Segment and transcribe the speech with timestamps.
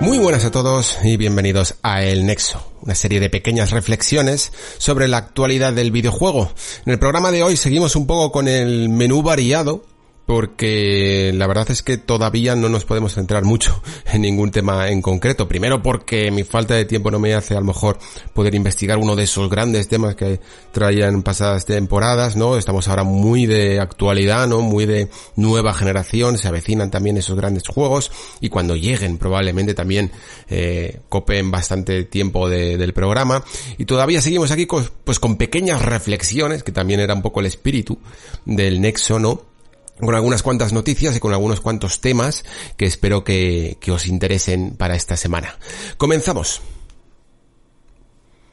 [0.00, 5.08] Muy buenas a todos y bienvenidos a El Nexo, una serie de pequeñas reflexiones sobre
[5.08, 6.52] la actualidad del videojuego.
[6.84, 9.84] En el programa de hoy seguimos un poco con el menú variado
[10.26, 13.80] porque la verdad es que todavía no nos podemos centrar mucho
[14.12, 15.46] en ningún tema en concreto.
[15.48, 17.98] Primero porque mi falta de tiempo no me hace a lo mejor
[18.34, 20.40] poder investigar uno de esos grandes temas que
[20.72, 22.56] traían pasadas temporadas, ¿no?
[22.56, 24.60] Estamos ahora muy de actualidad, ¿no?
[24.60, 28.10] Muy de nueva generación, se avecinan también esos grandes juegos
[28.40, 30.10] y cuando lleguen probablemente también
[30.48, 33.44] eh, copen bastante tiempo del programa
[33.78, 34.66] y todavía seguimos aquí
[35.04, 37.98] pues con pequeñas reflexiones que también era un poco el espíritu
[38.44, 39.55] del Nexo, ¿no?
[40.00, 42.44] Con algunas cuantas noticias y con algunos cuantos temas
[42.76, 45.58] que espero que, os interesen para esta semana.
[45.96, 46.60] Comenzamos.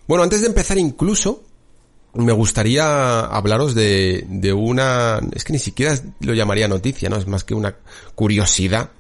[0.07, 1.43] Bueno, antes de empezar incluso,
[2.13, 5.19] me gustaría hablaros de, de una...
[5.33, 7.17] Es que ni siquiera lo llamaría noticia, ¿no?
[7.17, 7.75] Es más que una
[8.15, 8.91] curiosidad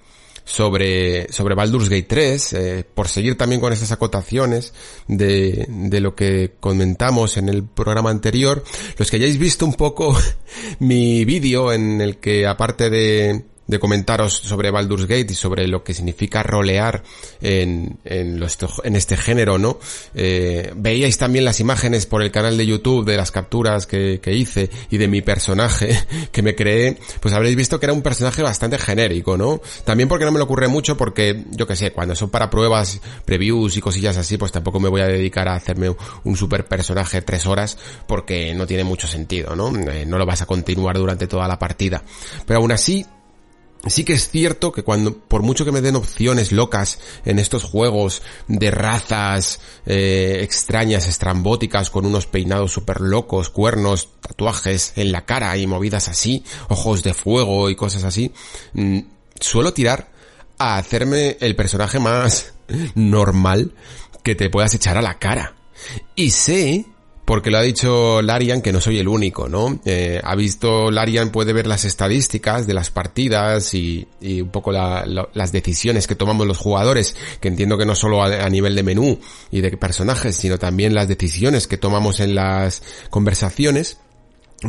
[0.45, 4.73] sobre, sobre Baldur's Gate 3, eh, por seguir también con esas acotaciones
[5.07, 8.63] de, de lo que comentamos en el programa anterior,
[8.97, 10.17] los que hayáis visto un poco
[10.79, 15.83] mi vídeo en el que aparte de, de comentaros sobre Baldur's Gate y sobre lo
[15.83, 17.03] que significa rolear
[17.41, 18.43] en, en,
[18.83, 19.79] en este género, ¿no?
[20.15, 24.33] Eh, veíais también las imágenes por el canal de YouTube de las capturas que, que,
[24.33, 25.97] hice y de mi personaje
[26.31, 29.61] que me creé, pues habréis visto que era un personaje bastante genérico, ¿no?
[29.85, 32.99] También porque no me lo ocurre mucho porque, yo que sé, cuando son para pruebas,
[33.25, 37.21] previews y cosillas así, pues tampoco me voy a dedicar a hacerme un super personaje
[37.21, 39.69] tres horas porque no tiene mucho sentido, ¿no?
[39.89, 42.03] Eh, no lo vas a continuar durante toda la partida.
[42.45, 43.05] Pero aún así,
[43.85, 47.65] Sí que es cierto que cuando, por mucho que me den opciones locas en estos
[47.65, 55.25] juegos de razas eh, extrañas, estrambóticas, con unos peinados súper locos, cuernos, tatuajes en la
[55.25, 58.31] cara y movidas así, ojos de fuego y cosas así,
[58.71, 58.99] mm,
[59.37, 60.11] suelo tirar
[60.57, 62.53] a hacerme el personaje más
[62.95, 63.73] normal
[64.23, 65.55] que te puedas echar a la cara.
[66.15, 66.85] Y sé
[67.25, 69.79] porque lo ha dicho Larian que no soy el único, ¿no?
[69.85, 75.05] Eh, ha visto, Larian puede ver las estadísticas de las partidas y, un poco la,
[75.33, 79.19] las decisiones que tomamos los jugadores, que entiendo que no solo a, nivel de menú
[79.51, 83.97] y de personajes, sino también las decisiones que tomamos en las conversaciones.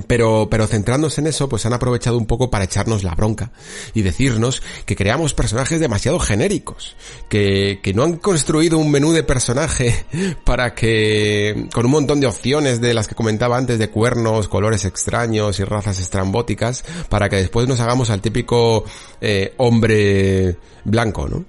[0.06, 3.52] Pero, pero centrándose en eso, pues han aprovechado un poco para echarnos la bronca
[3.94, 6.96] y decirnos que creamos personajes demasiado genéricos,
[7.28, 10.04] que, que no han construido un menú de personaje
[10.44, 14.84] para que, con un montón de opciones de las que comentaba antes de cuernos, colores
[14.84, 18.84] extraños y razas estrambóticas, para que después nos hagamos al típico
[19.20, 21.44] eh, hombre blanco, ¿no?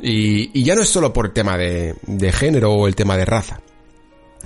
[0.00, 3.24] Y, y ya no es solo por tema de, de género o el tema de
[3.24, 3.60] raza,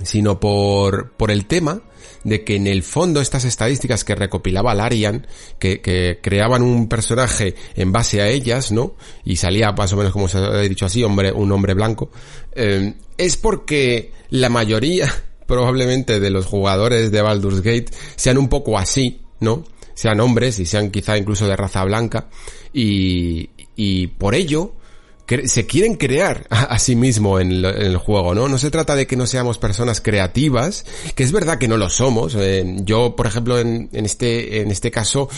[0.01, 1.81] sino por, por el tema
[2.23, 5.27] de que en el fondo estas estadísticas que recopilaba Larian,
[5.59, 8.95] que, que creaban un personaje en base a ellas, ¿no?
[9.23, 12.11] Y salía más o menos como se ha dicho así, hombre, un hombre blanco,
[12.53, 15.13] eh, es porque la mayoría
[15.47, 19.63] probablemente de los jugadores de Baldur's Gate sean un poco así, ¿no?
[19.93, 22.29] Sean hombres y sean quizá incluso de raza blanca
[22.73, 24.73] y, y por ello
[25.45, 28.47] se quieren crear a, sí mismo en, el juego, ¿no?
[28.47, 30.85] No se trata de que no seamos personas creativas,
[31.15, 32.35] que es verdad que no lo somos.
[32.35, 35.29] Eh, yo, por ejemplo, en, este, en este caso,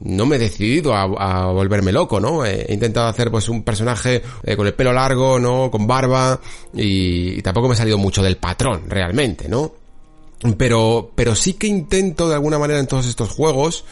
[0.00, 2.44] no me he decidido a, volverme loco, ¿no?
[2.44, 5.70] He intentado hacer pues un personaje eh, con el pelo largo, ¿no?
[5.70, 6.40] Con barba
[6.72, 9.72] y, y, tampoco me he salido mucho del patrón, realmente, ¿no?
[10.58, 13.84] Pero, pero sí que intento de alguna manera en todos estos juegos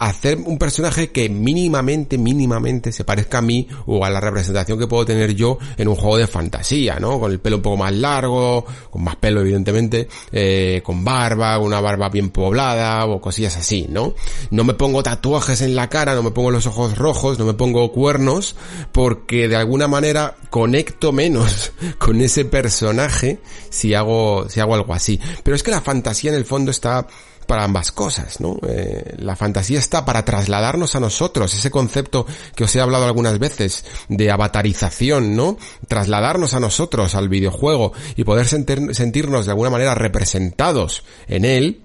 [0.00, 4.86] hacer un personaje que mínimamente, mínimamente se parezca a mí o a la representación que
[4.86, 7.20] puedo tener yo en un juego de fantasía, ¿no?
[7.20, 11.82] Con el pelo un poco más largo, con más pelo evidentemente, eh, con barba, una
[11.82, 14.14] barba bien poblada o cosillas así, ¿no?
[14.50, 17.52] No me pongo tatuajes en la cara, no me pongo los ojos rojos, no me
[17.52, 18.56] pongo cuernos,
[18.92, 23.38] porque de alguna manera conecto menos con ese personaje
[23.68, 25.20] si hago, si hago algo así.
[25.42, 27.06] Pero es que la fantasía en el fondo está
[27.50, 28.60] para ambas cosas, ¿no?
[28.68, 32.24] Eh, la fantasía está para trasladarnos a nosotros, ese concepto
[32.54, 35.58] que os he hablado algunas veces de avatarización, ¿no?
[35.88, 41.80] Trasladarnos a nosotros, al videojuego y poder sentir, sentirnos de alguna manera representados en él.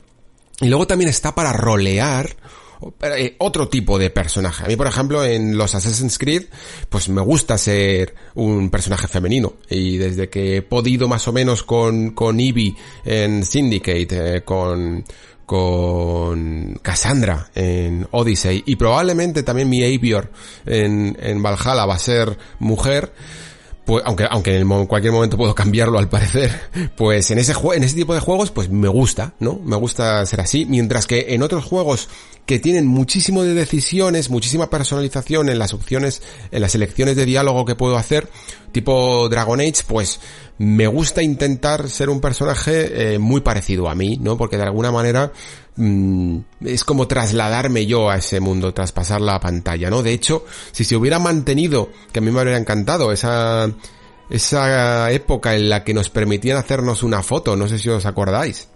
[0.61, 2.35] Y luego también está para rolear
[3.01, 4.65] eh, otro tipo de personaje.
[4.65, 6.43] A mí, por ejemplo, en los Assassin's Creed,
[6.89, 9.53] pues me gusta ser un personaje femenino.
[9.67, 15.03] Y desde que he podido más o menos con, con Eevee en Syndicate, eh, con,
[15.45, 20.31] con Cassandra en Odyssey y probablemente también mi Avior
[20.65, 23.13] en, en Valhalla va a ser mujer,
[23.85, 26.51] pues aunque aunque en cualquier momento puedo cambiarlo al parecer,
[26.97, 29.59] pues en ese en ese tipo de juegos pues me gusta, ¿no?
[29.63, 32.09] Me gusta ser así, mientras que en otros juegos
[32.45, 36.21] que tienen muchísimo de decisiones, muchísima personalización en las opciones,
[36.51, 38.29] en las elecciones de diálogo que puedo hacer,
[38.71, 40.19] tipo Dragon Age, pues
[40.57, 44.37] me gusta intentar ser un personaje eh, muy parecido a mí, ¿no?
[44.37, 45.31] Porque de alguna manera
[45.75, 50.03] mm, es como trasladarme yo a ese mundo, traspasar la pantalla, ¿no?
[50.03, 53.69] De hecho, si se hubiera mantenido, que a mí me habría encantado, esa,
[54.29, 58.69] esa época en la que nos permitían hacernos una foto, no sé si os acordáis,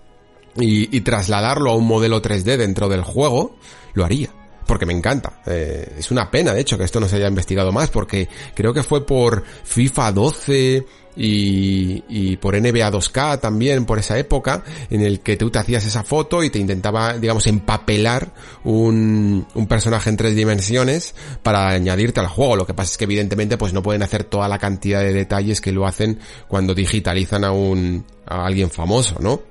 [0.56, 3.56] y, y trasladarlo a un modelo 3D dentro del juego,
[3.94, 4.32] lo haría
[4.70, 5.42] porque me encanta.
[5.48, 8.72] Eh, es una pena, de hecho, que esto no se haya investigado más, porque creo
[8.72, 10.86] que fue por FIFA 12
[11.22, 15.86] y, y por NBA 2K también, por esa época, en el que tú te hacías
[15.86, 18.34] esa foto y te intentaba, digamos, empapelar
[18.64, 21.14] un, un personaje en tres dimensiones
[21.44, 22.56] para añadirte al juego.
[22.56, 25.60] Lo que pasa es que evidentemente pues no pueden hacer toda la cantidad de detalles
[25.60, 29.42] que lo hacen cuando digitalizan a un, a alguien famoso, ¿no?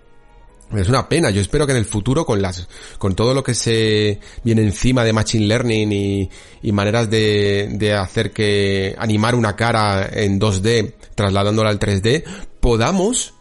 [0.75, 2.69] Es una pena, yo espero que en el futuro con las,
[2.99, 6.31] con todo lo que se viene encima de Machine Learning y,
[6.63, 12.23] y maneras de, de hacer que animar una cara en 2D trasladándola al 3D,
[12.61, 13.35] podamos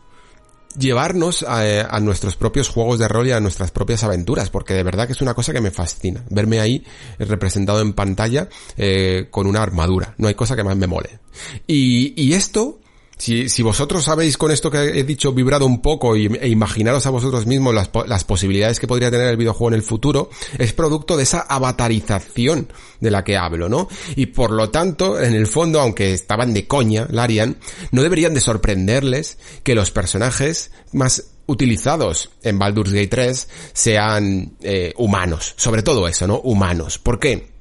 [0.76, 4.82] llevarnos a, a, nuestros propios juegos de rol y a nuestras propias aventuras, porque de
[4.82, 6.84] verdad que es una cosa que me fascina, verme ahí
[7.20, 11.20] representado en pantalla eh, con una armadura, no hay cosa que más me mole.
[11.68, 12.80] Y esto
[13.18, 17.10] si, vosotros sabéis con esto que he dicho vibrado un poco y, e imaginaros a
[17.10, 21.18] vosotros mismos las, las posibilidades que podría tener el videojuego en el futuro, es producto
[21.18, 23.88] de esa avatarización de la que hablo, ¿no?
[24.16, 27.58] Y por lo tanto, en el fondo, aunque estaban de coña, Larian,
[27.92, 34.94] no deberían de sorprenderles que los personajes más utilizados en Baldur's Gate 3 sean eh,
[34.98, 36.40] humanos, sobre todo eso, ¿no?
[36.40, 37.00] Humanos.
[37.00, 37.57] ¿Por qué?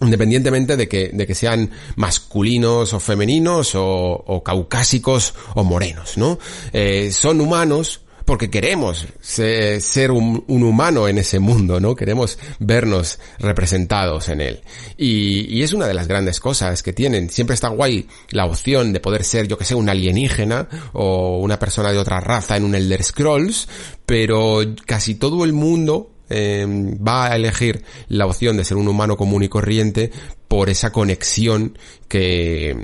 [0.00, 6.38] Independientemente de que, de que sean masculinos o femeninos o, caucásicos o morenos, ¿no?
[6.72, 11.96] Eh, son humanos porque queremos ser, ser un, un, humano en ese mundo, ¿no?
[11.96, 14.60] Queremos vernos representados en él.
[14.96, 17.28] Y, y, es una de las grandes cosas que tienen.
[17.28, 21.58] Siempre está guay la opción de poder ser, yo que sé, un alienígena o una
[21.58, 23.66] persona de otra raza en un Elder Scrolls,
[24.06, 29.16] pero casi todo el mundo eh, va a elegir la opción de ser un humano
[29.16, 30.10] común y corriente
[30.48, 31.76] por esa conexión
[32.08, 32.76] que,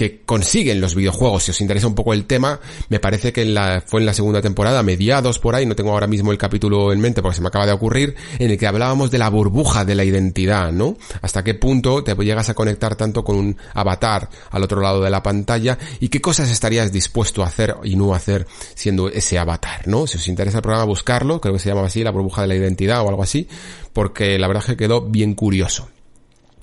[0.00, 1.42] que consiguen los videojuegos.
[1.42, 2.58] Si os interesa un poco el tema,
[2.88, 5.90] me parece que en la, fue en la segunda temporada, mediados por ahí, no tengo
[5.90, 8.66] ahora mismo el capítulo en mente porque se me acaba de ocurrir, en el que
[8.66, 10.96] hablábamos de la burbuja de la identidad, ¿no?
[11.20, 15.10] Hasta qué punto te llegas a conectar tanto con un avatar al otro lado de
[15.10, 19.86] la pantalla y qué cosas estarías dispuesto a hacer y no hacer siendo ese avatar,
[19.86, 20.06] ¿no?
[20.06, 22.54] Si os interesa el programa, buscarlo, creo que se llama así, la burbuja de la
[22.54, 23.48] identidad o algo así,
[23.92, 25.90] porque la verdad es que quedó bien curioso.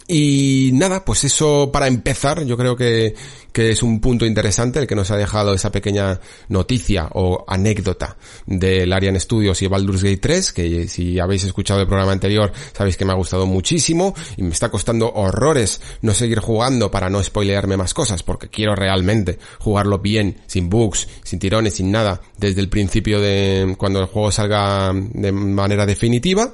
[0.10, 3.14] Y nada, pues eso para empezar, yo creo que,
[3.52, 8.16] que, es un punto interesante el que nos ha dejado esa pequeña noticia o anécdota
[8.46, 12.96] del Arian Studios y Baldur's Gate 3, que si habéis escuchado el programa anterior sabéis
[12.96, 17.22] que me ha gustado muchísimo y me está costando horrores no seguir jugando para no
[17.22, 22.62] spoilearme más cosas, porque quiero realmente jugarlo bien, sin bugs, sin tirones, sin nada, desde
[22.62, 26.54] el principio de cuando el juego salga de manera definitiva.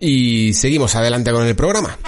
[0.00, 1.98] Y seguimos adelante con el programa.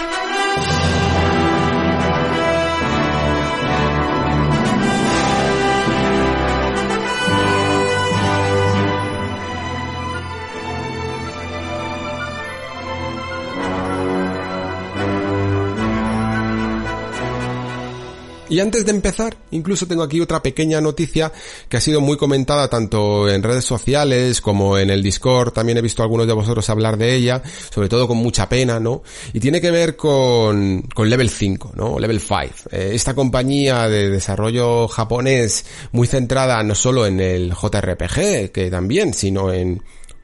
[18.51, 21.31] Y antes de empezar, incluso tengo aquí otra pequeña noticia
[21.69, 25.53] que ha sido muy comentada tanto en redes sociales como en el Discord.
[25.53, 27.41] También he visto a algunos de vosotros hablar de ella,
[27.73, 29.05] sobre todo con mucha pena, ¿no?
[29.33, 32.01] Y tiene que ver con, con Level 5, ¿no?
[32.01, 32.71] Level 5.
[32.73, 39.15] Eh, esta compañía de desarrollo japonés muy centrada no solo en el JRPG, que también,
[39.15, 39.81] sino en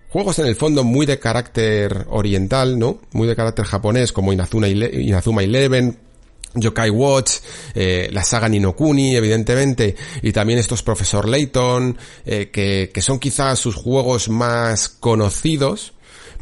[0.08, 2.98] juegos en el fondo muy de carácter oriental, ¿no?
[3.12, 5.96] Muy de carácter japonés como Inazuma, Inazuma Eleven,
[6.56, 7.32] Yokai Watch,
[7.74, 13.58] eh, la saga Ninokuni, evidentemente, y también estos Profesor Layton, eh, que, que son quizás
[13.58, 15.92] sus juegos más conocidos,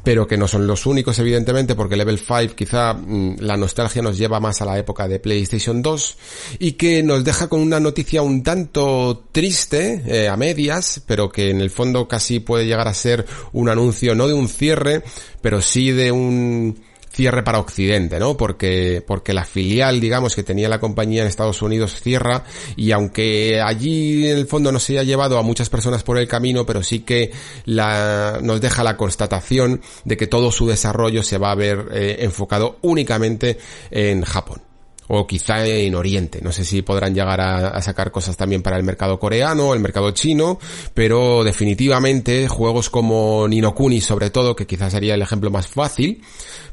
[0.05, 4.19] pero que no son los únicos evidentemente porque Level 5 quizá mm, la nostalgia nos
[4.19, 6.17] lleva más a la época de PlayStation 2
[6.59, 11.51] y que nos deja con una noticia un tanto triste eh, a medias, pero que
[11.51, 15.03] en el fondo casi puede llegar a ser un anuncio no de un cierre,
[15.41, 16.79] pero sí de un
[17.15, 18.37] cierre para Occidente, ¿no?
[18.37, 22.45] Porque, porque la filial, digamos, que tenía la compañía en Estados Unidos cierra
[22.77, 26.27] y aunque allí en el fondo no se haya llevado a muchas personas por el
[26.27, 27.31] camino, pero sí que
[27.65, 32.17] la, nos deja la constatación de que todo su desarrollo se va a ver eh,
[32.21, 33.59] enfocado únicamente
[33.91, 34.74] en Japón
[35.09, 36.41] o quizá en Oriente.
[36.43, 40.11] No sé si podrán llegar a, sacar cosas también para el mercado coreano, el mercado
[40.13, 40.59] chino,
[40.95, 46.23] pero definitivamente juegos como Ninokuni sobre todo, que quizás sería el ejemplo más fácil,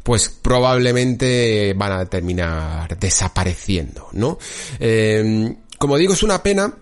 [0.03, 4.37] pues probablemente van a terminar desapareciendo, ¿no?
[4.79, 6.75] Eh, como digo, es una pena,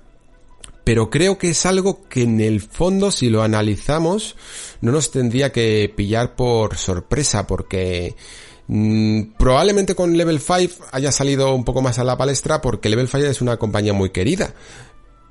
[0.84, 4.36] pero creo que es algo que en el fondo, si lo analizamos,
[4.82, 8.15] no nos tendría que pillar por sorpresa, porque
[8.71, 13.07] Mm, probablemente con Level 5 haya salido un poco más a la palestra porque Level
[13.07, 14.53] 5 es una compañía muy querida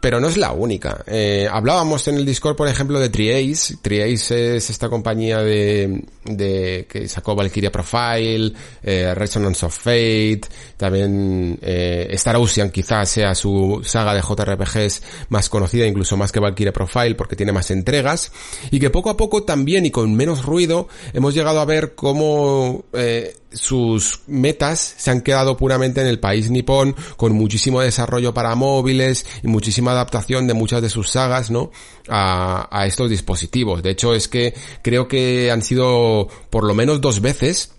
[0.01, 1.05] pero no es la única.
[1.07, 3.79] Eh, hablábamos en el Discord, por ejemplo, de Triace.
[3.83, 8.53] Triace es esta compañía de, de que sacó Valkyria Profile,
[8.83, 10.43] eh, Resonance of Fate,
[10.77, 16.41] también eh, Star Ocean quizás sea su saga de JRPGs más conocida, incluso más que
[16.41, 18.31] Valkyria Profile, porque tiene más entregas,
[18.71, 22.85] y que poco a poco también y con menos ruido hemos llegado a ver cómo
[22.93, 28.55] eh, sus metas se han quedado puramente en el país nipón, con muchísimo desarrollo para
[28.55, 31.71] móviles y muchísima adaptación de muchas de sus sagas, ¿no?
[32.09, 33.83] A, estos dispositivos.
[33.83, 37.73] De hecho, es que creo que han sido por lo menos dos veces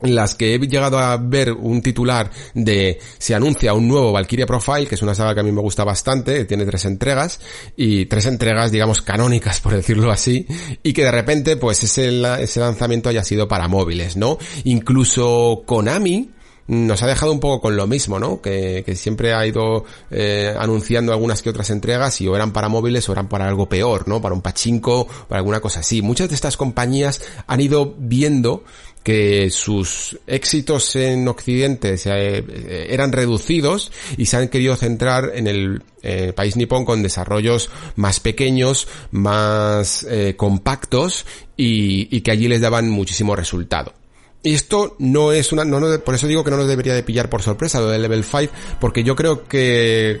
[0.00, 4.86] las que he llegado a ver un titular de se anuncia un nuevo Valkyria Profile,
[4.86, 7.38] que es una saga que a mí me gusta bastante, tiene tres entregas,
[7.76, 10.46] y tres entregas, digamos, canónicas, por decirlo así,
[10.82, 14.38] y que de repente, pues ese, ese lanzamiento haya sido para móviles, ¿no?
[14.64, 16.30] Incluso Konami,
[16.72, 18.40] nos ha dejado un poco con lo mismo, ¿no?
[18.40, 22.68] Que, que siempre ha ido eh, anunciando algunas que otras entregas y o eran para
[22.68, 24.22] móviles o eran para algo peor, ¿no?
[24.22, 26.00] Para un pachinko, para alguna cosa así.
[26.00, 28.64] Muchas de estas compañías han ido viendo
[29.02, 35.48] que sus éxitos en Occidente se, eh, eran reducidos y se han querido centrar en
[35.48, 41.26] el eh, país nipón con desarrollos más pequeños, más eh, compactos
[41.56, 43.92] y que allí les daban muchísimo resultado.
[44.42, 47.02] Y esto no es una, no, no, por eso digo que no nos debería de
[47.02, 50.20] pillar por sorpresa lo de Level 5, porque yo creo que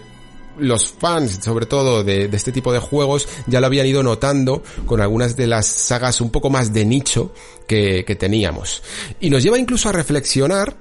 [0.58, 4.62] los fans, sobre todo de, de, este tipo de juegos, ya lo habían ido notando
[4.86, 7.32] con algunas de las sagas un poco más de nicho
[7.66, 8.82] que, que teníamos.
[9.18, 10.76] Y nos lleva incluso a reflexionar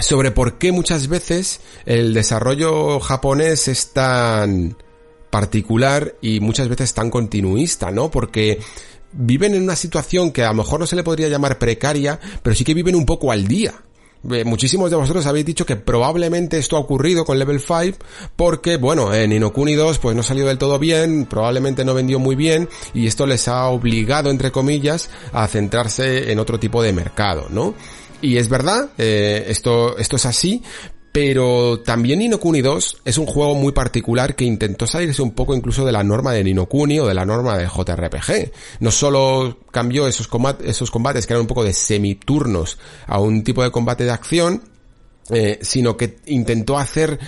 [0.00, 4.76] sobre por qué muchas veces el desarrollo japonés es tan
[5.30, 8.10] particular y muchas veces tan continuista, ¿no?
[8.10, 8.60] Porque
[9.16, 12.54] viven en una situación que a lo mejor no se le podría llamar precaria, pero
[12.54, 13.74] sí que viven un poco al día.
[14.30, 17.98] Eh, muchísimos de vosotros habéis dicho que probablemente esto ha ocurrido con Level 5
[18.36, 22.34] porque, bueno, en Inokuni 2 pues no salió del todo bien, probablemente no vendió muy
[22.34, 27.48] bien y esto les ha obligado, entre comillas, a centrarse en otro tipo de mercado,
[27.50, 27.74] ¿no?
[28.22, 30.62] Y es verdad, eh, esto, esto es así,
[31.14, 35.86] pero también Ninokuni 2 es un juego muy particular que intentó salirse un poco incluso
[35.86, 38.50] de la norma de Ninokuni o de la norma de JRPG.
[38.80, 40.28] No solo cambió esos,
[40.64, 44.64] esos combates que eran un poco de semiturnos a un tipo de combate de acción,
[45.30, 47.20] eh, sino que intentó hacer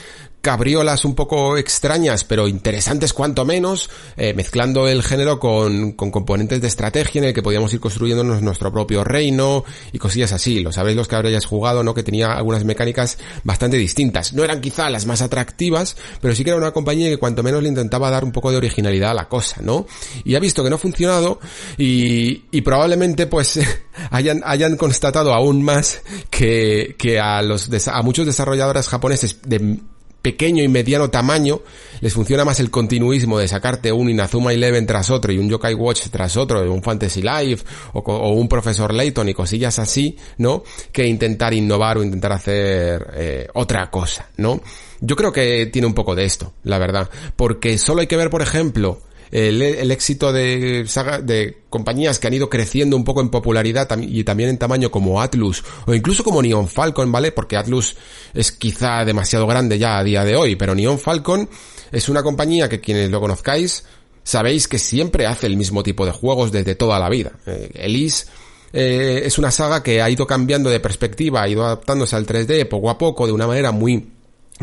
[0.47, 6.61] cabriolas un poco extrañas, pero interesantes cuanto menos, eh, mezclando el género con, con, componentes
[6.61, 10.61] de estrategia en el que podíamos ir construyéndonos nuestro propio reino y cosillas así.
[10.61, 11.95] Lo sabéis los que habréis jugado, ¿no?
[11.95, 14.35] Que tenía algunas mecánicas bastante distintas.
[14.35, 17.61] No eran quizá las más atractivas, pero sí que era una compañía que cuanto menos
[17.61, 19.89] le intentaba dar un poco de originalidad a la cosa, ¿no?
[20.23, 21.41] Y ha visto que no ha funcionado
[21.77, 23.59] y, y probablemente pues
[24.13, 29.81] hayan, hayan constatado aún más que, que a los, a muchos desarrolladores japoneses de
[30.27, 31.61] pequeño y mediano tamaño,
[32.01, 35.75] les funciona más el continuismo de sacarte un Inazuma Eleven tras otro y un Yokai
[35.75, 40.65] Watch tras otro, un Fantasy Life o, un Profesor Layton y cosillas así, ¿no?
[40.91, 44.61] Que intentar innovar o intentar hacer eh, otra cosa, ¿no?
[45.01, 48.29] Yo creo que tiene un poco de esto, la verdad, porque solo hay que ver,
[48.29, 53.29] por ejemplo, el, éxito de, saga, de compañías que han ido creciendo un poco en
[53.29, 57.33] popularidad y también en tamaño como Atlus o incluso como Neon Falcon, ¿vale?
[57.33, 57.97] Porque Atlus
[58.35, 61.49] es quizá demasiado grande ya a día de hoy, pero Neon Falcon
[61.93, 63.85] es una compañía que quienes lo conozcáis
[64.27, 67.33] sabéis que siempre hace el mismo tipo de juegos desde toda la vida.
[67.47, 68.27] Eh, Elise
[68.73, 72.69] eh, es una saga que ha ido cambiando de perspectiva, ha ido adaptándose al 3D
[72.69, 74.11] poco a poco de una manera muy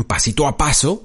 [0.06, 1.04] pasito a paso,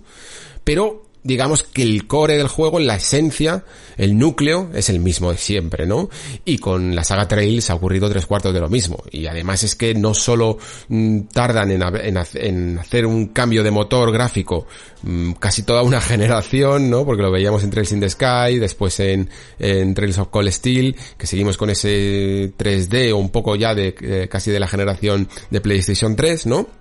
[0.64, 3.64] pero digamos que el core del juego, la esencia,
[3.98, 6.10] el núcleo es el mismo de siempre, ¿no?
[6.46, 9.04] Y con la saga Trails ha ocurrido tres cuartos de lo mismo.
[9.12, 10.58] Y además es que no solo
[10.88, 14.68] mm, tardan en, hacer un cambio de motor gráfico
[15.04, 17.06] mm, casi toda una generación, ¿no?
[17.06, 20.96] Porque lo veíamos en Trails in the Sky, después en, en Trails of Cold Steel,
[21.18, 25.28] que seguimos con ese 3D o un poco ya de eh, casi de la generación
[25.50, 26.79] de PlayStation 3, ¿no?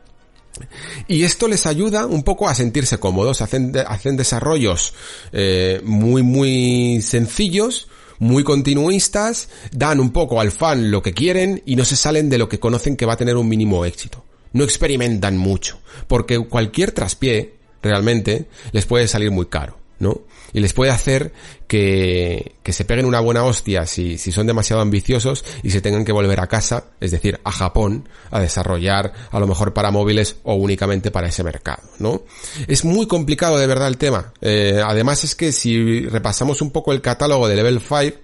[1.06, 4.94] Y esto les ayuda un poco a sentirse cómodos, hacen, hacen desarrollos
[5.32, 7.88] eh, muy muy sencillos,
[8.18, 12.38] muy continuistas, dan un poco al fan lo que quieren y no se salen de
[12.38, 14.24] lo que conocen que va a tener un mínimo éxito.
[14.52, 20.22] No experimentan mucho, porque cualquier traspié realmente les puede salir muy caro, ¿no?
[20.52, 21.32] y les puede hacer
[21.66, 26.04] que, que se peguen una buena hostia si, si son demasiado ambiciosos y se tengan
[26.04, 30.36] que volver a casa, es decir, a Japón, a desarrollar a lo mejor para móviles
[30.44, 32.22] o únicamente para ese mercado, ¿no?
[32.66, 34.32] Es muy complicado de verdad el tema.
[34.40, 38.18] Eh, además es que si repasamos un poco el catálogo de Level 5,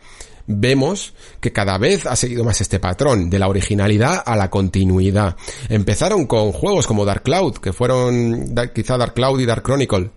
[0.47, 5.37] vemos que cada vez ha seguido más este patrón, de la originalidad a la continuidad.
[5.69, 10.11] Empezaron con juegos como Dark Cloud, que fueron quizá Dark Cloud y Dark Chronicle,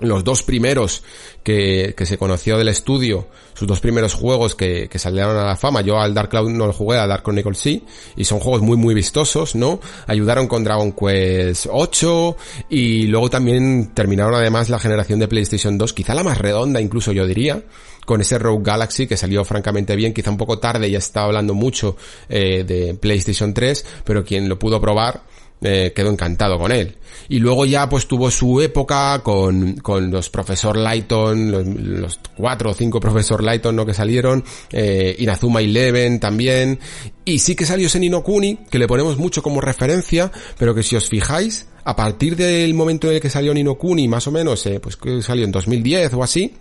[0.00, 1.02] los dos primeros
[1.44, 5.56] que, que, se conoció del estudio, sus dos primeros juegos que, que salieron a la
[5.56, 7.84] fama, yo al Dark Cloud no lo jugué, al Dark Chronicle sí,
[8.16, 9.80] y son juegos muy muy vistosos, ¿no?
[10.06, 12.36] Ayudaron con Dragon Quest 8
[12.70, 17.12] y luego también terminaron además la generación de PlayStation 2, quizá la más redonda incluso
[17.12, 17.62] yo diría,
[18.04, 21.54] con ese Rogue Galaxy que salió francamente bien, quizá un poco tarde, ya estaba hablando
[21.54, 21.96] mucho
[22.28, 25.22] eh, de PlayStation 3, pero quien lo pudo probar
[25.64, 26.96] eh, quedó encantado con él.
[27.28, 32.74] Y luego ya pues tuvo su época con, con los profesor Lighton, los, cuatro o
[32.74, 33.86] cinco profesor Lighton ¿no?
[33.86, 36.78] que salieron, eh, Inazuma Eleven también,
[37.24, 40.96] y sí que salió Senino Kuni, que le ponemos mucho como referencia, pero que si
[40.96, 44.64] os fijáis, a partir del momento en el que salió Nino Kuni, más o menos,
[44.66, 46.54] eh, pues que salió en 2010 o así,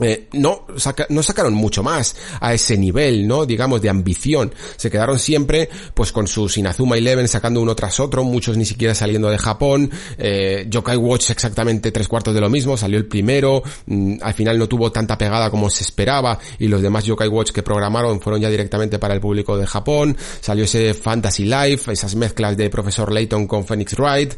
[0.00, 0.66] eh, no,
[1.08, 3.46] no sacaron mucho más a ese nivel, ¿no?
[3.46, 4.52] Digamos, de ambición.
[4.76, 8.94] Se quedaron siempre, pues, con sus Inazuma Eleven sacando uno tras otro, muchos ni siquiera
[8.94, 9.90] saliendo de Japón.
[10.18, 14.58] Eh, Yokai Watch exactamente tres cuartos de lo mismo, salió el primero, mm, al final
[14.58, 18.40] no tuvo tanta pegada como se esperaba, y los demás Yokai Watch que programaron fueron
[18.40, 20.16] ya directamente para el público de Japón.
[20.40, 24.34] Salió ese Fantasy Life, esas mezclas de Profesor Layton con Phoenix Wright,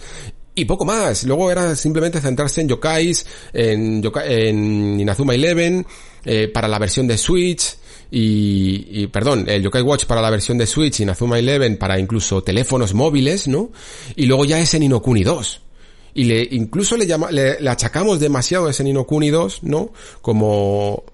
[0.56, 1.22] y poco más.
[1.24, 5.86] Luego era simplemente centrarse en yokais, en, en Inazuma Eleven,
[6.24, 7.76] eh, para la versión de Switch,
[8.10, 12.94] y, perdón, el Yokai Watch para la versión de Switch, Inazuma Eleven para incluso teléfonos
[12.94, 13.70] móviles, ¿no?
[14.14, 15.60] Y luego ya ese Ninokuni 2.
[16.14, 19.92] Y le, incluso le, llama, le, le achacamos demasiado a ese Ninokuni 2, ¿no?
[20.22, 21.04] Como,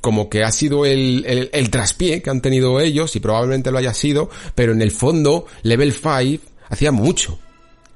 [0.00, 3.78] como que ha sido el, el, el traspié que han tenido ellos, y probablemente lo
[3.78, 7.38] haya sido, pero en el fondo, Level 5 hacía mucho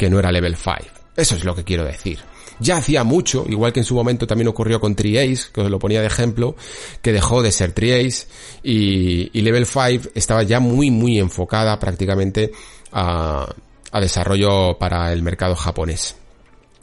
[0.03, 0.75] que no era level 5.
[1.15, 2.19] Eso es lo que quiero decir.
[2.59, 5.79] Ya hacía mucho, igual que en su momento también ocurrió con Triace, que os lo
[5.79, 6.57] ponía de ejemplo,
[7.01, 8.27] que dejó de ser Triace
[8.65, 12.51] y, y Level 5 estaba ya muy muy enfocada prácticamente
[12.91, 13.47] a,
[13.93, 16.17] a desarrollo para el mercado japonés.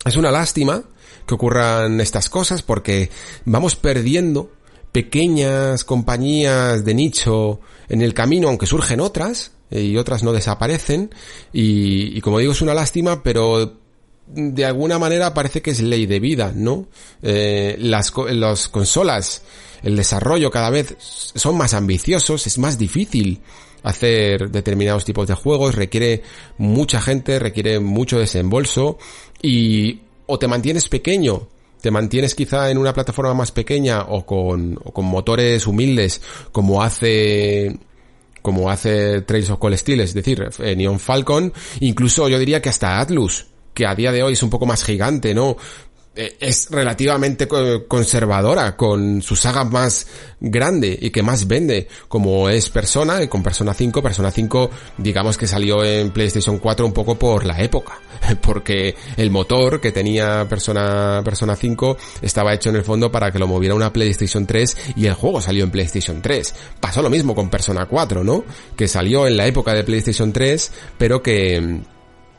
[0.05, 0.81] Es una lástima
[1.27, 3.09] que ocurran estas cosas porque
[3.43, 4.53] vamos perdiendo
[4.93, 11.13] pequeñas compañías de nicho en el camino, aunque surgen otras, y otras no desaparecen.
[11.53, 13.73] Y, como digo, es una lástima, pero
[14.27, 16.87] de alguna manera parece que es ley de vida, ¿no?
[17.21, 19.41] Eh, las, las consolas,
[19.81, 23.41] el desarrollo cada vez son más ambiciosos, es más difícil
[23.83, 26.21] hacer determinados tipos de juegos, requiere
[26.57, 28.97] mucha gente, requiere mucho desembolso
[29.41, 31.47] y o te mantienes pequeño,
[31.81, 36.83] te mantienes quizá en una plataforma más pequeña o con, o con motores humildes como
[36.83, 37.77] hace
[38.41, 42.69] como hace Trails of Cold Steel, es decir, eh, Neon Falcon, incluso yo diría que
[42.69, 45.57] hasta Atlus, que a día de hoy es un poco más gigante, ¿no?
[46.21, 47.47] Eh, es relativamente
[47.87, 50.05] conservadora con su saga más
[50.41, 55.37] grande y que más vende como es Persona, y con Persona 5, Persona 5 digamos
[55.37, 58.01] que salió en PlayStation 4 un poco por la época,
[58.41, 63.39] porque el motor que tenía Persona, Persona 5 estaba hecho en el fondo para que
[63.39, 66.53] lo moviera una PlayStation 3 y el juego salió en PlayStation 3.
[66.81, 68.43] Pasó lo mismo con Persona 4, ¿no?
[68.75, 71.79] Que salió en la época de PlayStation 3, pero que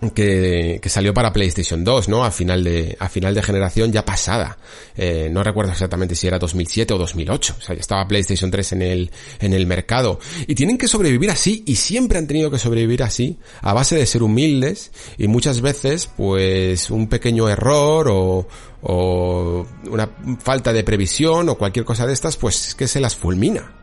[0.09, 2.25] que, que, salió para PlayStation 2, ¿no?
[2.25, 4.57] A final de, a final de generación ya pasada.
[4.97, 7.57] Eh, no recuerdo exactamente si era 2007 o 2008.
[7.59, 9.11] O sea, ya estaba PlayStation 3 en el,
[9.41, 10.19] en el mercado.
[10.47, 14.07] Y tienen que sobrevivir así, y siempre han tenido que sobrevivir así, a base de
[14.07, 18.49] ser humildes, y muchas veces, pues, un pequeño error o,
[18.83, 20.09] o una
[20.43, 23.75] falta de previsión o cualquier cosa de estas, pues, que se las fulmina.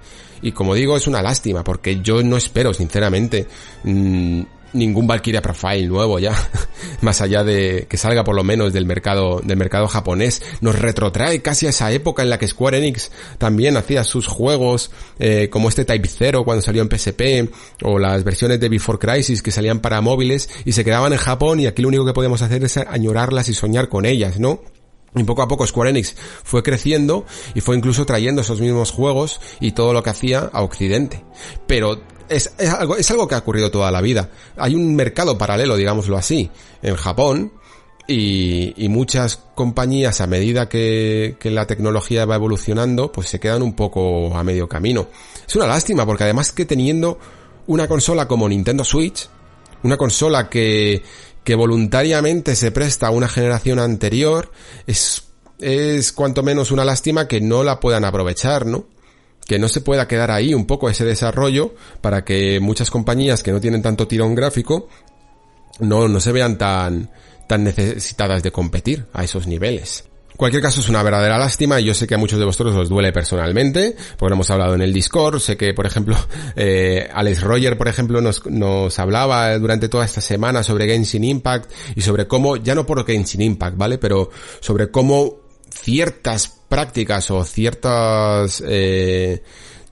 [0.42, 3.48] Y como digo, es una lástima, porque yo no espero, sinceramente,
[3.84, 4.42] mmm,
[4.74, 6.36] ningún Valkyria Profile nuevo ya,
[7.02, 11.42] más allá de que salga por lo menos del mercado, del mercado japonés, nos retrotrae
[11.42, 15.70] casi a esa época en la que Square Enix también hacía sus juegos, eh, como
[15.70, 17.50] este Type 0 cuando salió en PSP,
[17.84, 21.60] o las versiones de Before Crisis que salían para móviles y se quedaban en Japón
[21.60, 24.62] y aquí lo único que podíamos hacer es añorarlas y soñar con ellas, ¿no?
[25.20, 29.40] Y poco a poco Square Enix fue creciendo y fue incluso trayendo esos mismos juegos
[29.60, 31.24] y todo lo que hacía a Occidente.
[31.66, 34.30] Pero es, algo, es algo que ha ocurrido toda la vida.
[34.58, 36.50] Hay un mercado paralelo, digámoslo así,
[36.82, 37.54] en Japón
[38.08, 43.62] y, y muchas compañías a medida que, que, la tecnología va evolucionando, pues se quedan
[43.62, 45.08] un poco a medio camino.
[45.48, 47.20] Es una lástima porque además que teniendo
[47.68, 49.30] una consola como Nintendo Switch,
[49.84, 51.04] una consola que,
[51.48, 54.52] que voluntariamente se presta a una generación anterior,
[54.86, 55.30] es,
[55.60, 58.88] es cuanto menos una lástima que no la puedan aprovechar, ¿no?
[59.46, 63.54] que no se pueda quedar ahí un poco ese desarrollo para que muchas compañías que
[63.54, 64.90] no tienen tanto tirón gráfico
[65.80, 67.12] no, no se vean tan,
[67.48, 70.07] tan necesitadas de competir a esos niveles.
[70.38, 72.89] Cualquier caso es una verdadera lástima y yo sé que a muchos de vosotros os
[72.89, 76.15] duele personalmente, porque lo hemos hablado en el Discord, sé que por ejemplo
[76.56, 81.71] eh, Alex Roger por ejemplo nos, nos hablaba durante toda esta semana sobre Genshin Impact
[81.95, 83.97] y sobre cómo, ya no por Genshin Impact, ¿vale?
[83.97, 85.38] Pero sobre cómo
[85.71, 89.41] ciertas prácticas o ciertas eh,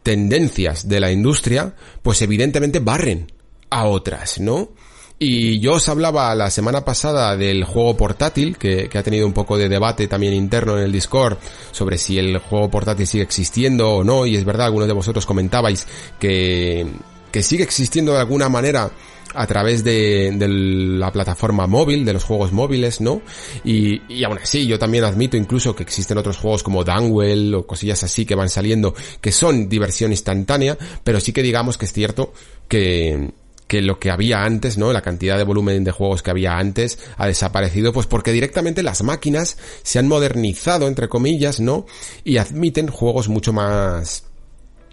[0.04, 3.32] tendencias de la industria, pues evidentemente barren
[3.72, 4.70] a otras, ¿no?
[5.18, 9.32] Y yo os hablaba la semana pasada del juego portátil, que, que, ha tenido un
[9.32, 11.38] poco de debate también interno en el Discord
[11.72, 15.26] sobre si el juego portátil sigue existiendo o no, y es verdad, algunos de vosotros
[15.26, 15.88] comentabais
[16.20, 16.86] que,
[17.32, 18.92] que sigue existiendo de alguna manera
[19.34, 23.22] a través de, de, la plataforma móvil, de los juegos móviles, ¿no?
[23.64, 27.68] Y, y aún así, yo también admito incluso que existen otros juegos como Dunwell o
[27.68, 31.94] cosillas así que van saliendo que son diversión instantánea, pero sí que digamos que es
[31.94, 32.34] cierto
[32.68, 33.32] que,
[33.68, 34.94] que lo que había antes, ¿no?
[34.94, 39.04] La cantidad de volumen de juegos que había antes ha desaparecido, pues porque directamente las
[39.04, 41.86] máquinas se han modernizado, entre comillas, ¿no?
[42.24, 44.26] Y admiten juegos mucho más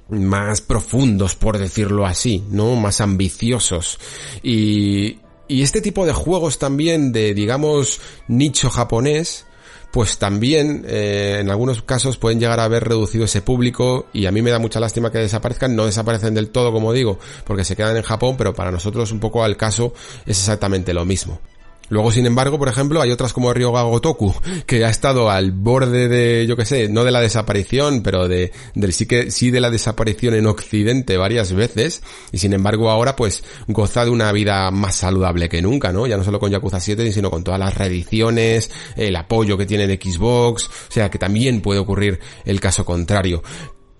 [0.08, 2.76] más profundos, por decirlo así, ¿no?
[2.76, 3.98] Más ambiciosos.
[4.42, 9.46] Y, y este tipo de juegos también de, digamos, nicho japonés,
[9.92, 14.32] pues también eh, en algunos casos pueden llegar a haber reducido ese público y a
[14.32, 17.76] mí me da mucha lástima que desaparezcan, no desaparecen del todo como digo, porque se
[17.76, 19.92] quedan en Japón, pero para nosotros un poco al caso
[20.24, 21.40] es exactamente lo mismo.
[21.88, 24.34] Luego, sin embargo, por ejemplo, hay otras como Ryoga Gotoku,
[24.66, 28.52] que ha estado al borde de, yo que sé, no de la desaparición, pero de,
[28.74, 33.14] del sí que, sí de la desaparición en Occidente varias veces, y sin embargo ahora
[33.16, 36.06] pues goza de una vida más saludable que nunca, ¿no?
[36.06, 39.86] Ya no solo con Yakuza 7, sino con todas las reediciones, el apoyo que tiene
[39.86, 43.42] de Xbox, o sea que también puede ocurrir el caso contrario.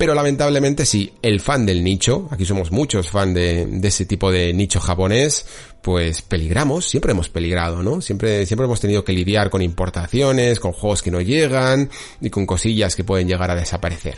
[0.03, 4.33] Pero lamentablemente sí, el fan del nicho, aquí somos muchos fan de, de, ese tipo
[4.33, 5.47] de nicho japonés,
[5.81, 8.01] pues peligramos, siempre hemos peligrado, ¿no?
[8.01, 11.89] Siempre, siempre hemos tenido que lidiar con importaciones, con juegos que no llegan
[12.21, 14.17] y con cosillas que pueden llegar a desaparecer.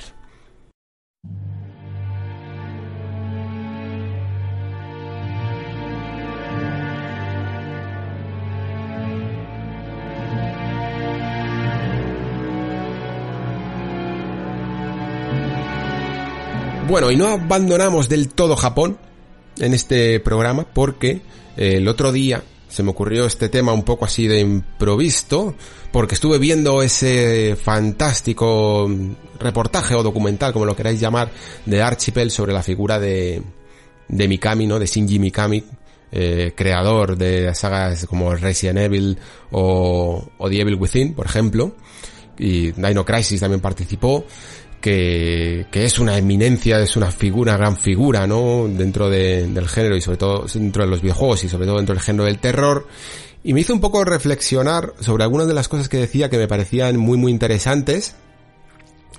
[16.87, 18.99] Bueno, y no abandonamos del todo Japón
[19.59, 21.23] en este programa porque
[21.57, 25.55] eh, el otro día se me ocurrió este tema un poco así de improvisto
[25.93, 28.91] porque estuve viendo ese fantástico
[29.41, 31.31] reportaje o documental, como lo queráis llamar,
[31.65, 33.43] de Archipel sobre la figura de,
[34.09, 34.79] de Mikami, ¿no?
[34.79, 35.65] De Shinji Mikami,
[36.13, 39.19] eh, creador de sagas como Resident Evil
[39.53, 41.75] o, o The Evil Within, por ejemplo.
[42.37, 44.25] Y Dino Crisis también participó
[44.85, 48.69] que, que, es una eminencia, es una figura, gran figura, ¿no?
[48.69, 51.95] Dentro de, del género y sobre todo dentro de los videojuegos y sobre todo dentro
[51.95, 52.87] del género del terror.
[53.43, 56.49] Y me hizo un poco reflexionar sobre algunas de las cosas que decía que me
[56.49, 58.15] parecían muy muy interesantes.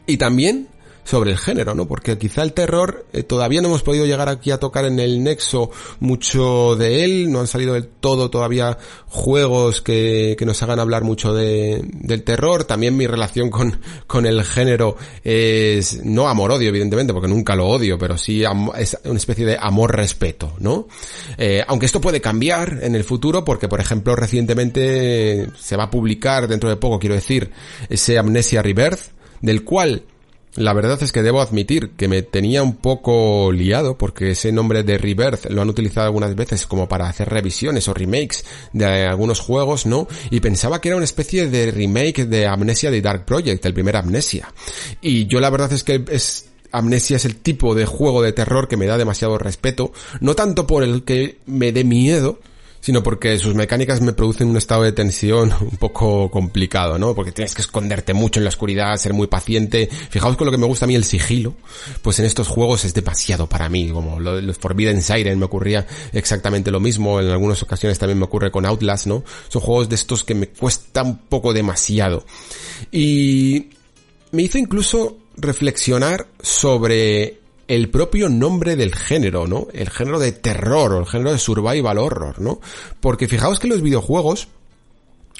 [0.05, 0.67] Y también
[1.05, 1.87] sobre el género, ¿no?
[1.87, 5.23] Porque quizá el terror eh, todavía no hemos podido llegar aquí a tocar en el
[5.23, 10.79] nexo mucho de él, no han salido del todo todavía juegos que, que nos hagan
[10.79, 16.69] hablar mucho de, del terror, también mi relación con, con el género es no amor-odio,
[16.69, 18.43] evidentemente, porque nunca lo odio, pero sí
[18.75, 20.87] es una especie de amor-respeto, ¿no?
[21.37, 25.89] Eh, aunque esto puede cambiar en el futuro, porque por ejemplo recientemente se va a
[25.91, 27.51] publicar dentro de poco, quiero decir,
[27.89, 30.03] ese Amnesia Rebirth, del cual
[30.55, 34.83] la verdad es que debo admitir que me tenía un poco liado porque ese nombre
[34.83, 39.39] de Rebirth lo han utilizado algunas veces como para hacer revisiones o remakes de algunos
[39.39, 40.07] juegos, ¿no?
[40.29, 43.97] Y pensaba que era una especie de remake de Amnesia de Dark Project, el primer
[43.97, 44.53] Amnesia.
[45.01, 48.67] Y yo la verdad es que es Amnesia es el tipo de juego de terror
[48.67, 52.39] que me da demasiado respeto, no tanto por el que me dé miedo,
[52.85, 57.15] sino porque sus mecánicas me producen un estado de tensión un poco complicado, ¿no?
[57.15, 59.89] Porque tienes que esconderte mucho en la oscuridad, ser muy paciente.
[60.11, 61.55] Fijaos con lo que me gusta a mí el sigilo,
[62.03, 66.69] pues en estos juegos es demasiado para mí, como los Forbidden Siren me ocurría exactamente
[66.69, 69.23] lo mismo, en algunas ocasiones también me ocurre con Outlast, ¿no?
[69.47, 72.23] Son juegos de estos que me cuesta un poco demasiado.
[72.91, 73.69] Y
[74.29, 79.67] me hizo incluso reflexionar sobre el propio nombre del género, ¿no?
[79.73, 82.59] El género de terror o el género de survival horror, ¿no?
[82.99, 84.47] Porque fijaos que los videojuegos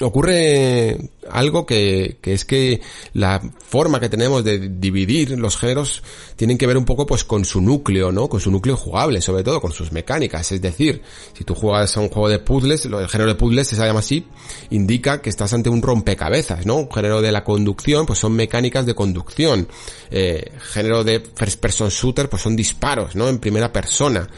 [0.00, 2.80] ocurre algo que, que, es que
[3.14, 6.02] la forma que tenemos de dividir los géneros
[6.36, 8.28] tienen que ver un poco pues con su núcleo, ¿no?
[8.28, 10.52] Con su núcleo jugable, sobre todo con sus mecánicas.
[10.52, 13.76] Es decir, si tú juegas a un juego de puzzles, el género de puzzles se
[13.76, 14.26] llama así,
[14.70, 16.76] indica que estás ante un rompecabezas, ¿no?
[16.76, 19.66] Un género de la conducción, pues son mecánicas de conducción.
[20.10, 23.28] Eh, género de first person shooter, pues son disparos, ¿no?
[23.28, 24.28] En primera persona.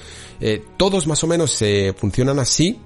[0.41, 2.79] Eh, todos más o menos se funcionan así,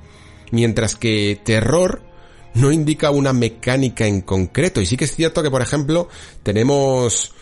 [0.51, 2.12] mientras que terror
[2.55, 4.81] no indica una mecánica en concreto.
[4.81, 6.09] Y sí que es cierto que, por ejemplo,
[6.43, 7.33] tenemos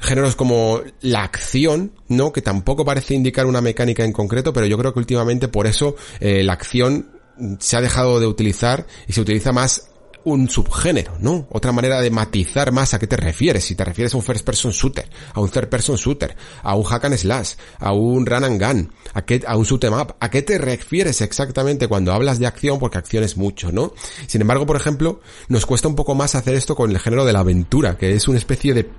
[0.00, 2.32] géneros como la acción, ¿no?
[2.32, 5.96] Que tampoco parece indicar una mecánica en concreto, pero yo creo que últimamente por eso
[6.20, 7.10] eh, la acción
[7.58, 9.88] se ha dejado de utilizar y se utiliza más
[10.24, 11.46] un subgénero, ¿no?
[11.50, 13.64] Otra manera de matizar más a qué te refieres.
[13.64, 16.84] Si te refieres a un first person shooter, a un third person shooter, a un
[16.84, 20.16] hack and slash, a un run and gun, a, qué, a un shoot em up,
[20.20, 22.78] ¿a qué te refieres exactamente cuando hablas de acción?
[22.78, 23.92] Porque acción es mucho, ¿no?
[24.26, 27.32] Sin embargo, por ejemplo, nos cuesta un poco más hacer esto con el género de
[27.32, 28.90] la aventura, que es una especie de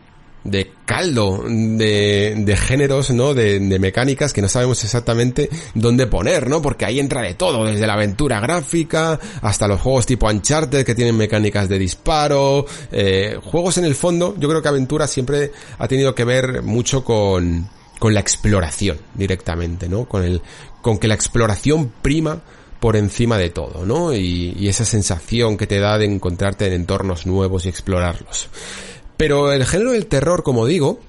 [0.43, 3.34] de caldo de, de géneros, ¿no?
[3.34, 6.62] De, de, mecánicas que no sabemos exactamente dónde poner, ¿no?
[6.62, 10.95] Porque ahí entra de todo, desde la aventura gráfica hasta los juegos tipo Uncharted que
[10.95, 15.88] tienen mecánicas de disparo, eh, juegos en el fondo, yo creo que aventura siempre ha
[15.88, 20.06] tenido que ver mucho con, con la exploración directamente, ¿no?
[20.06, 20.41] Con el,
[20.82, 22.41] con que la exploración prima
[22.80, 24.13] por encima de todo, ¿no?
[24.13, 28.49] Y, y esa sensación que te da de encontrarte en entornos nuevos y explorarlos.
[29.19, 31.01] Pero el género del terror, como digo,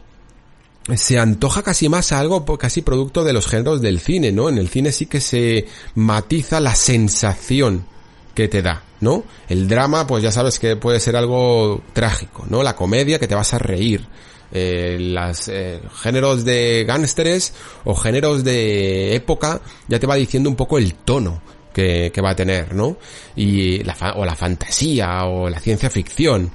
[0.96, 4.49] se antoja casi más a algo casi producto de los géneros del cine, ¿no?
[4.49, 7.87] En el cine sí que se matiza la sensación
[8.35, 9.23] que te da, ¿no?
[9.49, 12.64] El drama, pues ya sabes que puede ser algo trágico, ¿no?
[12.64, 14.05] La comedia que te vas a reír.
[14.51, 20.57] Eh, las eh, géneros de gánsteres o géneros de época ya te va diciendo un
[20.57, 21.40] poco el tono
[21.73, 22.96] que, que va a tener, ¿no?
[23.37, 26.51] Y la o la fantasía o la ciencia ficción.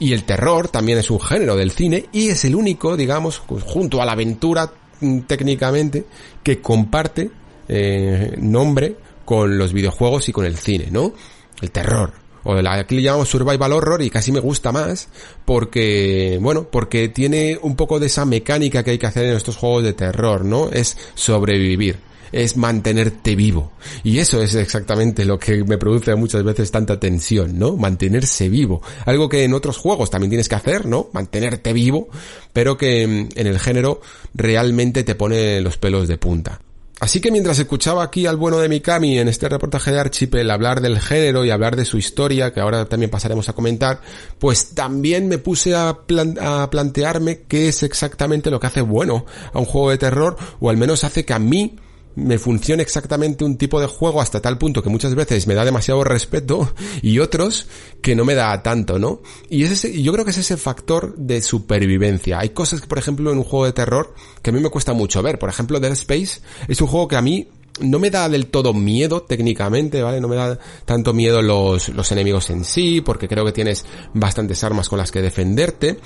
[0.00, 3.62] Y el terror también es un género del cine y es el único, digamos, pues,
[3.62, 6.06] junto a la aventura mm, técnicamente,
[6.42, 7.30] que comparte
[7.68, 11.12] eh, nombre con los videojuegos y con el cine, ¿no?
[11.60, 12.14] El terror.
[12.42, 15.10] O la, aquí le llamamos survival horror y casi me gusta más
[15.44, 19.56] porque, bueno, porque tiene un poco de esa mecánica que hay que hacer en estos
[19.56, 20.70] juegos de terror, ¿no?
[20.70, 21.98] Es sobrevivir
[22.32, 23.72] es mantenerte vivo.
[24.02, 27.76] Y eso es exactamente lo que me produce muchas veces tanta tensión, ¿no?
[27.76, 28.82] Mantenerse vivo.
[29.06, 31.08] Algo que en otros juegos también tienes que hacer, ¿no?
[31.12, 32.08] Mantenerte vivo,
[32.52, 34.00] pero que en el género
[34.34, 36.60] realmente te pone los pelos de punta.
[37.00, 40.82] Así que mientras escuchaba aquí al bueno de Mikami en este reportaje de Archipel hablar
[40.82, 44.02] del género y hablar de su historia, que ahora también pasaremos a comentar,
[44.38, 45.96] pues también me puse a,
[46.40, 50.68] a, plantearme qué es exactamente lo que hace bueno a un juego de terror, o
[50.68, 51.78] al menos hace que a mí
[52.16, 55.64] me funciona exactamente un tipo de juego hasta tal punto que muchas veces me da
[55.64, 57.66] demasiado respeto y otros
[58.02, 59.22] que no me da tanto, ¿no?
[59.48, 62.38] Y ese, yo creo que es ese factor de supervivencia.
[62.40, 64.92] Hay cosas que, por ejemplo, en un juego de terror que a mí me cuesta
[64.92, 65.38] mucho ver.
[65.38, 67.48] Por ejemplo, Dead Space es un juego que a mí
[67.80, 70.20] no me da del todo miedo técnicamente, ¿vale?
[70.20, 74.62] No me da tanto miedo los, los enemigos en sí, porque creo que tienes bastantes
[74.64, 75.98] armas con las que defenderte.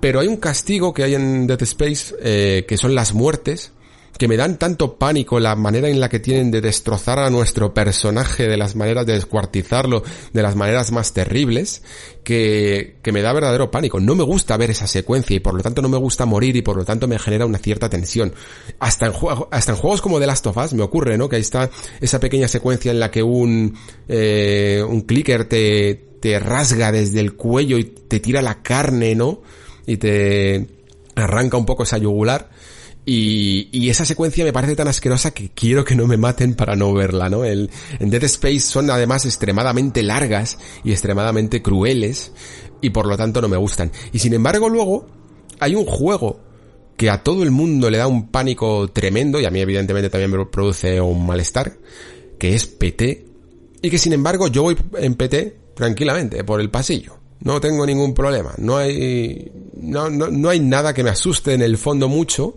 [0.00, 3.72] Pero hay un castigo que hay en Dead Space, eh, que son las muertes,
[4.18, 7.74] que me dan tanto pánico la manera en la que tienen de destrozar a nuestro
[7.74, 10.02] personaje, de las maneras de descuartizarlo,
[10.32, 11.82] de las maneras más terribles,
[12.24, 14.00] que, que me da verdadero pánico.
[14.00, 16.62] No me gusta ver esa secuencia y por lo tanto no me gusta morir y
[16.62, 18.32] por lo tanto me genera una cierta tensión.
[18.78, 19.12] Hasta en,
[19.50, 21.28] hasta en juegos como The Last of Us me ocurre, ¿no?
[21.28, 23.76] Que ahí está esa pequeña secuencia en la que un,
[24.08, 29.42] eh, un clicker te, te rasga desde el cuello y te tira la carne, ¿no?
[29.86, 30.66] Y te
[31.14, 32.50] arranca un poco esa yugular
[33.08, 36.74] y, y, esa secuencia me parece tan asquerosa que quiero que no me maten para
[36.74, 37.44] no verla, ¿no?
[37.44, 42.32] El, en Dead Space son además extremadamente largas y extremadamente crueles
[42.80, 43.92] y por lo tanto no me gustan.
[44.12, 45.06] Y sin embargo luego
[45.60, 46.40] hay un juego
[46.96, 50.32] que a todo el mundo le da un pánico tremendo y a mí evidentemente también
[50.32, 51.78] me produce un malestar,
[52.38, 53.24] que es PT
[53.82, 58.14] y que sin embargo yo voy en PT tranquilamente por el pasillo no tengo ningún
[58.14, 58.54] problema.
[58.58, 62.56] No hay, no, no, no hay nada que me asuste en el fondo mucho,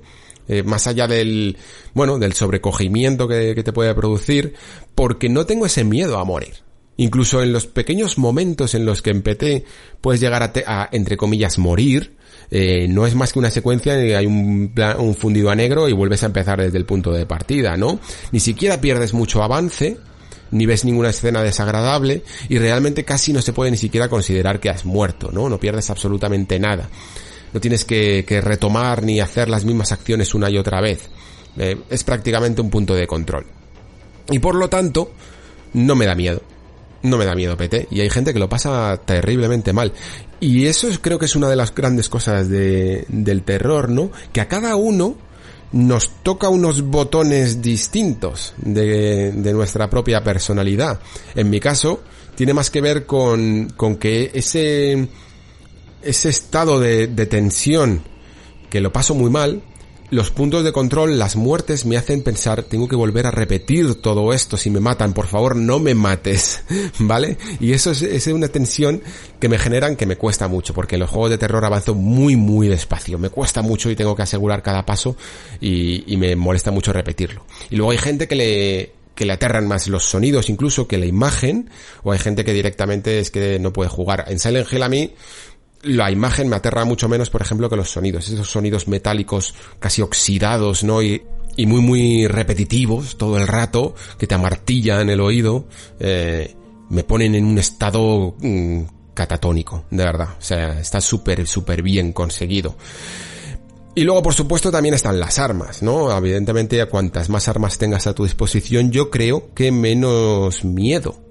[0.49, 1.57] eh, más allá del,
[1.93, 4.55] bueno, del sobrecogimiento que, que te puede producir,
[4.95, 6.55] porque no tengo ese miedo a morir.
[6.97, 9.63] Incluso en los pequeños momentos en los que en PT
[10.01, 12.17] puedes llegar a, a entre comillas, morir,
[12.51, 15.87] eh, no es más que una secuencia en que hay un, un fundido a negro
[15.87, 17.99] y vuelves a empezar desde el punto de partida, ¿no?
[18.31, 19.97] Ni siquiera pierdes mucho avance,
[20.51, 24.69] ni ves ninguna escena desagradable y realmente casi no se puede ni siquiera considerar que
[24.69, 25.47] has muerto, ¿no?
[25.47, 26.89] No pierdes absolutamente nada.
[27.53, 31.09] No tienes que, que retomar ni hacer las mismas acciones una y otra vez.
[31.57, 33.45] Eh, es prácticamente un punto de control.
[34.29, 35.11] Y por lo tanto,
[35.73, 36.41] no me da miedo.
[37.01, 37.87] No me da miedo PT.
[37.91, 39.93] Y hay gente que lo pasa terriblemente mal.
[40.39, 44.11] Y eso creo que es una de las grandes cosas de, del terror, ¿no?
[44.31, 45.17] Que a cada uno
[45.71, 50.99] nos toca unos botones distintos de, de, nuestra propia personalidad.
[51.35, 52.01] En mi caso,
[52.35, 55.09] tiene más que ver con, con que ese,
[56.01, 58.01] ese estado de, tensión
[58.69, 59.63] que lo paso muy mal,
[60.11, 64.33] los puntos de control, las muertes me hacen pensar, tengo que volver a repetir todo
[64.33, 66.63] esto si me matan, por favor no me mates,
[66.99, 67.37] ¿vale?
[67.59, 69.03] Y eso es, una tensión
[69.39, 72.67] que me generan que me cuesta mucho, porque los juegos de terror avanzo muy, muy
[72.67, 75.15] despacio, me cuesta mucho y tengo que asegurar cada paso
[75.61, 77.45] y, y me molesta mucho repetirlo.
[77.69, 81.05] Y luego hay gente que le, que le aterran más los sonidos incluso que la
[81.05, 81.69] imagen,
[82.03, 84.23] o hay gente que directamente es que no puede jugar.
[84.29, 85.13] En Silent Hill a mí,
[85.81, 88.27] la imagen me aterra mucho menos, por ejemplo, que los sonidos.
[88.29, 91.01] Esos sonidos metálicos casi oxidados, ¿no?
[91.01, 91.23] Y,
[91.65, 95.67] muy, muy repetitivos todo el rato, que te amartillan el oído,
[95.99, 96.55] eh,
[96.89, 100.29] me ponen en un estado mmm, catatónico, de verdad.
[100.37, 102.77] O sea, está súper, súper bien conseguido.
[103.93, 106.15] Y luego, por supuesto, también están las armas, ¿no?
[106.15, 111.28] Evidentemente, a cuantas más armas tengas a tu disposición, yo creo que menos miedo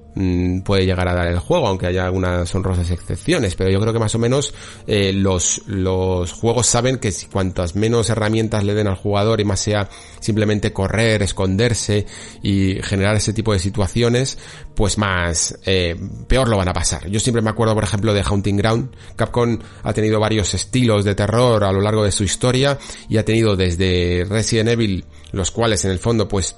[0.64, 3.98] puede llegar a dar el juego, aunque haya algunas honrosas excepciones, pero yo creo que
[3.98, 4.52] más o menos
[4.86, 9.44] eh, los, los juegos saben que si cuantas menos herramientas le den al jugador y
[9.44, 9.88] más sea
[10.20, 12.06] simplemente correr, esconderse
[12.42, 14.38] y generar ese tipo de situaciones,
[14.74, 17.08] pues más eh, peor lo van a pasar.
[17.08, 18.90] Yo siempre me acuerdo, por ejemplo, de Haunting Ground.
[19.16, 22.78] Capcom ha tenido varios estilos de terror a lo largo de su historia
[23.08, 26.56] y ha tenido desde Resident Evil, los cuales en el fondo pues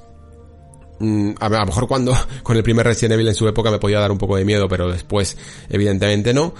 [1.00, 3.98] Mm, a lo mejor cuando con el primer Resident Evil en su época me podía
[3.98, 5.36] dar un poco de miedo, pero después
[5.68, 6.54] evidentemente no.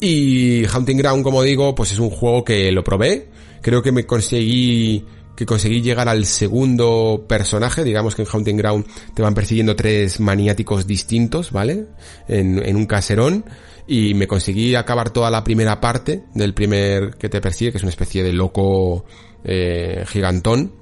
[0.00, 3.28] Y Hunting Ground, como digo, pues es un juego que lo probé.
[3.60, 5.04] Creo que me conseguí
[5.36, 10.20] que conseguí llegar al segundo personaje, digamos que en Hunting Ground te van persiguiendo tres
[10.20, 11.86] maniáticos distintos, ¿vale?
[12.28, 13.44] En, en un caserón
[13.86, 17.82] y me conseguí acabar toda la primera parte del primer que te persigue, que es
[17.82, 19.04] una especie de loco
[19.44, 20.72] eh, gigantón,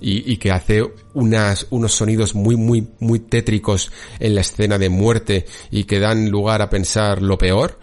[0.00, 0.82] y, y, que hace
[1.14, 6.62] unos sonidos muy, muy, muy tétricos en la escena de muerte y que dan lugar
[6.62, 7.78] a pensar lo peor.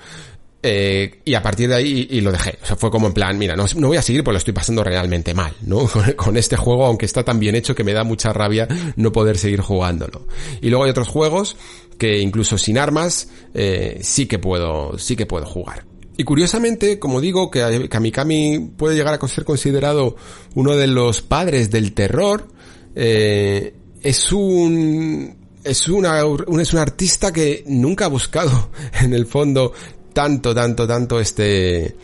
[0.68, 2.58] Eh, y a partir de ahí y, lo dejé.
[2.64, 4.54] O sea, fue como en plan, mira, no, no voy a seguir porque lo estoy
[4.56, 5.88] pasando realmente mal, ¿no?
[5.94, 9.12] Con, con, este juego, aunque está tan bien hecho que me da mucha rabia no
[9.12, 10.26] poder seguir jugándolo.
[10.62, 11.56] Y luego hay otros juegos
[12.00, 15.86] que incluso sin armas, eh, sí que puedo, sí que puedo jugar.
[16.18, 20.16] Y curiosamente, como digo, que Kamikami puede llegar a ser considerado
[20.54, 22.48] uno de los padres del terror,
[22.96, 28.70] eh, es un, es una, un, es un artista que nunca ha buscado,
[29.02, 29.74] en el fondo,
[30.14, 31.96] tanto, tanto, tanto este,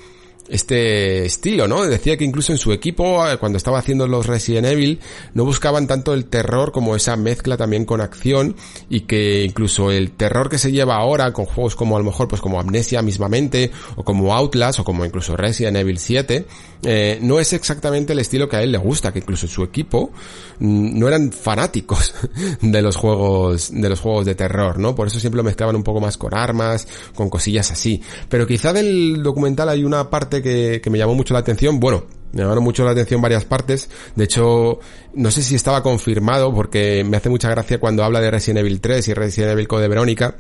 [0.51, 1.85] este estilo, ¿no?
[1.85, 4.99] Decía que incluso en su equipo, eh, cuando estaba haciendo los Resident Evil,
[5.33, 8.55] no buscaban tanto el terror como esa mezcla también con acción
[8.89, 12.27] y que incluso el terror que se lleva ahora con juegos como a lo mejor
[12.27, 16.45] pues como Amnesia mismamente o como Outlast o como incluso Resident Evil 7,
[16.83, 20.11] eh, no es exactamente el estilo que a él le gusta, que incluso su equipo
[20.59, 22.13] mmm, no eran fanáticos
[22.61, 24.95] de los juegos de los juegos de terror, ¿no?
[24.95, 28.01] Por eso siempre lo mezclaban un poco más con armas, con cosillas así.
[28.27, 32.05] Pero quizá del documental hay una parte que, que me llamó mucho la atención, bueno,
[32.31, 33.89] me llamaron mucho la atención varias partes.
[34.15, 34.79] De hecho,
[35.13, 38.79] no sé si estaba confirmado porque me hace mucha gracia cuando habla de Resident Evil
[38.79, 40.35] 3 y Resident Evil Code Verónica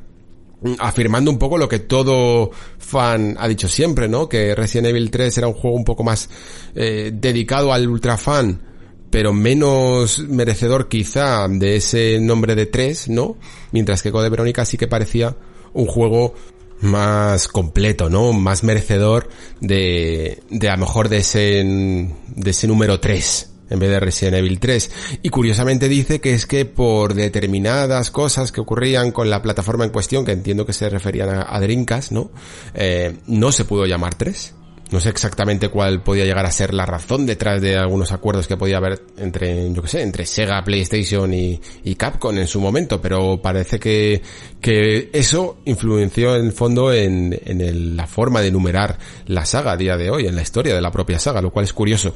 [0.79, 4.29] afirmando un poco lo que todo fan ha dicho siempre, ¿no?
[4.29, 6.29] Que Resident Evil 3 era un juego un poco más
[6.75, 8.61] eh, dedicado al ultra fan,
[9.09, 13.37] pero menos merecedor quizá de ese nombre de 3, ¿no?
[13.71, 15.35] Mientras que Code Verónica sí que parecía
[15.73, 16.35] un juego
[16.81, 18.33] más completo, ¿no?
[18.33, 23.89] Más merecedor de, de a lo mejor de ese, de ese número 3 en vez
[23.89, 24.91] de Resident Evil 3.
[25.23, 29.91] Y curiosamente dice que es que por determinadas cosas que ocurrían con la plataforma en
[29.91, 32.31] cuestión, que entiendo que se referían a, a Dreamcast, ¿no?
[32.73, 34.55] Eh, no se pudo llamar 3.
[34.91, 38.57] No sé exactamente cuál podía llegar a ser la razón detrás de algunos acuerdos que
[38.57, 43.01] podía haber entre, yo que sé, entre Sega, PlayStation y, y Capcom en su momento,
[43.01, 44.21] pero parece que,
[44.59, 49.77] que eso influenció en el fondo en, en la forma de numerar la saga a
[49.77, 52.13] día de hoy, en la historia de la propia saga, lo cual es curioso.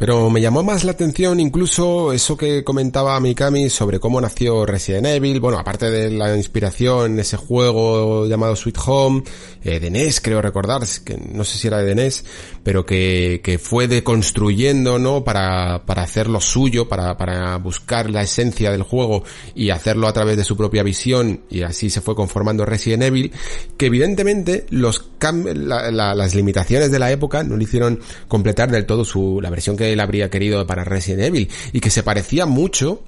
[0.00, 5.04] Pero me llamó más la atención incluso eso que comentaba Mikami sobre cómo nació Resident
[5.06, 9.22] Evil, bueno, aparte de la inspiración ese juego llamado Sweet Home,
[9.62, 12.24] eh, de NES creo recordar, que no sé si era de NES,
[12.62, 15.24] pero que, que fue deconstruyendo, ¿no?
[15.24, 20.12] Para, para hacer lo suyo, para, para buscar la esencia del juego y hacerlo a
[20.12, 23.32] través de su propia visión y así se fue conformando Resident Evil,
[23.76, 29.40] que evidentemente los las limitaciones de la época no le hicieron completar del todo su,
[29.40, 33.02] la versión que él habría querido para Resident Evil y que se parecía mucho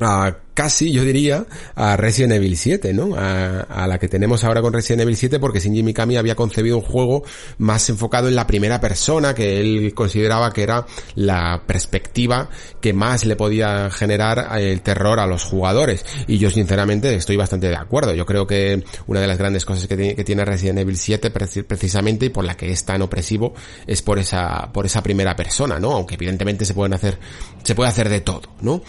[0.00, 3.14] a casi, yo diría, a Resident Evil 7, ¿no?
[3.16, 6.82] A, la que tenemos ahora con Resident Evil 7 porque Shinji Mikami había concebido un
[6.82, 7.22] juego
[7.58, 10.86] más enfocado en la primera persona que él consideraba que era
[11.16, 12.48] la perspectiva
[12.80, 16.04] que más le podía generar el terror a los jugadores.
[16.26, 18.14] Y yo sinceramente estoy bastante de acuerdo.
[18.14, 21.30] Yo creo que una de las grandes cosas que, tiene, que tiene Resident Evil 7
[21.30, 23.54] precisamente y por la que es tan opresivo
[23.86, 25.92] es por esa, por esa primera persona, ¿no?
[25.92, 27.18] Aunque evidentemente se pueden hacer,
[27.62, 28.82] se puede hacer de todo, ¿no?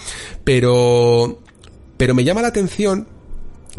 [0.44, 1.40] Pero
[1.98, 3.08] pero me llama la atención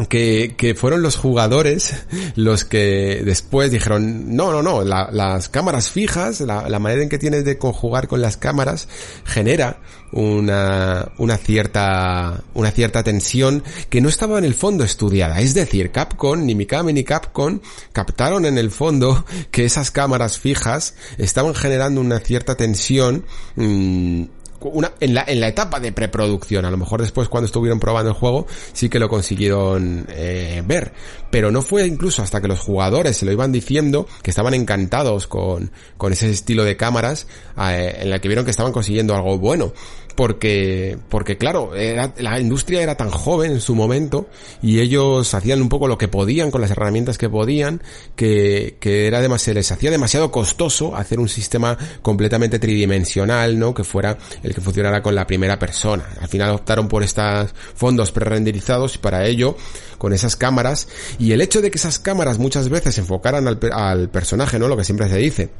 [0.09, 2.05] que, que, fueron los jugadores
[2.35, 7.17] los que después dijeron, no, no, no, las cámaras fijas, la, la, manera en que
[7.17, 8.87] tienes de conjugar con las cámaras
[9.25, 9.79] genera
[10.11, 15.39] una, una cierta, una cierta tensión que no estaba en el fondo estudiada.
[15.41, 17.59] Es decir, Capcom, ni Mikami ni Capcom
[17.91, 24.23] captaron en el fondo que esas cámaras fijas estaban generando una cierta tensión mmm,
[24.61, 26.65] una, en, la, en la etapa de preproducción.
[26.65, 30.93] A lo mejor después cuando estuvieron probando el juego sí que lo consiguieron eh, ver.
[31.29, 35.27] Pero no fue incluso hasta que los jugadores se lo iban diciendo que estaban encantados
[35.27, 37.27] con, con ese estilo de cámaras
[37.57, 39.73] eh, en la que vieron que estaban consiguiendo algo bueno
[40.17, 44.27] porque, porque claro, era, la industria era tan joven en su momento
[44.63, 47.83] y ellos hacían un poco lo que podían con las herramientas que podían,
[48.15, 53.75] que, que era demasiado, les hacía demasiado costoso hacer un sistema completamente tridimensional, ¿no?
[53.75, 56.09] Que fuera el que funcionara con la primera persona.
[56.19, 59.55] Al final optaron por estos fondos pre-renderizados y para ello,
[59.99, 60.87] con esas cámaras,
[61.19, 64.67] y el hecho de que esas cámaras muchas veces enfocaran al, al personaje, ¿no?
[64.67, 65.51] Lo que siempre se dice,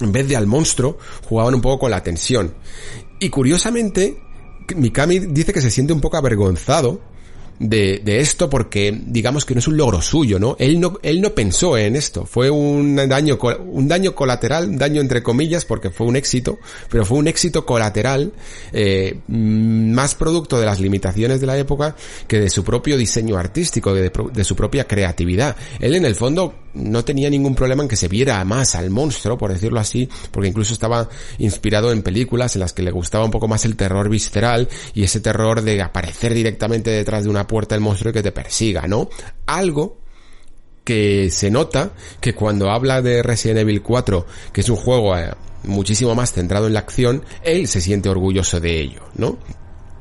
[0.00, 0.98] en vez de al monstruo,
[1.28, 2.54] jugaban un poco con la tensión.
[3.18, 4.16] Y curiosamente,
[4.74, 7.00] Mikami dice que se siente un poco avergonzado
[7.58, 10.56] de, de, esto porque digamos que no es un logro suyo, ¿no?
[10.58, 15.00] Él no, él no pensó en esto, fue un daño, un daño colateral, un daño
[15.00, 16.58] entre comillas porque fue un éxito,
[16.90, 18.32] pero fue un éxito colateral,
[18.72, 21.96] eh, más producto de las limitaciones de la época
[22.28, 25.56] que de su propio diseño artístico, de, de su propia creatividad.
[25.80, 29.38] Él en el fondo no tenía ningún problema en que se viera más al monstruo,
[29.38, 31.08] por decirlo así, porque incluso estaba
[31.38, 35.02] inspirado en películas en las que le gustaba un poco más el terror visceral y
[35.02, 38.86] ese terror de aparecer directamente detrás de una puerta el monstruo y que te persiga,
[38.86, 39.08] ¿no?
[39.46, 39.98] Algo
[40.84, 45.32] que se nota que cuando habla de Resident Evil 4, que es un juego eh,
[45.64, 49.38] muchísimo más centrado en la acción, él se siente orgulloso de ello, ¿no?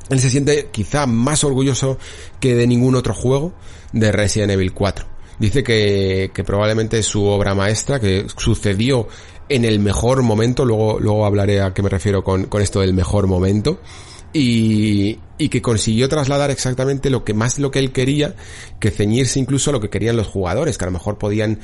[0.10, 1.98] Él se siente quizá más orgulloso
[2.40, 3.54] que de ningún otro juego
[3.92, 5.15] de Resident Evil 4.
[5.40, 9.08] Dice que, que probablemente es su obra maestra, que sucedió
[9.50, 12.94] en el mejor momento, luego, luego hablaré a qué me refiero con, con esto del
[12.94, 13.80] mejor momento,
[14.34, 18.36] y, y que consiguió trasladar exactamente lo que más lo que él quería,
[18.80, 21.60] que ceñirse incluso a lo que querían los jugadores, que a lo mejor podían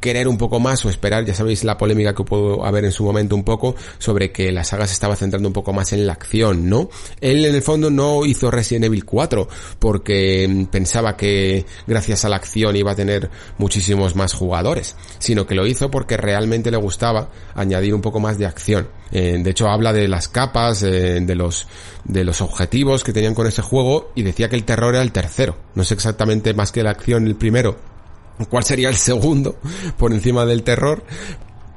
[0.00, 3.04] querer un poco más o esperar, ya sabéis la polémica que pudo haber en su
[3.04, 6.14] momento un poco sobre que la saga se estaba centrando un poco más en la
[6.14, 6.88] acción, ¿no?
[7.20, 9.48] Él en el fondo no hizo Resident Evil 4
[9.78, 15.46] porque mm, pensaba que gracias a la acción iba a tener muchísimos más jugadores, sino
[15.46, 18.88] que lo hizo porque realmente le gustaba añadir un poco más de acción.
[19.12, 21.66] Eh, de hecho habla de las capas, eh, de los
[22.04, 25.12] de los objetivos que tenían con ese juego y decía que el terror era el
[25.12, 25.56] tercero.
[25.74, 27.76] No sé exactamente más que la acción el primero,
[28.48, 29.56] cuál sería el segundo
[29.96, 31.04] por encima del terror,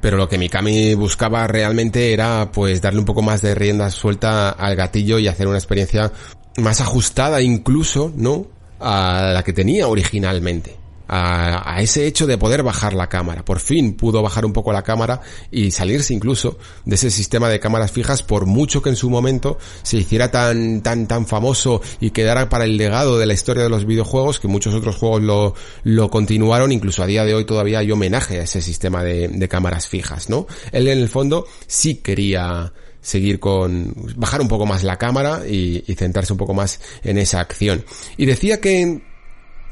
[0.00, 4.50] pero lo que Mikami buscaba realmente era pues darle un poco más de rienda suelta
[4.50, 6.12] al gatillo y hacer una experiencia
[6.56, 8.46] más ajustada incluso, ¿no?
[8.80, 13.44] a la que tenía originalmente a, ese hecho de poder bajar la cámara.
[13.44, 17.60] Por fin pudo bajar un poco la cámara y salirse incluso de ese sistema de
[17.60, 22.10] cámaras fijas por mucho que en su momento se hiciera tan, tan, tan famoso y
[22.10, 25.54] quedara para el legado de la historia de los videojuegos que muchos otros juegos lo,
[25.82, 26.72] lo continuaron.
[26.72, 30.30] Incluso a día de hoy todavía hay homenaje a ese sistema de, de cámaras fijas,
[30.30, 30.46] ¿no?
[30.72, 35.84] Él en el fondo sí quería seguir con bajar un poco más la cámara y,
[35.86, 37.84] y centrarse un poco más en esa acción.
[38.16, 39.02] Y decía que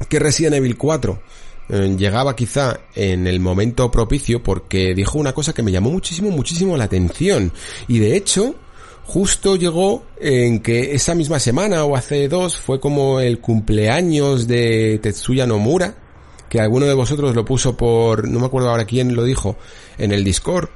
[0.07, 1.19] que Resident Evil 4
[1.69, 6.29] eh, llegaba quizá en el momento propicio porque dijo una cosa que me llamó muchísimo,
[6.29, 7.53] muchísimo la atención.
[7.87, 8.55] Y de hecho,
[9.05, 14.99] justo llegó en que esa misma semana o hace dos fue como el cumpleaños de
[15.01, 15.95] Tetsuya Nomura,
[16.49, 19.55] que alguno de vosotros lo puso por, no me acuerdo ahora quién lo dijo,
[19.97, 20.69] en el Discord.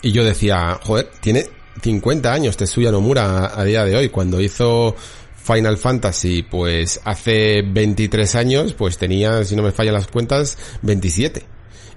[0.00, 1.46] Y yo decía, joder, tiene
[1.80, 4.96] 50 años Tetsuya Nomura a, a día de hoy, cuando hizo
[5.42, 11.44] Final Fantasy, pues hace 23 años, pues tenía, si no me fallan las cuentas, 27.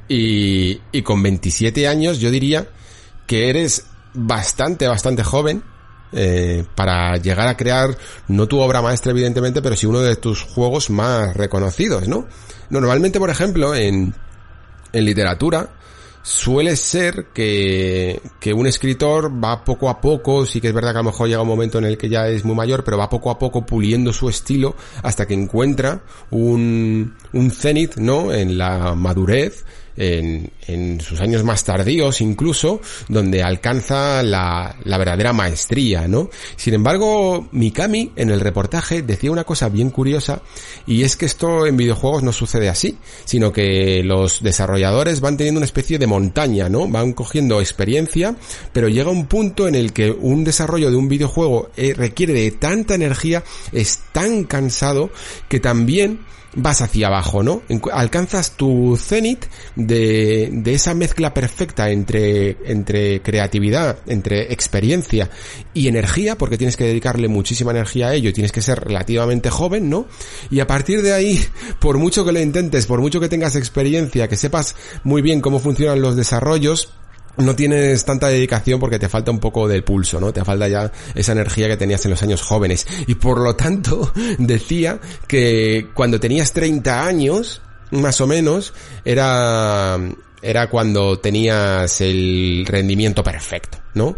[0.08, 2.68] Y, y con 27 años yo diría
[3.28, 5.64] que eres bastante, bastante joven
[6.12, 10.44] eh, para llegar a crear, no tu obra maestra evidentemente, pero sí uno de tus
[10.44, 12.28] juegos más reconocidos, ¿no?
[12.70, 14.14] Normalmente, por ejemplo, en,
[14.94, 15.70] en literatura,
[16.26, 20.98] suele ser que, que un escritor va poco a poco, sí que es verdad que
[20.98, 23.08] a lo mejor llega un momento en el que ya es muy mayor, pero va
[23.08, 26.02] poco a poco puliendo su estilo hasta que encuentra
[26.32, 27.54] un, un
[27.98, 28.34] ¿no?
[28.34, 29.66] En la madurez
[29.98, 36.30] en, en, sus años más tardíos incluso, donde alcanza la, la, verdadera maestría, ¿no?
[36.56, 40.42] Sin embargo, Mikami en el reportaje decía una cosa bien curiosa
[40.86, 45.60] y es que esto en videojuegos no sucede así, sino que los desarrolladores van teniendo
[45.60, 46.88] una especie de montaña, ¿no?
[46.88, 48.36] Van cogiendo experiencia,
[48.74, 52.52] pero llega un punto en el que un desarrollo de un videojuego eh, requiere de
[52.52, 55.10] tanta energía, es tan cansado
[55.48, 56.20] que también
[56.56, 57.62] vas hacia abajo, ¿no?
[57.92, 59.46] Alcanzas tu cenit
[59.76, 65.30] de, de esa mezcla perfecta entre, entre creatividad, entre experiencia
[65.74, 69.50] y energía, porque tienes que dedicarle muchísima energía a ello y tienes que ser relativamente
[69.50, 70.08] joven, ¿no?
[70.50, 71.40] Y a partir de ahí,
[71.80, 75.60] por mucho que lo intentes, por mucho que tengas experiencia, que sepas muy bien cómo
[75.60, 76.94] funcionan los desarrollos,
[77.38, 80.32] no tienes tanta dedicación porque te falta un poco del pulso, ¿no?
[80.32, 82.88] Te falta ya esa energía que tenías en los años jóvenes.
[83.08, 87.62] Y por lo tanto, decía que cuando tenías 30 años,
[87.92, 88.74] más o menos,
[89.04, 89.98] era,
[90.46, 94.16] era cuando tenías el rendimiento perfecto, ¿no?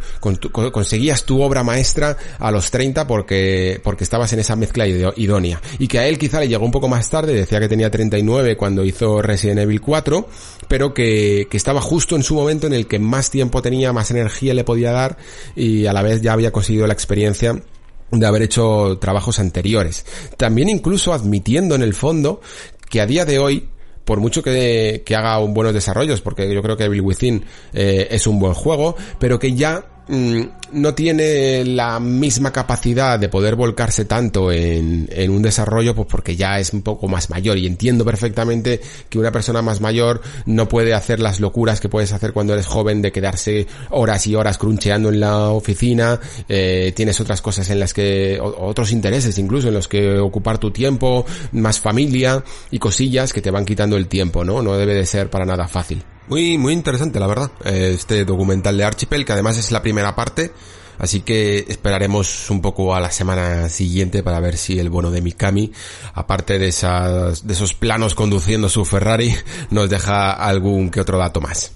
[0.72, 5.62] conseguías tu obra maestra a los 30 porque, porque estabas en esa mezcla idónea.
[5.80, 8.58] Y que a él quizá le llegó un poco más tarde, decía que tenía 39
[8.58, 10.28] cuando hizo Resident Evil 4,
[10.68, 14.12] pero que, que estaba justo en su momento en el que más tiempo tenía, más
[14.12, 15.18] energía le podía dar
[15.56, 17.62] y a la vez ya había conseguido la experiencia
[18.12, 20.06] de haber hecho trabajos anteriores.
[20.38, 22.42] También incluso admitiendo en el fondo
[22.90, 23.70] que a día de hoy
[24.08, 27.44] por mucho que, que haga un buenos desarrollos, porque yo creo que Evil Within
[27.74, 33.56] eh, es un buen juego, pero que ya no tiene la misma capacidad de poder
[33.56, 37.58] volcarse tanto en, en, un desarrollo, pues porque ya es un poco más mayor.
[37.58, 42.12] Y entiendo perfectamente que una persona más mayor no puede hacer las locuras que puedes
[42.14, 46.20] hacer cuando eres joven de quedarse horas y horas cruncheando en la oficina.
[46.48, 50.72] Eh, tienes otras cosas en las que, otros intereses incluso en los que ocupar tu
[50.72, 54.62] tiempo, más familia y cosillas que te van quitando el tiempo, ¿no?
[54.62, 56.04] No debe de ser para nada fácil.
[56.28, 60.52] Muy, muy interesante, la verdad, este documental de Archipel, que además es la primera parte,
[61.00, 65.22] así que esperaremos un poco a la semana siguiente para ver si el bono de
[65.22, 65.72] Mikami,
[66.14, 69.34] aparte de esas, de esos planos conduciendo su Ferrari,
[69.70, 71.72] nos deja algún que otro dato más.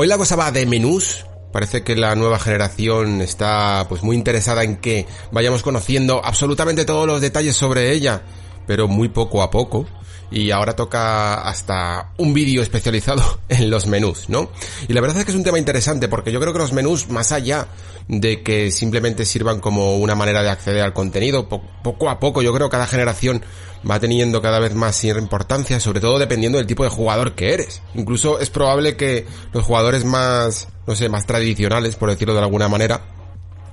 [0.00, 1.26] Hoy la cosa va de menús.
[1.52, 7.06] Parece que la nueva generación está pues muy interesada en que vayamos conociendo absolutamente todos
[7.06, 8.22] los detalles sobre ella,
[8.66, 9.86] pero muy poco a poco
[10.30, 14.50] y ahora toca hasta un vídeo especializado en los menús, ¿no?
[14.88, 17.08] Y la verdad es que es un tema interesante porque yo creo que los menús,
[17.08, 17.68] más allá
[18.08, 22.52] de que simplemente sirvan como una manera de acceder al contenido, poco a poco yo
[22.52, 23.42] creo que cada generación
[23.88, 27.82] va teniendo cada vez más importancia, sobre todo dependiendo del tipo de jugador que eres.
[27.94, 32.68] Incluso es probable que los jugadores más, no sé, más tradicionales, por decirlo de alguna
[32.68, 33.00] manera,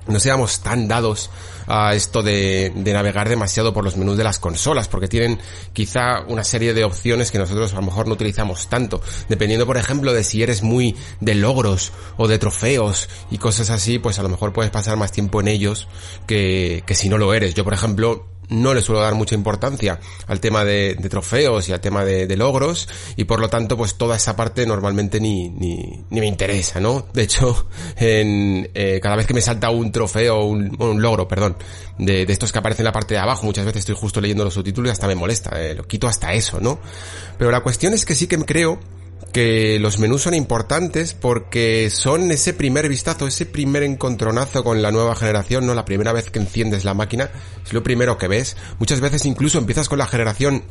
[0.08, 1.30] no seamos tan dados
[1.68, 5.40] a esto de, de, navegar demasiado por los menús de las consolas, porque tienen
[5.74, 9.78] quizá una serie de opciones que nosotros a lo mejor no utilizamos tanto, dependiendo por
[9.78, 14.24] ejemplo de si eres muy de logros o de trofeos y cosas así, pues a
[14.24, 15.88] lo mejor puedes pasar más tiempo en ellos
[16.26, 17.54] que, que si no lo eres.
[17.54, 21.82] Yo por ejemplo no le suelo dar mucha importancia al tema de, trofeos y al
[21.82, 26.26] tema de, logros y por lo tanto pues toda esa parte normalmente ni, ni, me
[26.26, 27.08] interesa, ¿no?
[27.14, 27.68] De hecho,
[27.98, 31.58] en, eh, cada vez que me salta un trofeo, un, un logro, perdón,
[31.98, 34.44] de, de, estos que aparecen en la parte de abajo, muchas veces estoy justo leyendo
[34.44, 36.80] los subtítulos y hasta me molesta, eh, lo quito hasta eso, ¿no?
[37.38, 38.80] Pero la cuestión es que sí que creo
[39.34, 44.92] que los menús son importantes porque son ese primer vistazo, ese primer encontronazo con la
[44.92, 47.30] nueva generación, no la primera vez que enciendes la máquina,
[47.66, 48.58] es lo primero que ves.
[48.80, 50.64] Muchas veces incluso empiezas con la generación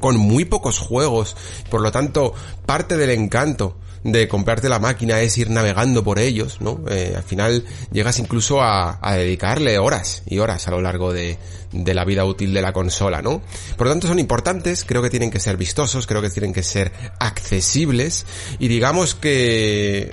[0.00, 1.36] con muy pocos juegos,
[1.70, 2.34] por lo tanto,
[2.66, 6.80] parte del encanto de comprarte la máquina es ir navegando por ellos, ¿no?
[6.88, 11.38] Eh, al final llegas incluso a, dedicarle horas y horas a lo largo de,
[11.72, 13.42] de la vida útil de la consola, ¿no?
[13.76, 16.62] Por lo tanto son importantes, creo que tienen que ser vistosos, creo que tienen que
[16.62, 18.26] ser accesibles
[18.58, 20.10] y digamos que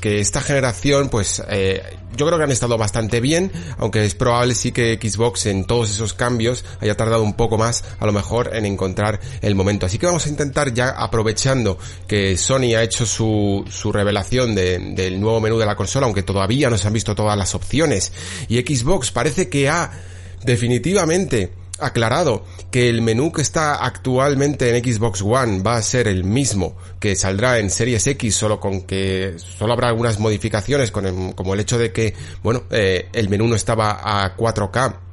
[0.00, 1.82] que esta generación, pues eh,
[2.16, 5.90] yo creo que han estado bastante bien, aunque es probable sí que Xbox en todos
[5.90, 9.86] esos cambios haya tardado un poco más, a lo mejor, en encontrar el momento.
[9.86, 14.78] Así que vamos a intentar ya aprovechando que Sony ha hecho su, su revelación de,
[14.94, 18.12] del nuevo menú de la consola, aunque todavía no se han visto todas las opciones,
[18.48, 19.90] y Xbox parece que ha
[20.44, 26.24] definitivamente aclarado que el menú que está actualmente en Xbox One va a ser el
[26.24, 31.54] mismo que saldrá en Series X, solo con que solo habrá algunas modificaciones, con como
[31.54, 35.06] el hecho de que, bueno, eh, el menú no estaba a 4K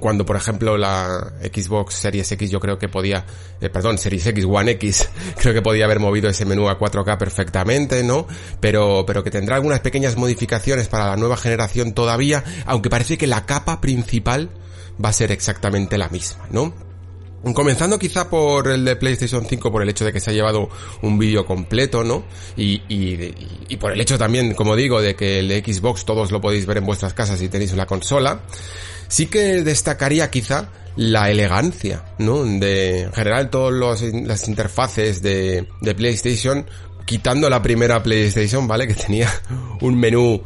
[0.00, 3.24] cuando por ejemplo la Xbox Series X yo creo que podía,
[3.60, 7.18] eh, perdón, Series X One X, creo que podía haber movido ese menú a 4K
[7.18, 8.26] perfectamente, ¿no?
[8.60, 13.26] Pero, pero que tendrá algunas pequeñas modificaciones para la nueva generación todavía, aunque parece que
[13.26, 14.50] la capa principal
[15.04, 16.74] va a ser exactamente la misma, ¿no?
[17.54, 20.68] Comenzando quizá por el de PlayStation 5 por el hecho de que se ha llevado
[21.02, 22.22] un vídeo completo, ¿no?
[22.56, 26.66] Y, y, por el hecho también, como digo, de que el Xbox todos lo podéis
[26.66, 28.42] ver en vuestras casas si tenéis una consola.
[29.08, 32.44] Sí que destacaría quizá la elegancia, ¿no?
[32.44, 36.64] De en general todas las interfaces de, de PlayStation,
[37.06, 38.86] quitando la primera PlayStation, ¿vale?
[38.86, 39.28] Que tenía
[39.80, 40.42] un menú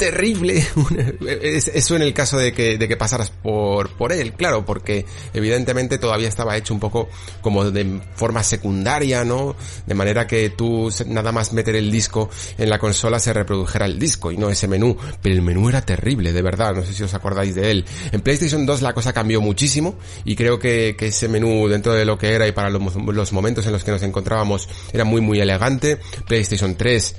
[0.00, 0.66] terrible.
[1.42, 5.98] Eso en el caso de que, de que pasaras por, por él, claro, porque evidentemente
[5.98, 7.10] todavía estaba hecho un poco
[7.42, 9.54] como de forma secundaria, ¿no?
[9.86, 13.98] De manera que tú nada más meter el disco en la consola se reprodujera el
[13.98, 14.96] disco y no ese menú.
[15.20, 17.84] Pero el menú era terrible, de verdad, no sé si os acordáis de él.
[18.10, 22.06] En PlayStation 2 la cosa cambió muchísimo y creo que, que ese menú dentro de
[22.06, 25.20] lo que era y para los, los momentos en los que nos encontrábamos era muy
[25.20, 25.98] muy elegante.
[26.26, 27.16] PlayStation 3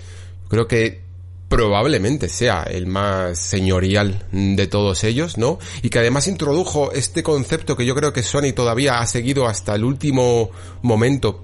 [0.50, 1.11] creo que
[1.52, 5.60] probablemente sea el más señorial de todos ellos, ¿no?
[5.82, 9.76] Y que además introdujo este concepto que yo creo que Sony todavía ha seguido hasta
[9.76, 10.50] el último
[10.82, 11.44] momento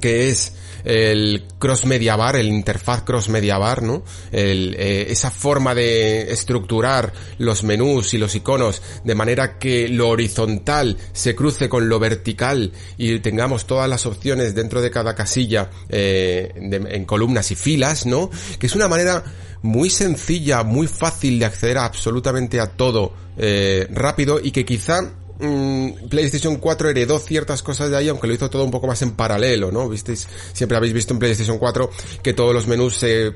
[0.00, 0.54] que es
[0.84, 4.02] el cross media bar, el interfaz cross media bar, ¿no?
[4.30, 10.08] El, eh, esa forma de estructurar los menús y los iconos de manera que lo
[10.08, 15.70] horizontal se cruce con lo vertical y tengamos todas las opciones dentro de cada casilla
[15.88, 18.30] eh, en columnas y filas, ¿no?
[18.58, 19.22] Que es una manera
[19.62, 25.12] muy sencilla, muy fácil de acceder a absolutamente a todo eh, rápido y que quizá
[25.42, 29.02] Mm, PlayStation 4 heredó ciertas cosas de ahí, aunque lo hizo todo un poco más
[29.02, 29.88] en paralelo, ¿no?
[29.88, 31.90] Visteis, siempre habéis visto en PlayStation 4
[32.22, 33.32] que todos los menús se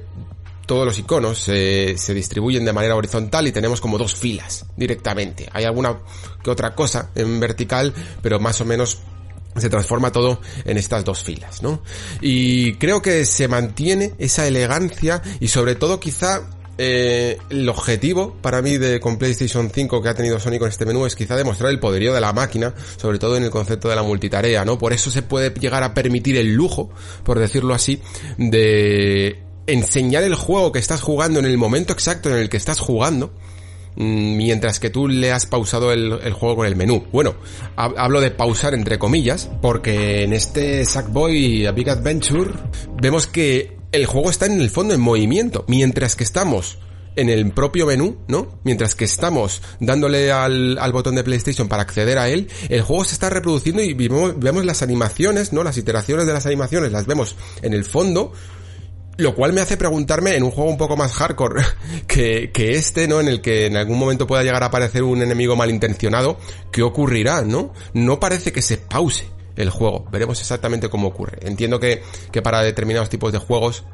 [0.66, 5.48] todos los iconos se, se distribuyen de manera horizontal y tenemos como dos filas directamente.
[5.52, 5.98] Hay alguna
[6.42, 7.92] que otra cosa en vertical,
[8.22, 8.98] pero más o menos
[9.56, 11.82] se transforma todo en estas dos filas, ¿no?
[12.20, 16.42] Y creo que se mantiene esa elegancia y sobre todo quizá
[16.78, 20.84] eh, el objetivo para mí de con PlayStation 5 que ha tenido Sony con este
[20.84, 23.96] menú es quizá demostrar el poderío de la máquina, sobre todo en el concepto de
[23.96, 24.76] la multitarea, ¿no?
[24.76, 26.90] Por eso se puede llegar a permitir el lujo,
[27.24, 28.02] por decirlo así,
[28.36, 32.78] de enseñar el juego que estás jugando en el momento exacto en el que estás
[32.78, 33.32] jugando,
[33.96, 37.06] mm, mientras que tú le has pausado el, juego con el menú.
[37.10, 37.36] Bueno,
[37.76, 42.50] hablo de pausar entre comillas, porque en este Sackboy A Big Adventure
[43.00, 46.78] vemos que el juego está en el fondo en movimiento, mientras que estamos
[47.16, 48.60] en el propio menú, ¿no?
[48.62, 53.04] Mientras que estamos dándole al, al, botón de PlayStation para acceder a él, el juego
[53.04, 55.64] se está reproduciendo y vemos, las animaciones, ¿no?
[55.64, 58.32] Las iteraciones de las animaciones las vemos en el fondo,
[59.16, 61.62] lo cual me hace preguntarme en un juego un poco más hardcore
[62.06, 63.20] que, que este, ¿no?
[63.20, 66.38] En el que en algún momento pueda llegar a aparecer un enemigo malintencionado,
[66.70, 67.72] ¿qué ocurrirá, no?
[67.94, 69.24] No parece que se pause
[69.56, 70.06] el juego.
[70.10, 71.38] Veremos exactamente cómo ocurre.
[71.42, 73.84] Entiendo que, que para determinados tipos de juegos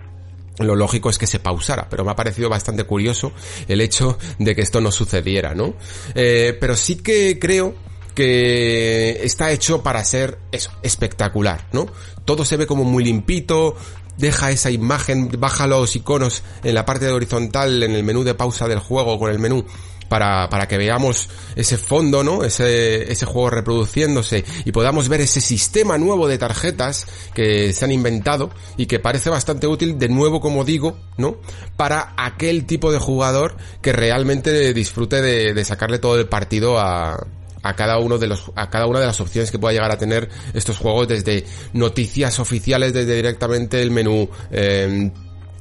[0.59, 3.33] lo lógico es que se pausara, pero me ha parecido bastante curioso
[3.69, 5.75] el hecho de que esto no sucediera, ¿no?
[6.15, 7.75] Eh, pero sí que creo
[8.15, 11.87] que está hecho para ser eso, espectacular, ¿no?
[12.25, 13.77] Todo se ve como muy limpito,
[14.19, 18.35] deja esa imagen, baja los iconos en la parte de horizontal, en el menú de
[18.35, 19.65] pausa del juego con el menú
[20.13, 22.45] para, para que veamos ese fondo, ¿no?
[22.45, 27.93] Ese, ese juego reproduciéndose y podamos ver ese sistema nuevo de tarjetas que se han
[27.93, 31.39] inventado y que parece bastante útil, de nuevo, como digo, ¿no?
[31.79, 37.27] Para aquel tipo de jugador que realmente disfrute de, de sacarle todo el partido a,
[37.63, 39.97] a cada uno de los a cada una de las opciones que pueda llegar a
[39.97, 45.11] tener estos juegos desde noticias oficiales desde directamente el menú eh,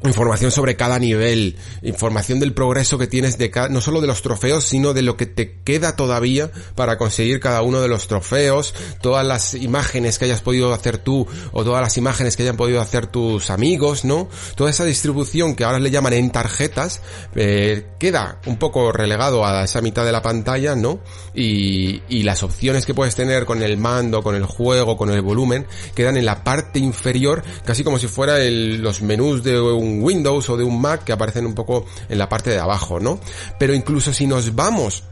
[0.04, 4.22] información sobre cada nivel, información del progreso que tienes de cada, no solo de los
[4.22, 8.74] trofeos, sino de lo que te queda todavía para conseguir cada uno de los trofeos,
[9.02, 12.82] todas las imágenes que hayas podido hacer tú o todas las imágenes que hayan podido
[12.82, 14.28] hacer tus amigos, ¿no?
[14.56, 17.02] Toda esa distribución que ahora le llaman en tarjetas,
[17.36, 20.99] eh, queda un poco relegado a esa mitad de la pantalla, ¿no?
[21.36, 25.22] Y, y las opciones que puedes tener con el mando, con el juego, con el
[25.22, 29.91] volumen, quedan en la parte inferior, casi como si fuera el, los menús de un
[30.00, 33.20] Windows o de un Mac que aparecen un poco en la parte de abajo, ¿no?
[33.58, 35.04] Pero incluso si nos vamos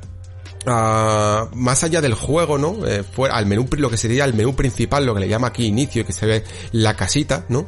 [0.65, 2.85] más allá del juego, ¿no?
[2.85, 5.65] Eh, fuera al menú, lo que sería el menú principal, lo que le llama aquí
[5.65, 7.65] inicio y que se ve la casita, ¿no?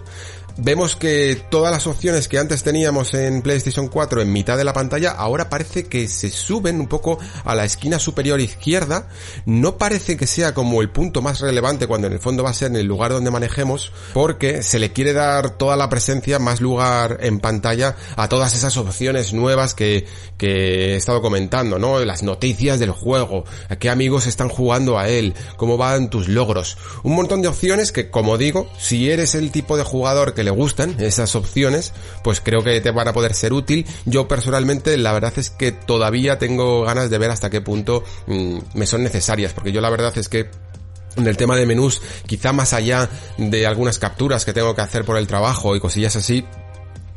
[0.58, 4.74] Vemos que todas las opciones que antes teníamos en PlayStation 4 en mitad de la
[4.74, 9.08] pantalla, ahora parece que se suben un poco a la esquina superior izquierda.
[9.46, 12.54] No parece que sea como el punto más relevante cuando en el fondo va a
[12.54, 16.62] ser en el lugar donde manejemos, porque se le quiere dar toda la presencia, más
[16.62, 20.06] lugar en pantalla a todas esas opciones nuevas que,
[20.38, 22.00] que he estado comentando, ¿no?
[22.00, 23.46] Las noticias del juego,
[23.80, 26.78] qué amigos están jugando a él, cómo van tus logros.
[27.04, 30.52] Un montón de opciones que, como digo, si eres el tipo de jugador que le
[30.52, 33.86] gustan esas opciones, pues creo que te van a poder ser útil.
[34.06, 38.58] Yo personalmente la verdad es que todavía tengo ganas de ver hasta qué punto mm,
[38.74, 40.50] me son necesarias, porque yo la verdad es que
[41.18, 45.04] en el tema de menús, quizá más allá de algunas capturas que tengo que hacer
[45.04, 46.46] por el trabajo y cosillas así,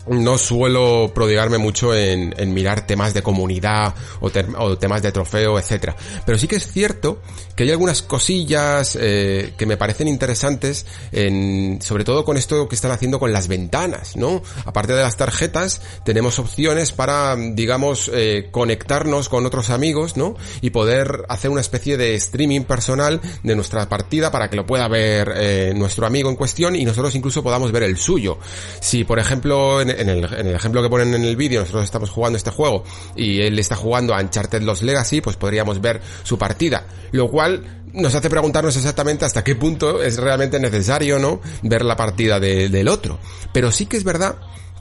[0.07, 4.30] no suelo prodigarme mucho en, mirar temas de comunidad o,
[4.78, 5.96] temas de trofeo, etcétera.
[6.24, 7.20] Pero sí que es cierto
[7.57, 12.74] que hay algunas cosillas eh, que me parecen interesantes, en, sobre todo con esto que
[12.74, 14.42] están haciendo con las ventanas, ¿no?
[14.64, 20.36] Aparte de las tarjetas, tenemos opciones para, digamos, eh, conectarnos con otros amigos, ¿no?
[20.61, 24.88] Y poder hacer una especie de streaming personal de nuestra partida para que lo pueda
[24.88, 28.38] ver eh, nuestro amigo en cuestión y nosotros incluso podamos ver el suyo.
[28.80, 32.36] Si, por ejemplo, en en el, ejemplo que ponen en el vídeo, nosotros estamos jugando
[32.36, 32.84] este juego
[33.16, 36.84] y él está jugando a Uncharted Los Legacy, pues podríamos ver su partida.
[37.12, 41.40] Lo cual nos hace preguntarnos exactamente hasta qué punto es realmente necesario, ¿no?
[41.62, 43.18] Ver la partida del otro.
[43.53, 44.36] Pero sí que es verdad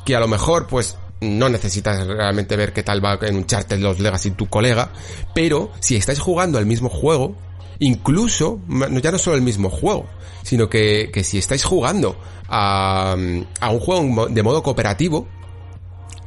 [0.06, 4.00] que a lo mejor, pues, no necesitas realmente ver qué tal va en Uncharted Los
[4.00, 4.92] Legacy tu colega,
[5.34, 7.38] pero si estáis jugando al mismo juego,
[7.80, 8.60] incluso,
[9.02, 10.08] ya no solo el mismo juego,
[10.44, 12.18] sino que, que si estáis jugando
[12.48, 13.16] a,
[13.60, 15.28] a un juego de modo cooperativo,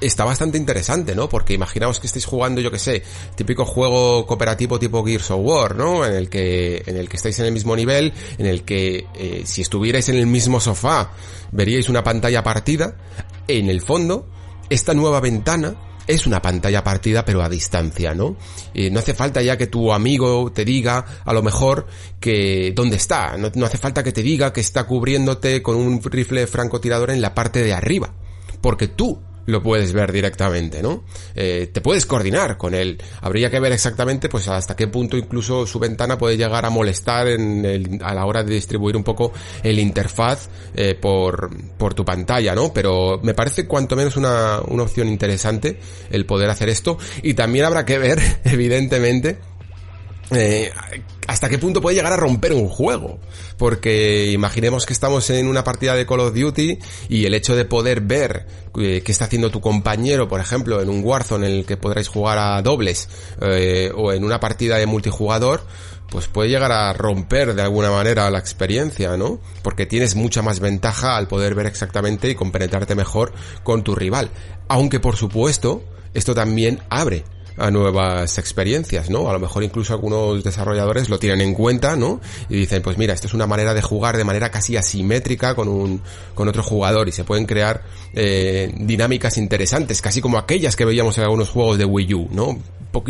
[0.01, 1.29] está bastante interesante, ¿no?
[1.29, 3.03] Porque imaginaos que estáis jugando, yo que sé,
[3.35, 6.05] típico juego cooperativo tipo Gears of War, ¿no?
[6.05, 9.43] En el que, en el que estáis en el mismo nivel, en el que eh,
[9.45, 11.13] si estuvierais en el mismo sofá
[11.53, 12.97] veríais una pantalla partida,
[13.49, 14.29] en el fondo,
[14.69, 15.77] esta nueva ventana
[16.07, 18.37] es una pantalla partida pero a distancia, ¿no?
[18.75, 21.87] no hace falta ya que tu amigo te diga a lo mejor
[22.21, 26.03] que dónde está, no, no hace falta que te diga que está cubriéndote con un
[26.03, 28.13] rifle francotirador en la parte de arriba,
[28.61, 31.05] porque tú lo puedes ver directamente, ¿no?
[31.35, 32.99] Eh, te puedes coordinar con él.
[33.21, 37.29] Habría que ver exactamente, pues, hasta qué punto incluso su ventana puede llegar a molestar
[37.29, 39.33] en el, a la hora de distribuir un poco
[39.63, 42.73] el interfaz eh, por, por tu pantalla, ¿no?
[42.73, 45.79] Pero me parece cuanto menos una, una opción interesante
[46.11, 46.99] el poder hacer esto.
[47.23, 49.39] Y también habrá que ver, evidentemente,
[50.31, 50.73] eh,
[51.29, 53.19] hasta qué punto puede llegar a romper un juego.
[53.57, 57.65] Porque imaginemos que estamos en una partida de Call of Duty y el hecho de
[57.65, 58.47] poder ver
[58.79, 62.09] eh, qué está haciendo tu compañero, por ejemplo, en un Warzone en el que podréis
[62.09, 63.09] jugar a dobles
[63.41, 65.63] eh, o en una partida de multijugador,
[66.11, 69.41] pues puede llegar a romper de alguna manera la experiencia, ¿no?
[69.63, 74.31] Porque tienes mucha más ventaja al poder ver exactamente y compenetrarte mejor con tu rival.
[74.69, 75.83] Aunque por supuesto,
[76.15, 77.25] esto también abre
[77.57, 79.29] a nuevas experiencias, ¿no?
[79.29, 82.21] A lo mejor incluso algunos desarrolladores lo tienen en cuenta, ¿no?
[82.49, 85.69] Y dicen, pues mira, esto es una manera de jugar de manera casi asimétrica con
[85.69, 86.01] un,
[86.35, 87.83] con otro jugador y se pueden crear
[88.15, 92.59] eh, dinámicas interesantes, casi como aquellas que veíamos en algunos juegos de Wii U, ¿no?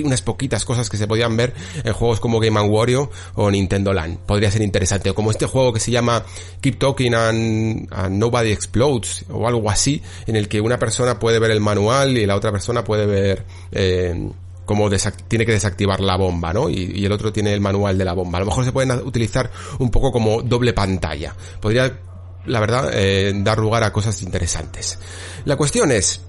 [0.04, 1.52] unas poquitas cosas que se podían ver
[1.84, 4.18] en juegos como Game Wario o Nintendo Land.
[4.18, 5.10] Podría ser interesante.
[5.10, 6.24] O como este juego que se llama
[6.60, 11.50] Keep Talking and, Nobody Explodes o algo así, en el que una persona puede ver
[11.50, 14.30] el manual y la otra persona puede ver eh,
[14.66, 14.90] cómo
[15.28, 16.68] tiene que desactivar la bomba, ¿no?
[16.68, 18.38] Y, el otro tiene el manual de la bomba.
[18.38, 21.34] A lo mejor se pueden utilizar un poco como doble pantalla.
[21.60, 21.98] Podría,
[22.44, 24.98] la verdad, eh, dar lugar a cosas interesantes.
[25.44, 26.20] La cuestión es,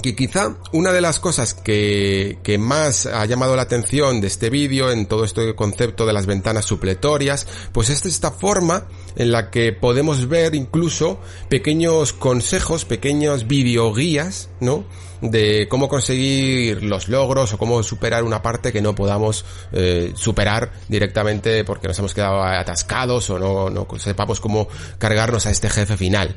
[0.00, 4.48] que quizá una de las cosas que, que, más ha llamado la atención de este
[4.48, 9.50] vídeo en todo este concepto de las ventanas supletorias, pues es esta forma en la
[9.50, 11.20] que podemos ver incluso
[11.50, 14.84] pequeños consejos, pequeños videoguías, ¿no?
[15.22, 20.72] de cómo conseguir los logros o cómo superar una parte que no podamos eh, superar
[20.88, 25.96] directamente porque nos hemos quedado atascados o no, no sepamos cómo cargarnos a este jefe
[25.96, 26.36] final.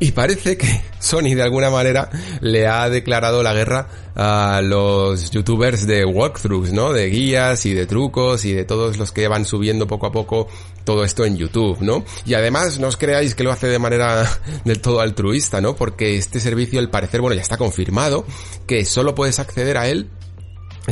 [0.00, 2.10] Y parece que Sony de alguna manera
[2.40, 6.92] le ha declarado la guerra a los youtubers de walkthroughs, ¿no?
[6.92, 10.48] De guías y de trucos y de todos los que van subiendo poco a poco
[10.84, 12.04] todo esto en YouTube, ¿no?
[12.24, 14.28] Y además no os creáis que lo hace de manera
[14.64, 15.74] del todo altruista, ¿no?
[15.74, 18.24] Porque este servicio al parecer, bueno, ya está confirmado
[18.66, 20.10] que solo puedes acceder a él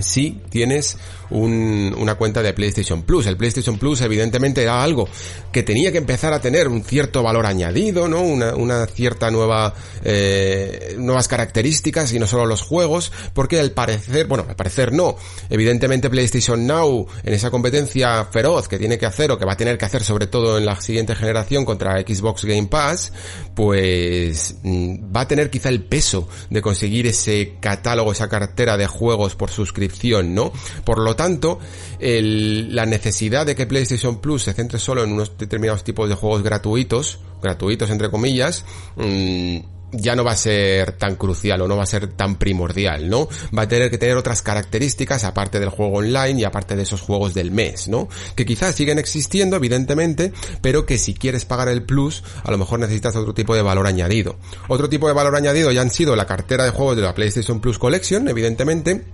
[0.01, 0.99] si tienes
[1.33, 3.27] una cuenta de PlayStation Plus.
[3.27, 5.09] El PlayStation Plus evidentemente era algo
[5.51, 8.21] que tenía que empezar a tener un cierto valor añadido, ¿no?
[8.23, 9.75] Una, cierta nueva,
[10.05, 15.17] eh, nuevas características y no solo los juegos, porque al parecer, bueno, al parecer no.
[15.51, 19.57] Evidentemente PlayStation Now, en esa competencia feroz que tiene que hacer o que va a
[19.57, 23.13] tener que hacer sobre todo en la siguiente generación contra Xbox Game Pass,
[23.55, 28.87] pues mm, va a tener quizá el peso de conseguir ese catálogo, esa cartera de
[28.87, 30.53] juegos por suscripción, ¿no?
[30.85, 35.85] Por lo tanto, la necesidad de que PlayStation Plus se centre solo en unos determinados
[35.85, 38.65] tipos de juegos gratuitos, gratuitos entre comillas,
[38.97, 39.59] mm,
[39.93, 43.29] ya no va a ser tan crucial o no va a ser tan primordial, ¿no?
[43.57, 47.03] Va a tener que tener otras características aparte del juego online y aparte de esos
[47.03, 48.09] juegos del mes, ¿no?
[48.35, 52.81] Que quizás siguen existiendo, evidentemente, pero que si quieres pagar el plus, a lo mejor
[52.81, 54.37] necesitas otro tipo de valor añadido.
[54.69, 57.61] Otro tipo de valor añadido ya han sido la cartera de juegos de la PlayStation
[57.61, 59.05] Plus Collection, evidentemente,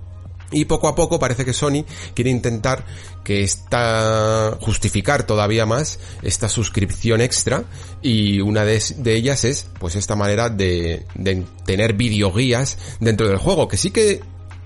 [0.50, 1.84] y poco a poco parece que Sony
[2.14, 2.84] quiere intentar
[3.24, 7.64] que esta justificar todavía más esta suscripción extra
[8.00, 13.68] y una de, ellas es pues esta manera de, de tener videoguías dentro del juego
[13.68, 14.20] que sí que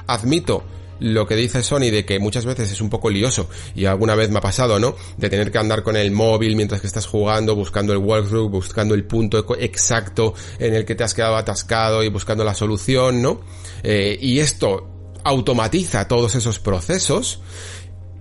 [0.06, 0.64] admito
[1.02, 4.30] lo que dice Sony de que muchas veces es un poco lioso y alguna vez
[4.30, 4.94] me ha pasado, ¿no?
[5.16, 8.94] De tener que andar con el móvil mientras que estás jugando, buscando el walkthrough, buscando
[8.94, 13.40] el punto exacto en el que te has quedado atascado y buscando la solución, ¿no?
[13.82, 14.91] Eh, y esto
[15.24, 17.40] automatiza todos esos procesos,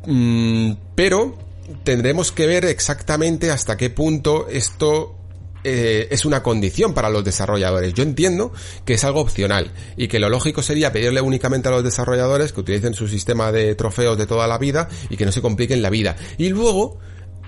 [0.06, 1.38] mm, pero
[1.84, 5.16] tendremos que ver exactamente hasta qué punto esto
[5.64, 7.93] eh, es una condición para los desarrolladores.
[7.93, 8.52] Yo entiendo
[8.84, 12.62] que es algo opcional y que lo lógico sería pedirle únicamente a los desarrolladores que
[12.62, 15.91] utilicen su sistema de trofeos de toda la vida y que no se compliquen la
[15.91, 16.16] vida.
[16.38, 16.97] Y luego,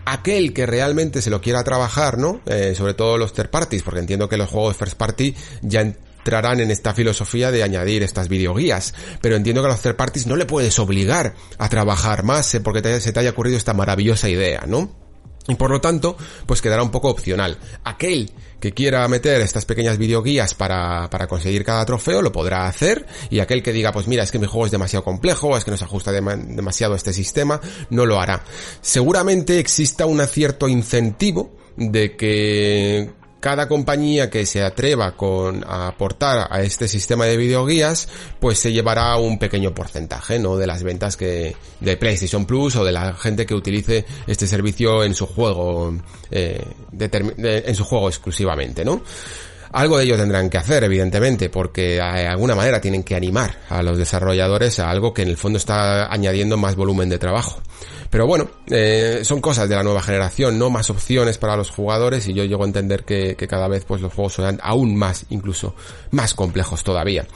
[0.06, 2.42] aquel que realmente se lo quiera trabajar, ¿no?
[2.46, 5.92] Eh, sobre todo los third parties, porque entiendo que los juegos first party ya
[6.24, 8.94] entrarán en esta filosofía de añadir estas videoguías.
[9.22, 12.62] Pero entiendo que a los third parties no le puedes obligar a trabajar más eh,
[12.62, 15.04] porque se te haya ocurrido esta maravillosa idea, ¿no?
[15.50, 16.16] Y por lo tanto,
[16.46, 17.58] pues quedará un poco opcional.
[17.84, 23.06] Aquel que quiera meter estas pequeñas videoguías para, para conseguir cada trofeo lo podrá hacer
[23.30, 25.72] y aquel que diga pues mira es que mi juego es demasiado complejo, es que
[25.72, 27.60] no se ajusta demasiado a este sistema,
[27.90, 28.46] no lo hará.
[28.80, 33.12] Seguramente exista un cierto incentivo de que
[33.44, 38.08] cada compañía que se atreva con a aportar a este sistema de videoguías,
[38.40, 40.56] pues se llevará un pequeño porcentaje, ¿no?
[40.56, 45.04] De las ventas que, de PlayStation Plus o de la gente que utilice este servicio
[45.04, 45.94] en su juego,
[46.32, 46.64] eh,
[46.98, 49.04] en su juego exclusivamente, ¿no?
[49.74, 53.84] Algo de ello tendrán que hacer, evidentemente, porque de alguna manera tienen que animar a
[53.84, 57.62] los desarrolladores a algo que en el fondo está añadiendo más volumen de trabajo.
[58.10, 62.28] Pero bueno, eh, son cosas de la nueva generación, no más opciones para los jugadores
[62.28, 65.76] y yo llego a entender que, cada vez pues los juegos son aún más, incluso
[66.12, 67.28] más complejos todavía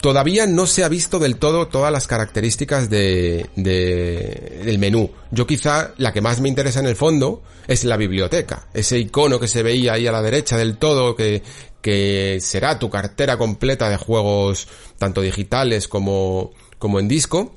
[0.00, 5.10] todavía no se ha visto del todo todas las características de, del menú.
[5.30, 8.66] Yo quizá la que más me interesa en el fondo es la biblioteca.
[8.74, 11.42] Ese icono que se veía ahí a la derecha del todo, que,
[11.80, 14.66] que será tu cartera completa de juegos
[14.98, 17.52] tanto digitales como, como en disco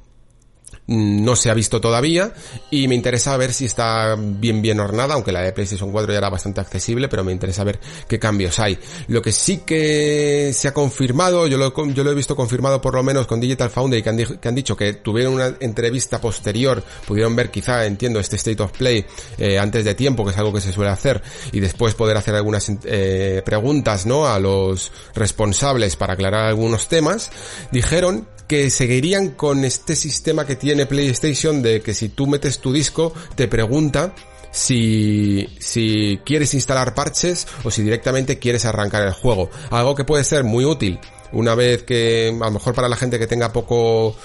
[0.87, 2.33] no se ha visto todavía
[2.69, 6.17] y me interesa ver si está bien bien ornada, aunque la de PlayStation 4 ya
[6.17, 8.77] era bastante accesible, pero me interesa ver qué cambios hay.
[9.07, 12.93] Lo que sí que se ha confirmado, yo lo, yo lo he visto confirmado por
[12.93, 16.83] lo menos con Digital Foundry que han, que han dicho que tuvieron una entrevista posterior,
[17.07, 19.05] pudieron ver quizá, entiendo, este State of Play
[19.37, 21.21] eh, antes de tiempo, que es algo que se suele hacer,
[21.51, 24.27] y después poder hacer algunas eh, preguntas, ¿no?
[24.27, 27.31] A los responsables para aclarar algunos temas,
[27.71, 32.71] dijeron que seguirían con este sistema que tiene PlayStation de que si tú metes tu
[32.71, 34.13] disco te pregunta
[34.51, 39.49] si, si quieres instalar parches o si directamente quieres arrancar el juego.
[39.69, 40.99] Algo que puede ser muy útil
[41.31, 44.15] una vez que a lo mejor para la gente que tenga poco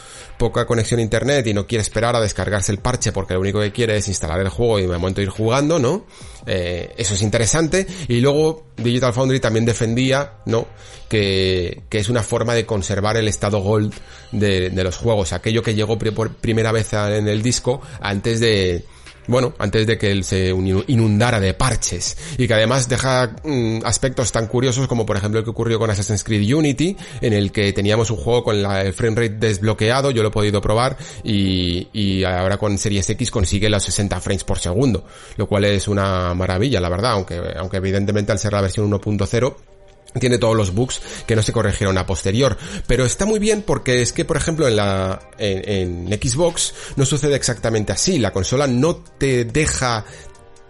[0.41, 3.61] poca conexión a internet y no quiere esperar a descargarse el parche porque lo único
[3.61, 6.07] que quiere es instalar el juego y de momento ir jugando, ¿no?
[6.47, 7.87] Eh, eso es interesante.
[8.09, 10.67] Y luego Digital Foundry también defendía, ¿no?
[11.11, 13.93] Que, que es una forma de conservar el estado gold
[14.33, 18.87] de, de los juegos, aquello que llegó por primera vez en el disco antes de,
[19.31, 22.17] bueno, antes de que él se inundara de parches.
[22.37, 25.91] Y que además deja mm, aspectos tan curiosos como por ejemplo el que ocurrió con
[25.91, 30.11] Assassin's Creed Unity, en el que teníamos un juego con la, el frame rate desbloqueado,
[30.11, 34.45] yo lo he podido probar y, y ahora con Series X consigue los 60 frames
[34.45, 35.05] por segundo,
[35.37, 39.70] lo cual es una maravilla, la verdad, aunque, aunque evidentemente al ser la versión 1.0
[40.19, 42.57] tiene todos los bugs que no se corrigieron a posterior.
[42.87, 47.07] Pero está muy bien porque es que, por ejemplo, en la, en, en, Xbox no
[47.07, 48.19] sucede exactamente así.
[48.19, 50.05] La consola no te deja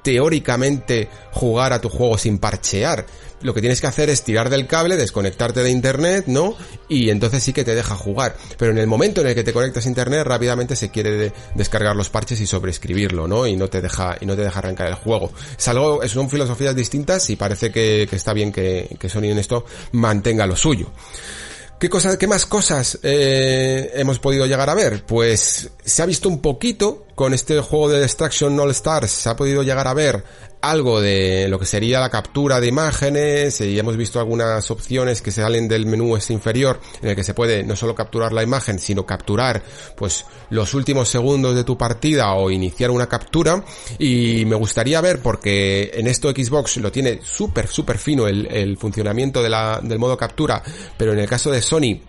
[0.02, 3.06] teóricamente jugar a tu juego sin parchear.
[3.42, 6.56] Lo que tienes que hacer es tirar del cable, desconectarte de internet, ¿no?
[6.88, 8.36] Y entonces sí que te deja jugar.
[8.58, 11.96] Pero en el momento en el que te conectas a internet, rápidamente se quiere descargar
[11.96, 13.46] los parches y sobreescribirlo, ¿no?
[13.46, 15.32] Y no te deja, y no te deja arrancar el juego.
[15.58, 19.64] Es algo, son filosofías distintas y parece que, está bien que, que Sony en esto
[19.92, 20.90] mantenga lo suyo.
[21.80, 25.02] ¿Qué, cosas, ¿Qué más cosas eh, hemos podido llegar a ver?
[25.06, 29.36] Pues se ha visto un poquito con este juego de Destruction All Stars, se ha
[29.36, 30.24] podido llegar a ver
[30.62, 35.30] algo de lo que sería la captura de imágenes y hemos visto algunas opciones que
[35.30, 38.78] salen del menú este inferior en el que se puede no solo capturar la imagen
[38.78, 39.62] sino capturar
[39.96, 43.62] pues los últimos segundos de tu partida o iniciar una captura.
[43.98, 48.78] Y me gustaría ver porque en esto Xbox lo tiene súper súper fino el, el
[48.78, 50.62] funcionamiento de la, del modo captura
[50.96, 52.00] pero en el caso de Sony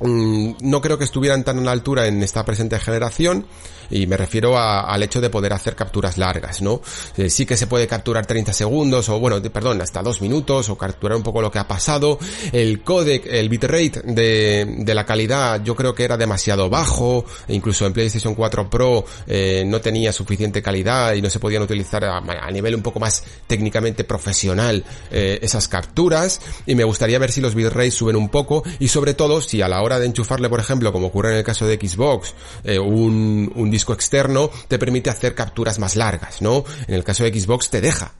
[0.00, 3.46] no creo que estuvieran tan a la altura en esta presente generación
[3.90, 6.80] y me refiero al hecho de poder hacer capturas largas, ¿no?
[7.16, 10.76] Eh, sí que se puede capturar 30 segundos o bueno, perdón, hasta 2 minutos o
[10.76, 12.18] capturar un poco lo que ha pasado.
[12.52, 17.54] El codec, el bitrate de, de la calidad yo creo que era demasiado bajo, e
[17.54, 22.04] incluso en PlayStation 4 Pro eh, no tenía suficiente calidad y no se podían utilizar
[22.04, 27.40] a, nivel un poco más técnicamente profesional eh, esas capturas y me gustaría ver si
[27.40, 30.60] los bitrates suben un poco y sobre todo si a la hora de enchufarle por
[30.60, 32.34] ejemplo como ocurre en el caso de Xbox
[32.64, 36.64] un, un disco externo te permite hacer capturas más largas, ¿no?
[36.86, 38.12] En el caso de Xbox te deja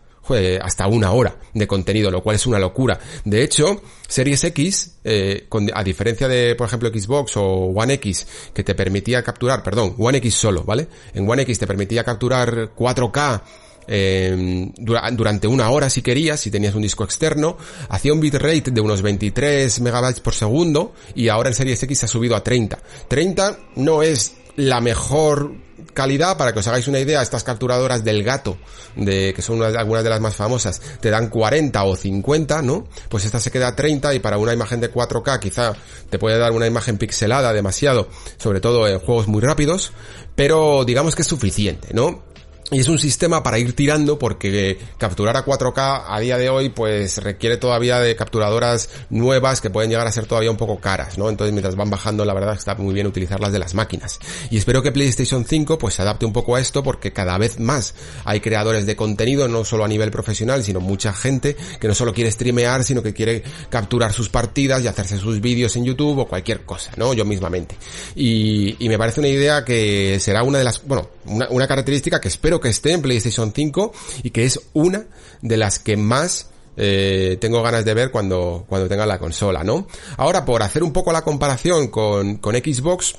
[0.61, 2.99] hasta una hora de contenido, lo cual es una locura.
[3.25, 8.62] De hecho, Series X, eh, a diferencia de, por ejemplo, Xbox o One X, que
[8.62, 10.89] te permitía capturar, perdón, One X solo, ¿vale?
[11.14, 13.43] En One X te permitía capturar 4K
[13.89, 17.57] eh, durante una hora si querías, si tenías un disco externo,
[17.89, 22.07] hacía un bitrate de unos 23 megabytes por segundo y ahora en Series X se
[22.07, 22.78] ha subido a 30.
[23.09, 25.53] 30 no es la mejor
[25.95, 28.57] calidad, para que os hagáis una idea, estas capturadoras del gato,
[28.97, 32.86] de, que son algunas de las más famosas, te dan 40 o 50, ¿no?
[33.09, 35.74] Pues esta se queda a 30 y para una imagen de 4K quizá
[36.11, 39.93] te puede dar una imagen pixelada demasiado, sobre todo en juegos muy rápidos,
[40.34, 42.22] pero digamos que es suficiente, ¿no?
[42.71, 46.69] Y es un sistema para ir tirando porque capturar a 4K a día de hoy
[46.69, 51.16] pues requiere todavía de capturadoras nuevas que pueden llegar a ser todavía un poco caras,
[51.16, 51.31] ¿no?
[51.31, 54.21] Entonces mientras van bajando la verdad está muy bien utilizarlas de las máquinas.
[54.51, 57.59] Y espero que PlayStation 5 pues se adapte un poco a esto porque cada vez
[57.59, 57.95] más
[58.27, 62.12] hay creadores de contenido no solo a nivel profesional sino mucha gente que no solo
[62.12, 66.29] quiere streamear sino que quiere capturar sus partidas y hacerse sus vídeos en YouTube o
[66.29, 67.14] cualquier cosa, ¿no?
[67.14, 67.77] Yo mismamente.
[68.14, 71.11] Y, me parece una idea que será una de las, bueno,
[71.51, 73.93] una característica que espero que esté en PlayStation 5
[74.23, 75.07] y que es una
[75.43, 79.89] de las que más eh, tengo ganas de ver cuando, cuando tenga la consola, ¿no?
[80.17, 83.17] Ahora, por hacer un poco la comparación con, con Xbox,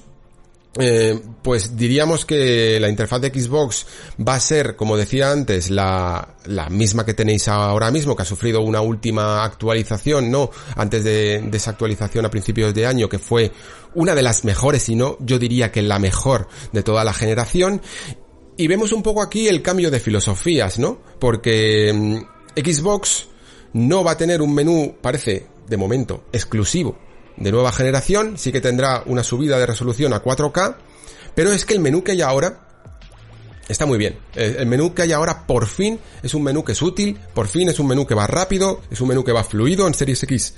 [0.78, 3.88] eh, pues diríamos que la interfaz de Xbox
[4.26, 8.26] va a ser, como decía antes, la, la, misma que tenéis ahora mismo, que ha
[8.26, 10.52] sufrido una última actualización, ¿no?
[10.76, 13.52] Antes de, de, esa actualización a principios de año, que fue
[13.96, 17.82] una de las mejores, si no, yo diría que la mejor de toda la generación.
[18.60, 21.00] Y vemos un poco aquí el cambio de filosofías, ¿no?
[21.18, 23.28] Porque mm, Xbox
[23.72, 26.98] no va a tener un menú, parece, de momento, exclusivo
[27.38, 30.76] de nueva generación, sí que tendrá una subida de resolución a 4K,
[31.36, 32.68] pero es que el menú que hay ahora
[33.70, 34.18] está muy bien.
[34.36, 37.70] El menú que hay ahora por fin es un menú que es útil, por fin
[37.70, 40.56] es un menú que va rápido, es un menú que va fluido en Series X.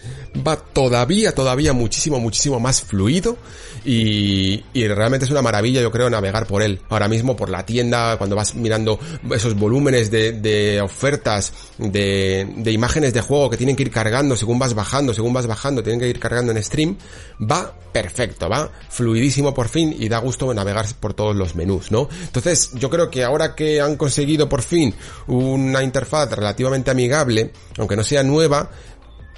[0.48, 3.38] Va todavía, todavía muchísimo, muchísimo más fluido
[3.86, 6.80] y, y realmente es una maravilla yo creo navegar por él.
[6.90, 9.00] Ahora mismo por la tienda, cuando vas mirando
[9.36, 14.36] esos volúmenes de, de ofertas, de, de imágenes de juego que tienen que ir cargando
[14.38, 16.98] según vas bajando, según vas bajando, tienen que ir cargando en stream,
[17.40, 22.08] va perfecto, va fluidísimo por fin y da gusto navegar por todos los menús, ¿no?
[22.24, 24.94] Entonces yo creo que ahora que han conseguido por fin
[25.28, 28.70] una interfaz relativamente amigable, aunque no sea nueva,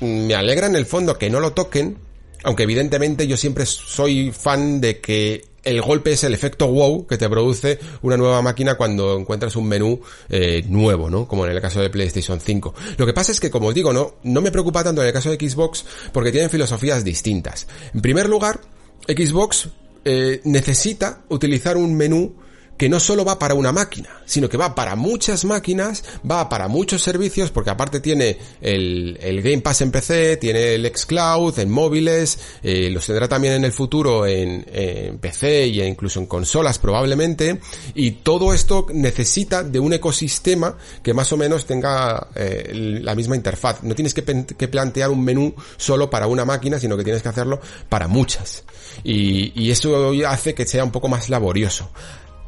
[0.01, 1.97] me alegra en el fondo que no lo toquen,
[2.43, 7.17] aunque evidentemente yo siempre soy fan de que el golpe es el efecto wow que
[7.17, 11.27] te produce una nueva máquina cuando encuentras un menú eh, nuevo, ¿no?
[11.27, 12.73] Como en el caso de PlayStation 5.
[12.97, 15.13] Lo que pasa es que, como os digo, no, no me preocupa tanto en el
[15.13, 17.67] caso de Xbox porque tienen filosofías distintas.
[17.93, 18.59] En primer lugar,
[19.07, 19.69] Xbox
[20.05, 22.35] eh, necesita utilizar un menú
[22.83, 26.67] que no solo va para una máquina, sino que va para muchas máquinas, va para
[26.67, 32.37] muchos servicios, porque aparte tiene el, Game Pass en PC, tiene el xCloud en móviles,
[32.61, 34.65] eh, los tendrá también en el futuro en,
[35.21, 37.61] PC y incluso en consolas probablemente,
[37.95, 43.37] y todo esto necesita de un ecosistema que más o menos tenga eh, la misma
[43.37, 43.81] interfaz.
[43.83, 47.29] No tienes que, que, plantear un menú solo para una máquina, sino que tienes que
[47.29, 48.65] hacerlo para muchas.
[49.05, 51.89] Y, y eso hace que sea un poco más laborioso.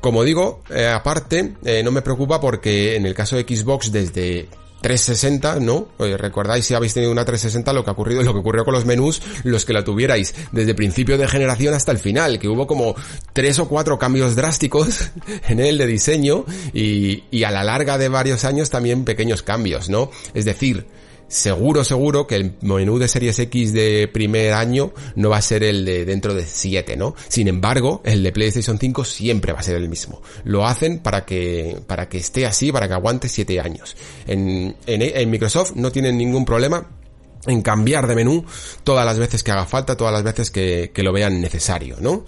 [0.06, 4.47] Como digo, eh, aparte, eh, no me preocupa porque en el caso de Xbox desde
[4.82, 5.88] 360, ¿no?
[5.97, 8.76] Eh, recordáis si habéis tenido una 360 lo que ha ocurrido, lo que ocurrió con
[8.76, 12.68] los menús, los que la tuvierais desde principio de generación hasta el final, que hubo
[12.68, 12.95] como
[13.34, 15.10] tres o cuatro cambios drásticos
[15.49, 19.89] en el de diseño y, y a la larga de varios años también pequeños cambios,
[19.89, 20.12] ¿no?
[20.36, 20.86] Es decir,
[21.28, 25.63] seguro, seguro que el menú de Series X de primer año no va a ser
[25.63, 27.15] el de dentro de 7, ¿no?
[27.28, 30.21] Sin embargo, el de PlayStation 5 siempre va a ser el mismo.
[30.43, 33.95] Lo hacen para que, para que esté así, para que aguante 7 años.
[34.28, 36.88] En, en, en Microsoft no tienen ningún problema
[37.47, 38.45] en cambiar de menú
[38.84, 42.26] todas las veces que haga falta, todas las veces que, que lo vean necesario, ¿no?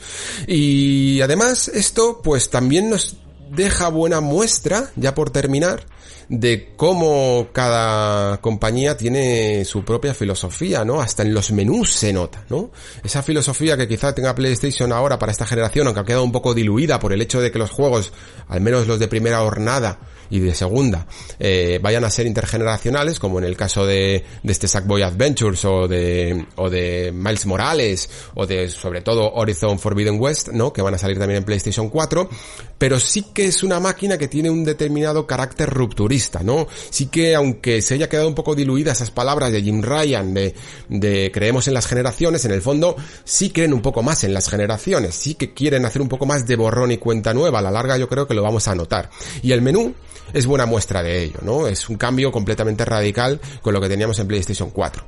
[0.47, 3.17] Y además esto pues también nos
[3.51, 5.85] deja buena muestra, ya por terminar,
[6.29, 10.99] de cómo cada compañía tiene su propia filosofía, ¿no?
[10.99, 12.71] Hasta en los menús se nota, ¿no?
[13.03, 16.53] Esa filosofía que quizá tenga PlayStation ahora para esta generación, aunque ha quedado un poco
[16.53, 18.11] diluida por el hecho de que los juegos,
[18.49, 19.99] al menos los de primera jornada
[20.29, 21.07] y de segunda,
[21.39, 25.87] eh, vayan a ser intergeneracionales, como en el caso de, de este Sackboy Adventures o
[25.87, 30.73] de, o de Miles Morales o de, sobre todo, Horizon Forbidden West, ¿no?
[30.73, 32.29] Que van a salir también en PlayStation 4,
[32.77, 36.67] pero sí que es una máquina que tiene un determinado carácter rupturista ¿no?
[36.89, 40.55] Sí que aunque se haya quedado un poco diluida esas palabras de Jim Ryan de,
[40.89, 44.49] de creemos en las generaciones, en el fondo sí creen un poco más en las
[44.49, 47.71] generaciones, sí que quieren hacer un poco más de borrón y cuenta nueva, a la
[47.71, 49.09] larga yo creo que lo vamos a notar.
[49.41, 49.93] Y el menú
[50.33, 51.67] es buena muestra de ello, ¿no?
[51.67, 55.03] Es un cambio completamente radical con lo que teníamos en PlayStation 4.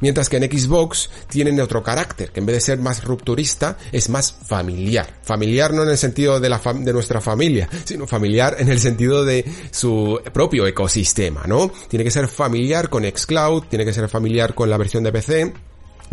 [0.00, 4.08] Mientras que en Xbox tienen otro carácter, que en vez de ser más rupturista, es
[4.08, 5.20] más familiar.
[5.22, 9.24] Familiar no en el sentido de, la de nuestra familia, sino familiar en el sentido
[9.24, 11.70] de su propio ecosistema, ¿no?
[11.88, 15.52] Tiene que ser familiar con Xcloud, tiene que ser familiar con la versión de PC,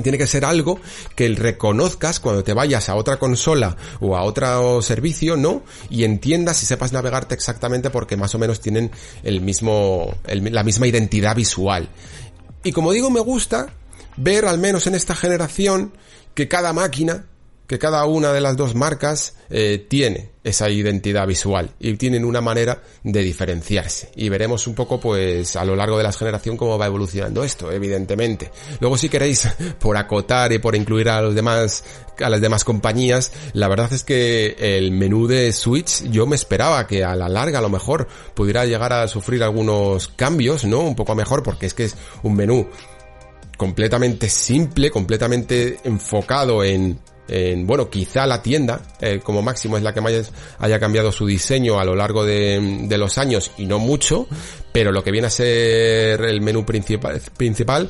[0.04, 0.80] tiene que ser algo
[1.16, 5.64] que reconozcas cuando te vayas a otra consola o a otro servicio, ¿no?
[5.90, 8.92] Y entiendas y sepas navegarte exactamente porque más o menos tienen
[9.24, 11.90] el mismo, la misma identidad visual.
[12.64, 13.74] Y como digo, me gusta
[14.18, 15.94] ver al menos en esta generación
[16.34, 17.26] que cada máquina
[17.70, 22.42] que cada una de las dos marcas eh, tiene esa identidad visual y tienen una
[22.42, 24.10] manera de diferenciarse.
[24.16, 27.72] Y veremos un poco, pues, a lo largo de la generación cómo va evolucionando esto,
[27.72, 28.50] evidentemente.
[28.80, 29.48] Luego, si queréis,
[29.80, 31.84] por acotar y por incluir a los demás,
[32.20, 36.88] a las demás compañías, la verdad es que el menú de Switch, yo me esperaba
[36.88, 40.80] que a la larga, a lo mejor, pudiera llegar a sufrir algunos cambios, ¿no?
[40.80, 42.68] Un poco mejor, porque es que es un menú
[43.58, 46.98] completamente simple, completamente enfocado en
[47.66, 51.80] bueno, quizá la tienda, eh, como máximo es la que más haya cambiado su diseño
[51.80, 54.28] a lo largo de, los años y no mucho,
[54.72, 57.90] pero lo que viene a ser el menú principal,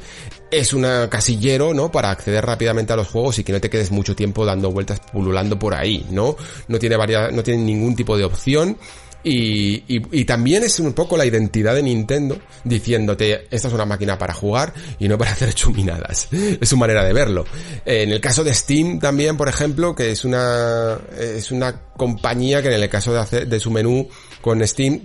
[0.51, 1.91] es un casillero, ¿no?
[1.91, 4.99] Para acceder rápidamente a los juegos y que no te quedes mucho tiempo dando vueltas
[4.99, 6.35] pululando por ahí, ¿no?
[6.67, 8.77] No tiene varias, no tiene ningún tipo de opción
[9.23, 14.17] y, y, también es un poco la identidad de Nintendo diciéndote, esta es una máquina
[14.17, 16.29] para jugar y no para hacer chuminadas.
[16.31, 17.45] Es su manera de verlo.
[17.85, 22.73] En el caso de Steam también, por ejemplo, que es una, es una compañía que
[22.73, 24.07] en el caso de, hacer, de su menú
[24.41, 25.01] con Steam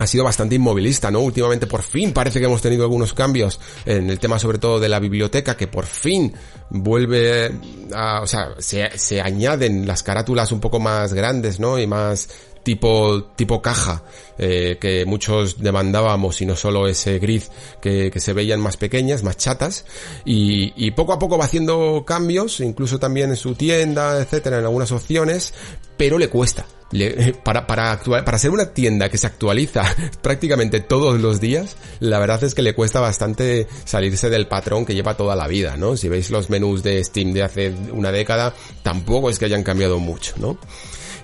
[0.00, 1.20] ha sido bastante inmovilista, ¿no?
[1.20, 4.88] Últimamente por fin parece que hemos tenido algunos cambios en el tema sobre todo de
[4.88, 6.32] la biblioteca, que por fin
[6.70, 7.52] vuelve
[7.92, 11.78] a, o sea, se, se añaden las carátulas un poco más grandes, ¿no?
[11.78, 12.30] Y más
[12.62, 14.02] tipo, tipo caja
[14.38, 17.42] eh, que muchos demandábamos y no solo ese grid
[17.80, 19.84] que, que se veían más pequeñas, más chatas
[20.24, 24.64] y, y, poco a poco va haciendo cambios, incluso también en su tienda, etcétera, en
[24.64, 25.52] algunas opciones,
[25.96, 26.66] pero le cuesta.
[26.92, 29.84] Le, para, para, actual, para ser una tienda que se actualiza
[30.22, 34.94] prácticamente todos los días, la verdad es que le cuesta bastante salirse del patrón que
[34.94, 35.96] lleva toda la vida, ¿no?
[35.96, 39.98] Si veis los menús de Steam de hace una década, tampoco es que hayan cambiado
[39.98, 40.58] mucho, ¿no?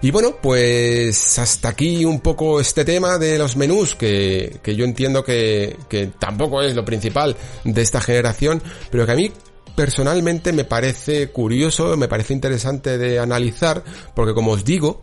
[0.03, 4.85] Y bueno, pues hasta aquí un poco este tema de los menús, que, que yo
[4.85, 9.33] entiendo que, que tampoco es lo principal de esta generación, pero que a mí
[9.75, 13.83] personalmente me parece curioso, me parece interesante de analizar,
[14.15, 15.03] porque como os digo,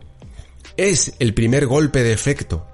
[0.76, 2.66] es el primer golpe de efecto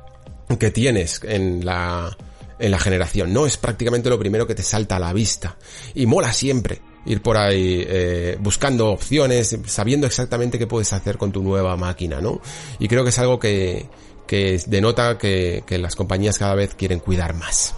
[0.58, 2.16] que tienes en la,
[2.58, 3.46] en la generación, ¿no?
[3.46, 5.56] Es prácticamente lo primero que te salta a la vista.
[5.94, 11.32] Y mola siempre ir por ahí eh, buscando opciones, sabiendo exactamente qué puedes hacer con
[11.32, 12.40] tu nueva máquina, ¿no?
[12.78, 13.86] Y creo que es algo que,
[14.26, 17.74] que denota que, que las compañías cada vez quieren cuidar más.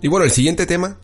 [0.00, 0.96] Y bueno, el siguiente tema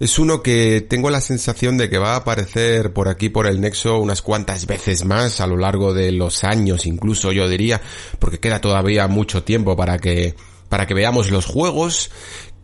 [0.00, 3.60] es uno que tengo la sensación de que va a aparecer por aquí por el
[3.60, 7.80] Nexo unas cuantas veces más a lo largo de los años, incluso yo diría,
[8.18, 10.34] porque queda todavía mucho tiempo para que
[10.68, 12.10] para que veamos los juegos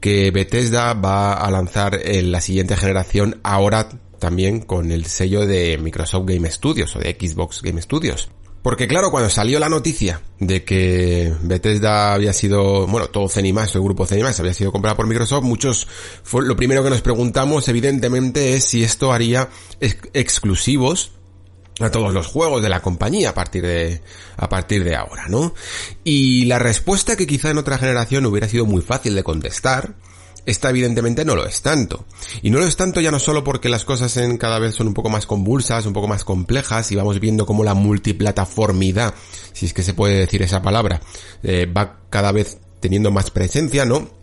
[0.00, 3.88] que Bethesda va a lanzar en la siguiente generación ahora
[4.18, 8.30] también con el sello de Microsoft Game Studios o de Xbox Game Studios.
[8.62, 13.80] Porque claro, cuando salió la noticia de que Bethesda había sido, bueno, todo Cenimax, el
[13.80, 15.88] grupo Cenimax había sido comprado por Microsoft, muchos,
[16.22, 19.48] fue, lo primero que nos preguntamos evidentemente es si esto haría
[19.80, 21.12] exclusivos
[21.80, 24.02] a todos los juegos de la compañía a partir de
[24.36, 25.54] a partir de ahora, ¿no?
[26.04, 29.94] Y la respuesta que quizá en otra generación hubiera sido muy fácil de contestar
[30.46, 32.04] esta evidentemente no lo es tanto.
[32.42, 34.88] Y no lo es tanto ya no solo porque las cosas en cada vez son
[34.88, 39.14] un poco más convulsas, un poco más complejas y vamos viendo cómo la multiplataformidad,
[39.52, 41.00] si es que se puede decir esa palabra,
[41.42, 44.19] eh, va cada vez teniendo más presencia, ¿no?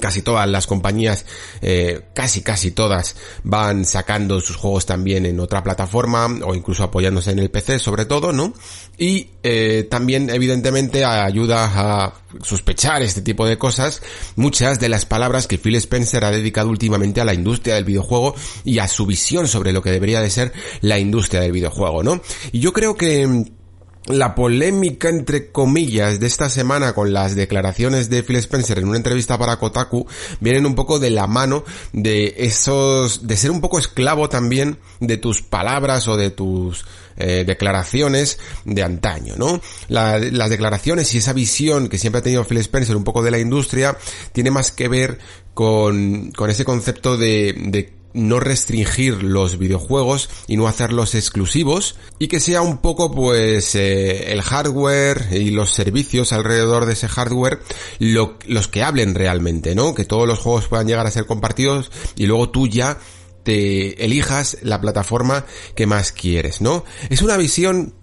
[0.00, 1.24] Casi todas las compañías,
[1.60, 7.32] eh, casi casi todas, van sacando sus juegos también en otra plataforma o incluso apoyándose
[7.32, 8.54] en el PC sobre todo, ¿no?
[8.98, 14.02] Y eh, también evidentemente ayuda a sospechar este tipo de cosas
[14.36, 18.34] muchas de las palabras que Phil Spencer ha dedicado últimamente a la industria del videojuego
[18.64, 22.20] y a su visión sobre lo que debería de ser la industria del videojuego, ¿no?
[22.52, 23.52] Y yo creo que
[24.06, 28.96] la polémica entre comillas de esta semana con las declaraciones de Phil Spencer en una
[28.96, 30.06] entrevista para Kotaku
[30.40, 35.18] vienen un poco de la mano de esos de ser un poco esclavo también de
[35.18, 36.84] tus palabras o de tus
[37.16, 39.60] eh, declaraciones de antaño, ¿no?
[39.88, 43.38] las declaraciones y esa visión que siempre ha tenido Phil Spencer un poco de la
[43.38, 43.96] industria
[44.32, 45.18] tiene más que ver
[45.54, 52.28] con, con ese concepto de, de no restringir los videojuegos y no hacerlos exclusivos y
[52.28, 57.60] que sea un poco pues eh, el hardware y los servicios alrededor de ese hardware
[57.98, 59.94] los que hablen realmente, ¿no?
[59.94, 62.98] Que todos los juegos puedan llegar a ser compartidos y luego tú ya
[63.42, 66.84] te elijas la plataforma que más quieres, ¿no?
[67.10, 67.94] Es una visión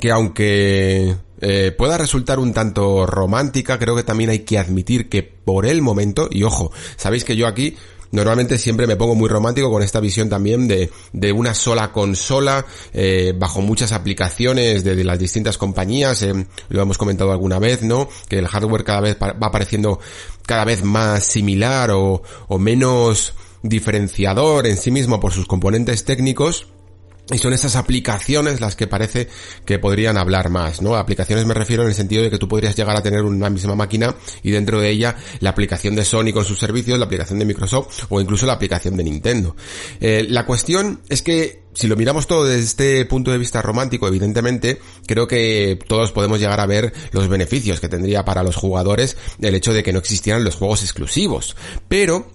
[0.00, 5.22] que aunque eh, pueda resultar un tanto romántica, creo que también hay que admitir que
[5.22, 7.76] por el momento, y ojo, sabéis que yo aquí
[8.12, 12.64] Normalmente siempre me pongo muy romántico con esta visión también de, de una sola consola,
[12.92, 18.08] eh, bajo muchas aplicaciones de, las distintas compañías, eh, lo hemos comentado alguna vez, ¿no?
[18.28, 19.98] Que el hardware cada vez va apareciendo
[20.46, 26.66] cada vez más similar o, o menos diferenciador en sí mismo por sus componentes técnicos
[27.30, 29.28] y son esas aplicaciones las que parece
[29.64, 30.96] que podrían hablar más, ¿no?
[30.96, 33.74] Aplicaciones me refiero en el sentido de que tú podrías llegar a tener una misma
[33.74, 37.44] máquina y dentro de ella la aplicación de Sony con sus servicios, la aplicación de
[37.44, 39.56] Microsoft o incluso la aplicación de Nintendo.
[40.00, 44.06] Eh, la cuestión es que si lo miramos todo desde este punto de vista romántico,
[44.06, 49.16] evidentemente, creo que todos podemos llegar a ver los beneficios que tendría para los jugadores
[49.40, 51.56] el hecho de que no existieran los juegos exclusivos.
[51.88, 52.30] Pero,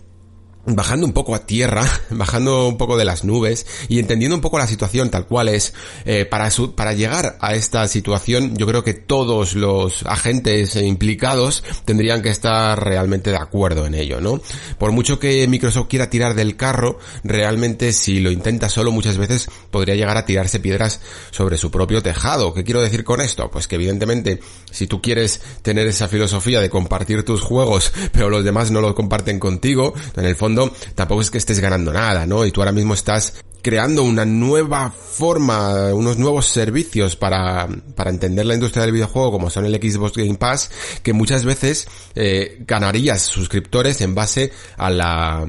[0.68, 4.58] bajando un poco a tierra, bajando un poco de las nubes y entendiendo un poco
[4.58, 5.74] la situación tal cual es,
[6.06, 12.22] eh, para, para llegar a esta situación yo creo que todos los agentes implicados tendrían
[12.22, 14.42] que estar realmente de acuerdo en ello, ¿no?
[14.78, 19.50] Por mucho que Microsoft quiera tirar del carro, realmente si lo intenta solo muchas veces
[19.72, 21.00] podría llegar a tirarse piedras
[21.32, 22.54] sobre su propio tejado.
[22.54, 23.50] ¿Qué quiero decir con esto?
[23.50, 24.40] Pues que evidentemente
[24.72, 28.96] si tú quieres tener esa filosofía de compartir tus juegos pero los demás no lo
[28.96, 30.57] comparten contigo, en el fondo
[30.96, 32.46] tampoco es que estés ganando nada, ¿no?
[32.46, 38.46] Y tú ahora mismo estás creando una nueva forma, unos nuevos servicios para, para entender
[38.46, 40.72] la industria del videojuego como son el Xbox Game Pass,
[41.04, 45.46] que muchas veces eh, ganarías suscriptores en base a la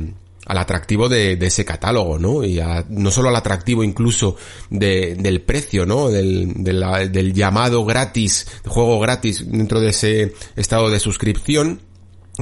[0.48, 2.42] al atractivo de, ese catálogo, ¿no?
[2.42, 2.58] Y
[2.88, 4.36] no solo al atractivo incluso
[4.70, 6.08] del precio, ¿no?
[6.08, 11.82] Del, del llamado gratis, juego gratis dentro de ese estado de suscripción,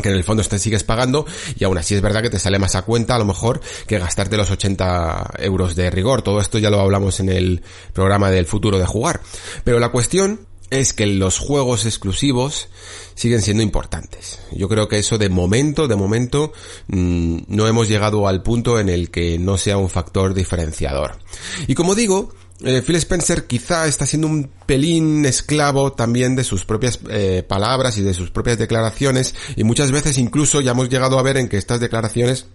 [0.02, 1.26] que en el fondo te sigues pagando
[1.58, 3.98] y aún así es verdad que te sale más a cuenta a lo mejor que
[3.98, 6.22] gastarte los 80 euros de rigor.
[6.22, 7.62] Todo esto ya lo hablamos en el
[7.92, 9.20] programa del futuro de jugar.
[9.64, 10.40] Pero la cuestión
[10.70, 12.68] es que los juegos exclusivos
[13.14, 14.40] siguen siendo importantes.
[14.52, 16.52] Yo creo que eso de momento, de momento,
[16.88, 21.18] mm, no hemos llegado al punto en el que no sea un factor diferenciador.
[21.66, 22.32] Y como digo,
[22.64, 27.98] eh, Phil Spencer quizá está siendo un pelín esclavo también de sus propias eh, palabras
[27.98, 31.48] y de sus propias declaraciones y muchas veces incluso ya hemos llegado a ver en
[31.48, 32.46] que estas declaraciones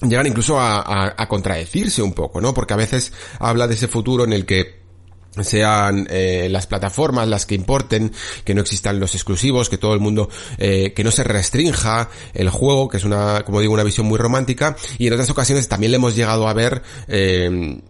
[0.00, 2.52] llegan incluso a, a contradecirse un poco, ¿no?
[2.52, 4.84] Porque a veces habla de ese futuro en el que
[5.42, 8.12] sean eh, las plataformas las que importen,
[8.44, 12.50] que no existan los exclusivos, que todo el mundo, eh, que no se restrinja el
[12.50, 15.90] juego, que es una, como digo, una visión muy romántica, y en otras ocasiones también
[15.90, 17.80] le hemos llegado a ver, eh,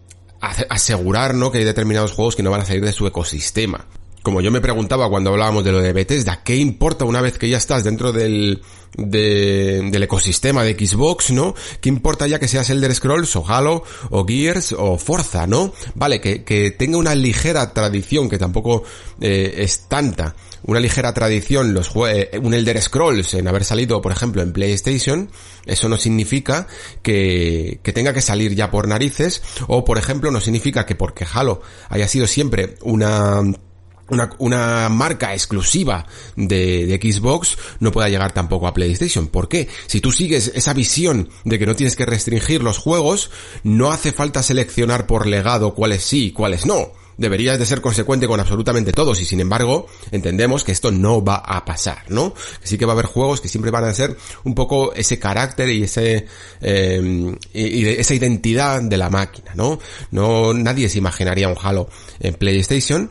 [0.69, 1.51] asegurar, ¿no?
[1.51, 3.85] Que hay determinados juegos que no van a salir de su ecosistema
[4.25, 7.47] como yo me preguntaba cuando hablábamos de lo de Bethesda, ¿qué importa una vez que
[7.47, 8.63] ya estás dentro del,
[8.97, 11.53] del ecosistema de Xbox, ¿no?
[11.79, 15.73] ¿Qué importa ya que seas Elder Scrolls o Halo o Gears o Forza, ¿no?
[15.93, 18.81] Vale, que, que tenga una ligera tradición, que tampoco
[19.21, 24.11] eh, es tanta, una ligera tradición los eh, un Elder Scrolls en haber salido, por
[24.11, 25.29] ejemplo, en PlayStation,
[25.67, 26.65] eso no significa
[27.03, 31.27] que, que tenga que salir ya por narices, o por ejemplo, no significa que porque
[31.31, 33.43] Halo haya sido siempre una
[34.09, 36.05] una, una, marca exclusiva
[36.35, 39.27] de, Xbox no pueda llegar tampoco a PlayStation.
[39.27, 39.67] ¿Por qué?
[39.87, 43.31] Si tú sigues esa visión de que no tienes que restringir los juegos,
[43.63, 46.91] no hace falta seleccionar por legado cuáles sí y cuáles no.
[47.17, 51.37] Deberías de ser consecuente con absolutamente todos y sin embargo entendemos que esto no va
[51.37, 52.33] a pasar, ¿no?
[52.61, 55.69] Sí que va a haber juegos que siempre van a ser un poco ese carácter
[55.69, 56.25] y ese
[56.61, 59.79] eh, y esa identidad de la máquina, ¿no?
[60.11, 61.87] No nadie se imaginaría un Halo
[62.19, 63.09] en PlayStation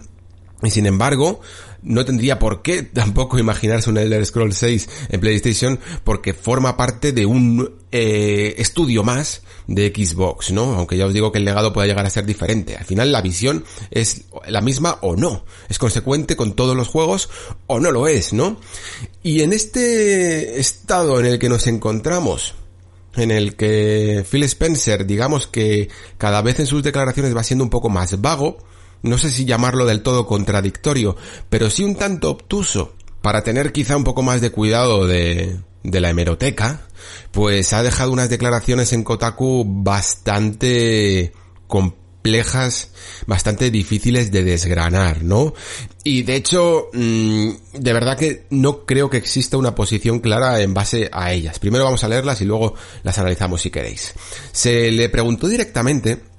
[0.62, 1.40] y sin embargo,
[1.82, 7.12] no tendría por qué tampoco imaginarse un Elder Scrolls 6 en PlayStation porque forma parte
[7.12, 10.74] de un eh, estudio más de Xbox, ¿no?
[10.74, 12.76] Aunque ya os digo que el legado puede llegar a ser diferente.
[12.76, 15.44] Al final la visión es la misma o no.
[15.68, 17.30] Es consecuente con todos los juegos
[17.66, 18.58] o no lo es, ¿no?
[19.22, 22.54] Y en este estado en el que nos encontramos,
[23.16, 27.70] en el que Phil Spencer, digamos que cada vez en sus declaraciones va siendo un
[27.70, 28.58] poco más vago,
[29.04, 31.16] no sé si llamarlo del todo contradictorio,
[31.48, 36.00] pero sí un tanto obtuso, para tener quizá un poco más de cuidado de, de
[36.00, 36.88] la hemeroteca,
[37.30, 41.32] pues ha dejado unas declaraciones en Kotaku bastante
[41.66, 42.90] complejas,
[43.26, 45.54] bastante difíciles de desgranar, ¿no?
[46.02, 50.72] Y de hecho, mm, de verdad que no creo que exista una posición clara en
[50.72, 51.58] base a ellas.
[51.58, 54.14] Primero vamos a leerlas y luego las analizamos si queréis.
[54.52, 56.33] Se le preguntó directamente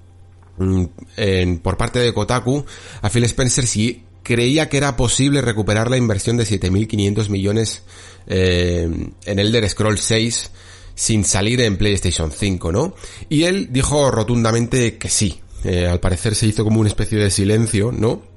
[0.60, 2.65] en, por parte de Kotaku
[3.02, 7.84] a Phil Spencer si creía que era posible recuperar la inversión de 7.500 millones
[8.27, 8.90] eh,
[9.26, 10.52] en Elder Scrolls 6
[10.95, 12.95] sin salir en PlayStation 5, ¿no?
[13.30, 15.41] Y él dijo rotundamente que sí.
[15.64, 18.36] Eh, al parecer se hizo como una especie de silencio, ¿no?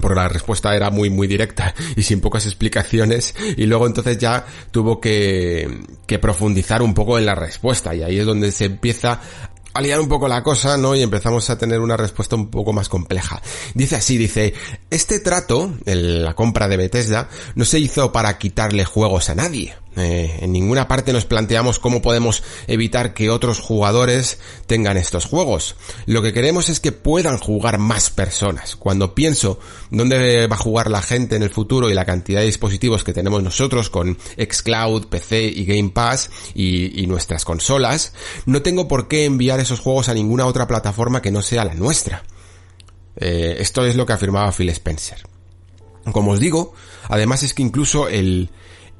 [0.00, 4.46] porque la respuesta era muy muy directa y sin pocas explicaciones y luego entonces ya
[4.70, 9.20] tuvo que, que profundizar un poco en la respuesta y ahí es donde se empieza
[9.74, 10.94] aliar un poco la cosa, ¿no?
[10.94, 13.40] Y empezamos a tener una respuesta un poco más compleja.
[13.74, 14.54] Dice así, dice,
[14.90, 19.74] este trato, la compra de Bethesda, no se hizo para quitarle juegos a nadie.
[19.96, 25.74] Eh, en ninguna parte nos planteamos cómo podemos evitar que otros jugadores tengan estos juegos.
[26.06, 28.76] Lo que queremos es que puedan jugar más personas.
[28.76, 29.58] Cuando pienso
[29.90, 33.12] dónde va a jugar la gente en el futuro y la cantidad de dispositivos que
[33.12, 38.12] tenemos nosotros con Xcloud, PC y Game Pass y, nuestras consolas,
[38.46, 41.74] no tengo por qué enviar esos juegos a ninguna otra plataforma que no sea la
[41.74, 42.22] nuestra.
[43.16, 45.26] Eh, esto es lo que afirmaba Phil Spencer.
[46.12, 46.72] Como os digo,
[47.08, 48.50] además es que incluso el,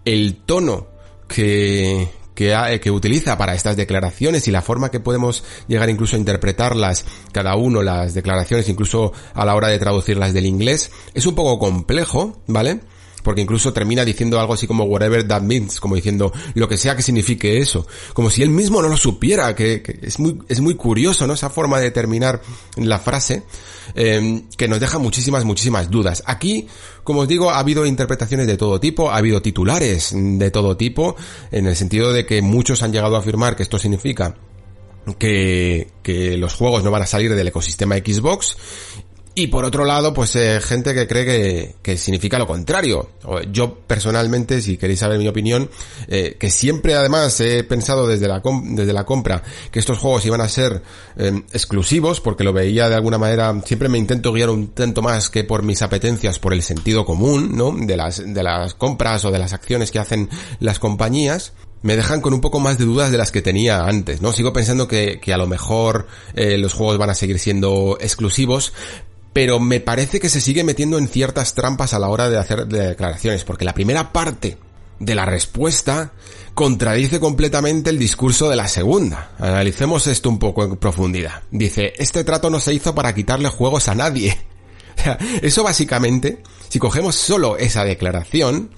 [0.05, 0.89] el tono
[1.29, 6.19] que, que, que, utiliza para estas declaraciones y la forma que podemos llegar incluso a
[6.19, 11.35] interpretarlas, cada uno las declaraciones, incluso a la hora de traducirlas del inglés, es un
[11.35, 12.81] poco complejo, ¿vale?
[13.23, 16.97] Porque incluso termina diciendo algo así como whatever that means, como diciendo lo que sea
[16.97, 20.75] que signifique eso, como si él mismo no lo supiera, que, es muy es muy
[20.75, 21.35] curioso, ¿no?
[21.35, 22.41] Esa forma de terminar
[22.77, 23.43] la frase
[23.95, 26.23] em, que nos deja muchísimas muchísimas dudas.
[26.27, 26.67] Aquí,
[27.05, 31.17] como os digo, ha habido interpretaciones de todo tipo, ha habido titulares de todo tipo,
[31.51, 34.37] en el sentido de que muchos han llegado a afirmar que esto significa
[35.19, 38.57] que, que los juegos no van a salir del ecosistema Xbox
[39.35, 43.11] y por otro lado, pues eh, gente que cree que, que, significa lo contrario.
[43.53, 45.71] Yo personalmente, si queréis saber mi opinión,
[46.09, 50.41] eh, que siempre además he pensado desde la, desde la compra que estos juegos iban
[50.41, 50.83] a ser
[51.17, 55.31] em, exclusivos, porque lo veía de alguna manera, siempre me intento guiar un tanto más
[55.31, 57.73] que por mis apetencias, por el sentido común, ¿no?
[57.73, 60.29] De las, de las compras o de las acciones que hacen
[60.59, 61.53] las compañías
[61.83, 64.33] me dejan con un poco más de dudas de las que tenía antes, ¿no?
[64.33, 68.73] Sigo pensando que, que a lo mejor eh, los juegos van a seguir siendo exclusivos,
[69.33, 72.67] pero me parece que se sigue metiendo en ciertas trampas a la hora de hacer
[72.67, 74.59] declaraciones, porque la primera parte
[74.99, 76.13] de la respuesta
[76.55, 79.33] contradice completamente el discurso de la segunda.
[79.39, 81.43] Analicemos esto un poco en profundidad.
[81.51, 84.39] Dice, este trato no se hizo para quitarle juegos a nadie.
[85.43, 88.71] eso básicamente, si cogemos solo esa declaración,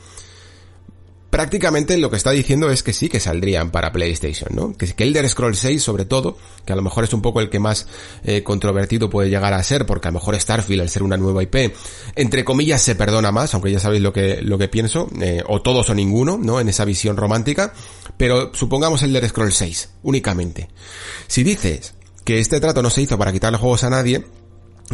[1.32, 4.76] prácticamente lo que está diciendo es que sí que saldrían para PlayStation, ¿no?
[4.76, 6.36] Que, que Elder Scrolls 6 sobre todo,
[6.66, 7.86] que a lo mejor es un poco el que más
[8.22, 11.42] eh, controvertido puede llegar a ser, porque a lo mejor Starfield al ser una nueva
[11.42, 11.74] IP,
[12.16, 15.62] entre comillas se perdona más, aunque ya sabéis lo que, lo que pienso, eh, o
[15.62, 16.60] todos o ninguno, ¿no?
[16.60, 17.72] En esa visión romántica,
[18.18, 20.68] pero supongamos Elder Scrolls 6, únicamente.
[21.28, 21.94] Si dices
[22.26, 24.22] que este trato no se hizo para quitarle juegos a nadie,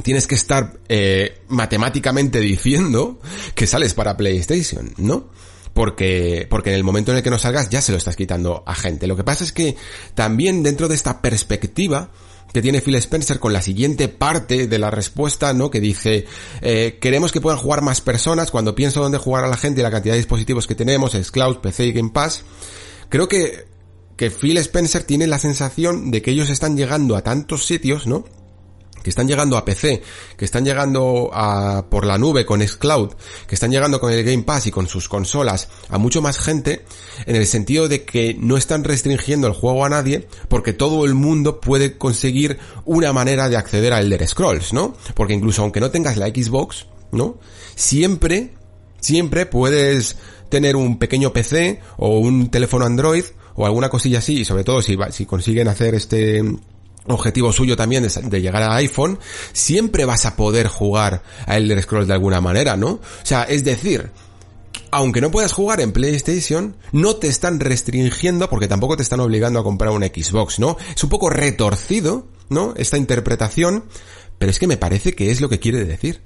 [0.05, 3.19] tienes que estar eh, matemáticamente diciendo
[3.56, 5.36] que sales para PlayStation, ¿no?
[5.78, 8.64] Porque, porque en el momento en el que no salgas ya se lo estás quitando
[8.66, 9.06] a gente.
[9.06, 9.76] Lo que pasa es que
[10.16, 12.10] también dentro de esta perspectiva
[12.52, 15.70] que tiene Phil Spencer con la siguiente parte de la respuesta, ¿no?
[15.70, 16.26] Que dice,
[16.62, 19.84] eh, queremos que puedan jugar más personas, cuando pienso dónde jugar a la gente y
[19.84, 22.42] la cantidad de dispositivos que tenemos, es Cloud, PC y Game Pass,
[23.09, 23.68] creo que,
[24.16, 28.24] que Phil Spencer tiene la sensación de que ellos están llegando a tantos sitios, ¿no?
[29.03, 30.03] Que están llegando a PC,
[30.37, 33.12] que están llegando a, por la nube con Xcloud,
[33.47, 36.85] que están llegando con el Game Pass y con sus consolas a mucho más gente,
[37.27, 41.15] en el sentido de que no están restringiendo el juego a nadie, porque todo el
[41.15, 44.95] mundo puede conseguir una manera de acceder a Elder Scrolls, ¿no?
[45.15, 47.39] Porque incluso aunque no tengas la Xbox, ¿no?
[47.75, 48.55] Siempre,
[49.01, 50.16] siempre puedes
[50.49, 54.81] tener un pequeño PC o un teléfono Android o alguna cosilla así, y sobre todo
[54.83, 56.43] si, si consiguen hacer este
[57.09, 59.18] objetivo suyo también de, llegar a iPhone,
[59.52, 62.90] siempre vas a poder jugar a Elder Scrolls de alguna manera, ¿no?
[62.90, 64.10] O sea, es decir,
[64.90, 69.59] aunque no puedas jugar en PlayStation, no te están restringiendo porque tampoco te están obligando
[69.59, 70.76] a comprar un Xbox, ¿no?
[70.94, 72.74] Es un poco retorcido, ¿no?
[72.76, 73.85] Esta interpretación,
[74.39, 76.22] pero es que me parece que es lo que quiere decir.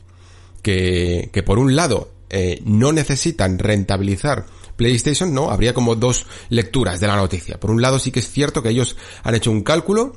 [0.63, 4.47] Que, que por un lado, eh, no necesitan rentabilizar
[4.77, 5.51] PlayStation, ¿no?
[5.51, 7.61] Habría como dos lecturas de la noticia.
[7.61, 10.17] Por un lado sí que es cierto que ellos han hecho un cálculo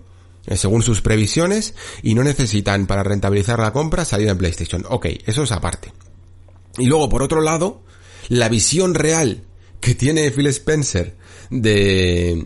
[0.53, 1.73] según sus previsiones
[2.03, 4.85] y no necesitan para rentabilizar la compra salir en PlayStation.
[4.89, 5.91] Ok, eso es aparte.
[6.77, 7.81] Y luego, por otro lado,
[8.30, 9.43] la visión real
[9.80, 11.15] que tiene Phil Spencer
[11.49, 12.45] de,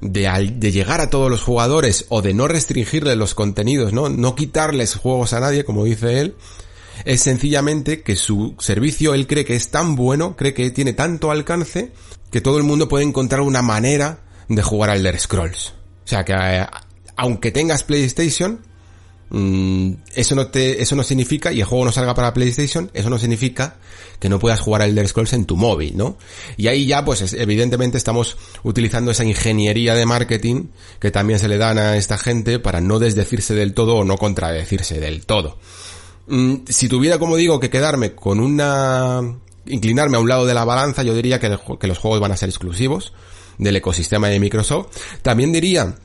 [0.00, 4.08] de, de, llegar a todos los jugadores o de no restringirle los contenidos, ¿no?
[4.08, 6.36] No quitarles juegos a nadie, como dice él,
[7.04, 11.30] es sencillamente que su servicio él cree que es tan bueno, cree que tiene tanto
[11.30, 11.92] alcance,
[12.30, 15.74] que todo el mundo puede encontrar una manera de jugar al Elder Scrolls.
[16.04, 16.66] O sea que eh,
[17.18, 18.60] aunque tengas PlayStation,
[19.30, 23.10] mm, eso no te, eso no significa, y el juego no salga para PlayStation, eso
[23.10, 23.76] no significa
[24.20, 26.16] que no puedas jugar al Elder Scrolls en tu móvil, ¿no?
[26.56, 30.68] Y ahí ya, pues, evidentemente estamos utilizando esa ingeniería de marketing
[31.00, 34.16] que también se le dan a esta gente para no desdecirse del todo o no
[34.16, 35.58] contradecirse del todo.
[36.28, 39.20] Mm, si tuviera, como digo, que quedarme con una,
[39.66, 42.36] inclinarme a un lado de la balanza, yo diría que, que los juegos van a
[42.36, 43.12] ser exclusivos
[43.58, 44.96] del ecosistema de Microsoft.
[45.22, 45.96] También diría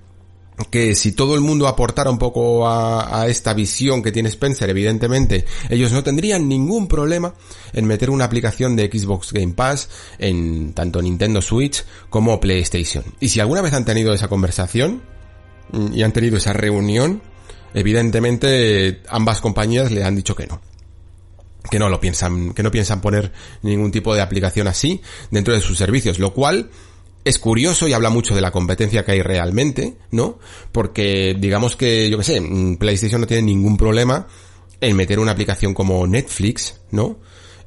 [0.69, 5.45] que si todo el mundo aportara un poco a, esta visión que tiene Spencer, evidentemente,
[5.69, 7.33] ellos no tendrían ningún problema
[7.73, 9.89] en meter una aplicación de Xbox Game Pass
[10.19, 13.03] en tanto Nintendo Switch como PlayStation.
[13.19, 15.01] Y si alguna vez han tenido esa conversación
[15.71, 17.21] mm, y han tenido esa reunión,
[17.73, 20.61] evidentemente ambas compañías le han dicho que no
[21.69, 23.31] que no lo piensan, que no piensan poner
[23.61, 25.01] ningún tipo de aplicación así
[25.31, 26.69] dentro de sus servicios, lo cual
[27.25, 30.39] es curioso y habla mucho de la competencia que hay realmente, ¿no?
[30.71, 34.27] Porque digamos que, yo qué sé, mm, PlayStation no tiene ningún problema
[34.81, 37.19] en meter una aplicación como Netflix, ¿no?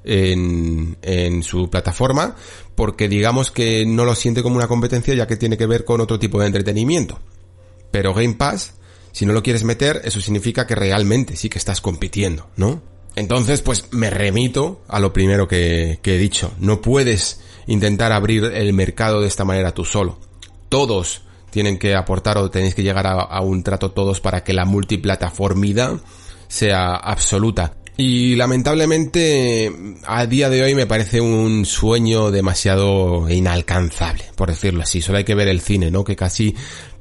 [0.05, 2.37] En, en su plataforma,
[2.75, 6.01] porque digamos que no lo siente como una competencia ya que tiene que ver con
[6.01, 7.19] otro tipo de entretenimiento.
[7.91, 8.75] Pero Game Pass,
[9.13, 12.83] si no lo quieres meter, eso significa que realmente sí que estás compitiendo, ¿no?
[13.17, 16.53] Entonces, pues me remito a lo primero que, que he dicho.
[16.61, 20.19] No puedes intentar abrir el mercado de esta manera tú solo.
[20.69, 24.65] Todos tienen que aportar o tenéis que llegar a, un trato todos para que la
[24.65, 26.01] multiplataformidad
[26.49, 27.75] sea absoluta.
[27.97, 29.73] Y lamentablemente
[30.07, 35.01] a día de hoy me parece un sueño demasiado inalcanzable, por decirlo así.
[35.01, 36.05] Solo hay que ver el cine, ¿no?
[36.05, 36.55] Que casi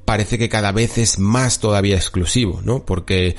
[0.06, 2.86] parece que cada vez es más todavía exclusivo, ¿no?
[2.86, 3.36] Porque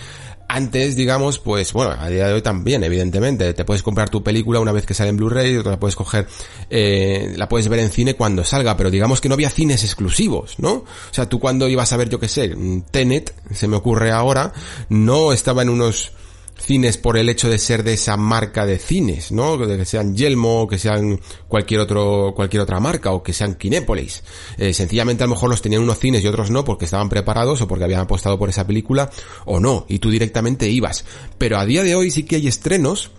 [0.48, 4.60] antes, digamos, pues bueno, a día de hoy también, evidentemente, te puedes comprar tu película
[4.60, 6.26] una vez que sale en Blu-ray, la puedes coger,
[6.70, 10.58] eh, la puedes ver en cine cuando salga, pero digamos que no había cines exclusivos,
[10.58, 10.72] ¿no?
[10.72, 12.54] O sea, tú cuando ibas a ver, yo qué sé,
[12.90, 14.52] Tenet, se me ocurre ahora,
[14.88, 16.12] no estaba en unos
[16.58, 19.58] cines por el hecho de ser de esa marca de cines, ¿no?
[19.58, 24.22] Que sean Yelmo, que sean cualquier otro, cualquier otra marca, o que sean Kinépolis.
[24.56, 27.60] Eh, sencillamente a lo mejor los tenían unos cines y otros no, porque estaban preparados
[27.60, 29.10] o porque habían apostado por esa película,
[29.44, 31.04] o no, y tú directamente ibas.
[31.38, 33.10] Pero a día de hoy sí que hay estrenos,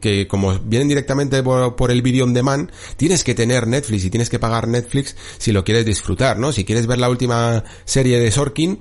[0.00, 4.30] que como vienen directamente por, el video on demand, tienes que tener Netflix y tienes
[4.30, 6.52] que pagar Netflix si lo quieres disfrutar, ¿no?
[6.52, 8.80] Si quieres ver la última serie de Sorkin,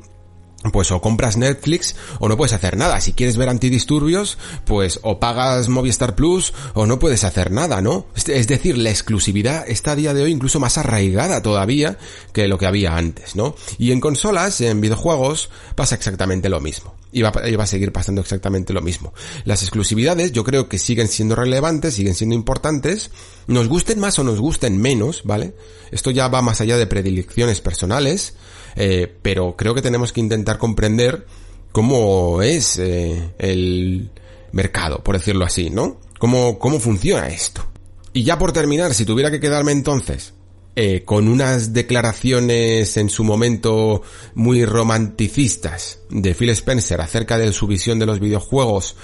[0.72, 3.00] pues o compras Netflix o no puedes hacer nada.
[3.02, 8.08] Si quieres ver antidisturbios, pues o pagas Movistar Plus o no puedes hacer nada, ¿no?
[8.16, 11.98] Es decir, la exclusividad está a día de hoy incluso más arraigada todavía
[12.34, 13.56] que lo que había antes, ¿no?
[13.78, 16.95] Y en consolas, en videojuegos, pasa exactamente lo mismo.
[17.16, 19.14] Y va, y va a seguir pasando exactamente lo mismo.
[19.46, 23.10] Las exclusividades yo creo que siguen siendo relevantes, siguen siendo importantes,
[23.48, 25.54] nos gusten más o nos gusten menos, ¿vale?
[25.92, 28.36] Esto ya va más allá de predilecciones personales,
[28.76, 31.26] eh, pero creo que tenemos que intentar comprender
[31.72, 34.12] cómo es eh, el
[34.52, 36.02] mercado, por decirlo así, ¿no?
[36.20, 37.66] ¿Cómo, cómo funciona esto.
[38.12, 40.35] Y ya por terminar, si tuviera que quedarme entonces
[40.78, 44.02] eh, con unas declaraciones en su momento
[44.34, 48.98] muy romanticistas de Phil Spencer acerca de su visión de los videojuegos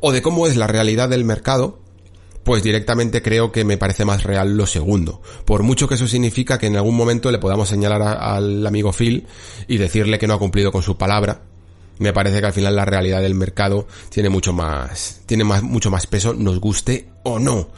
[0.00, 1.80] o de cómo es la realidad del mercado,
[2.44, 5.22] pues directamente creo que me parece más real lo segundo.
[5.46, 9.26] Por mucho que eso significa que en algún momento le podamos señalar al amigo Phil
[9.66, 11.40] y decirle que no ha cumplido con su palabra.
[11.98, 15.90] Me parece que al final la realidad del mercado tiene mucho más, tiene más, mucho
[15.90, 17.70] más peso, nos guste o no.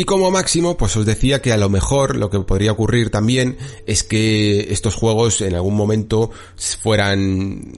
[0.00, 3.58] Y como máximo, pues os decía que a lo mejor lo que podría ocurrir también
[3.84, 6.30] es que estos juegos en algún momento
[6.80, 7.70] fueran,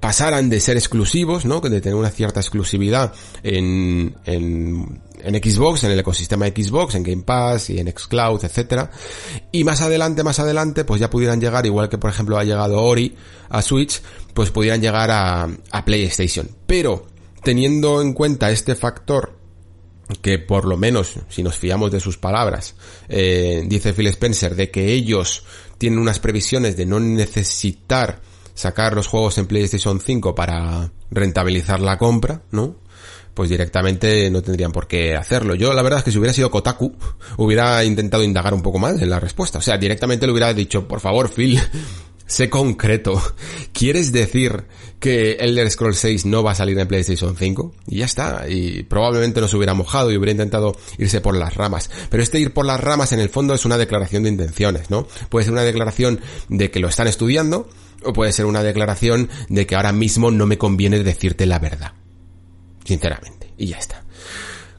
[0.00, 1.60] pasaran de ser exclusivos, ¿no?
[1.60, 3.12] De tener una cierta exclusividad
[3.42, 8.90] en, en, Xbox, en el ecosistema Xbox, en Game Pass y en Xcloud, etcétera.
[9.52, 12.80] Y más adelante, más adelante, pues ya pudieran llegar, igual que por ejemplo ha llegado
[12.80, 13.14] Ori
[13.50, 14.00] a Switch,
[14.32, 16.48] pues pudieran llegar a, a PlayStation.
[16.66, 17.04] Pero,
[17.44, 19.39] teniendo en cuenta este factor
[20.18, 22.74] que por lo menos, si nos fiamos de sus palabras,
[23.08, 25.44] eh, dice Phil Spencer, de que ellos
[25.78, 28.20] tienen unas previsiones de no necesitar
[28.54, 32.76] sacar los juegos en PlayStation 5 para rentabilizar la compra, ¿no?
[33.32, 35.54] Pues directamente no tendrían por qué hacerlo.
[35.54, 36.94] Yo la verdad es que si hubiera sido Kotaku,
[37.38, 39.58] hubiera intentado indagar un poco más en la respuesta.
[39.58, 41.58] O sea, directamente le hubiera dicho, por favor, Phil,
[42.30, 43.20] Sé concreto.
[43.72, 44.62] ¿Quieres decir
[45.00, 47.74] que Elder Scrolls 6 no va a salir en PlayStation 5?
[47.88, 48.48] Y ya está.
[48.48, 51.90] Y probablemente no se hubiera mojado y hubiera intentado irse por las ramas.
[52.08, 55.08] Pero este ir por las ramas en el fondo es una declaración de intenciones, ¿no?
[55.28, 57.68] Puede ser una declaración de que lo están estudiando
[58.04, 61.94] o puede ser una declaración de que ahora mismo no me conviene decirte la verdad.
[62.84, 63.52] Sinceramente.
[63.58, 64.04] Y ya está.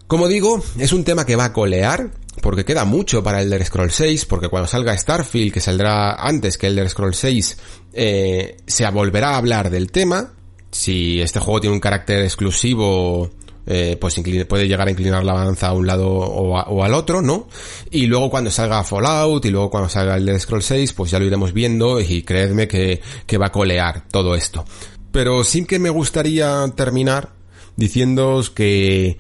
[0.08, 3.96] Como digo, es un tema que va a colear, porque queda mucho para Elder Scrolls
[3.96, 7.58] 6, porque cuando salga Starfield, que saldrá antes que Elder Scrolls 6,
[7.94, 10.34] eh, se volverá a hablar del tema.
[10.72, 13.30] Si este juego tiene un carácter exclusivo,
[13.66, 14.16] eh, pues
[14.48, 17.50] puede llegar a inclinar la balanza a un lado o, al otro, ¿no?
[17.92, 21.26] Y luego cuando salga Fallout y luego cuando salga Elder Scrolls 6, pues ya lo
[21.26, 24.64] iremos viendo y creedme que, que va a colear todo esto.
[25.12, 27.34] Pero sí que me gustaría terminar
[27.76, 29.18] diciéndoos que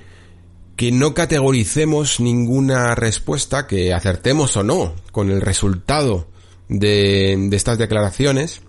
[0.82, 6.26] que no categoricemos ninguna respuesta, que acertemos o no con el resultado
[6.70, 8.64] de, de estas declaraciones.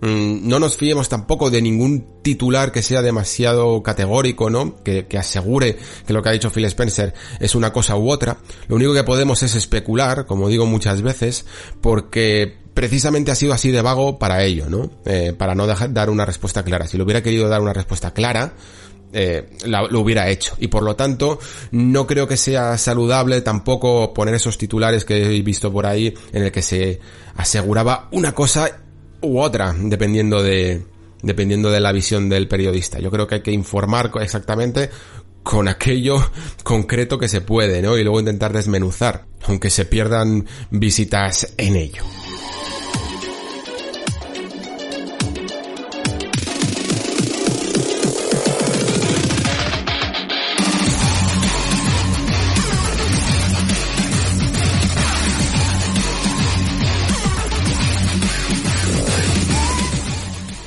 [0.00, 4.82] Mm, no nos fiemos tampoco de ningún titular que sea demasiado categórico, ¿no?
[4.82, 5.76] Que, que, asegure
[6.06, 8.38] que lo que ha dicho Phil Spencer es una cosa u otra.
[8.68, 11.44] Lo único que podemos es especular, como digo muchas veces,
[11.82, 14.90] porque precisamente ha sido así de vago para ello, ¿no?
[15.04, 16.86] Eh, para no dejar, dar una respuesta clara.
[16.86, 18.54] Si lo hubiera querido dar una respuesta clara,
[19.12, 20.54] eh, lo hubiera hecho.
[20.58, 21.38] Y por lo tanto,
[21.70, 26.44] no creo que sea saludable tampoco poner esos titulares que he visto por ahí en
[26.44, 27.00] el que se
[27.36, 28.80] aseguraba una cosa
[29.20, 30.84] u otra, dependiendo de,
[31.22, 32.98] dependiendo de la visión del periodista.
[32.98, 34.90] Yo creo que hay que informar exactamente
[35.42, 36.30] con aquello
[36.62, 37.96] concreto que se puede, ¿no?
[37.96, 42.04] Y luego intentar desmenuzar, aunque se pierdan visitas en ello.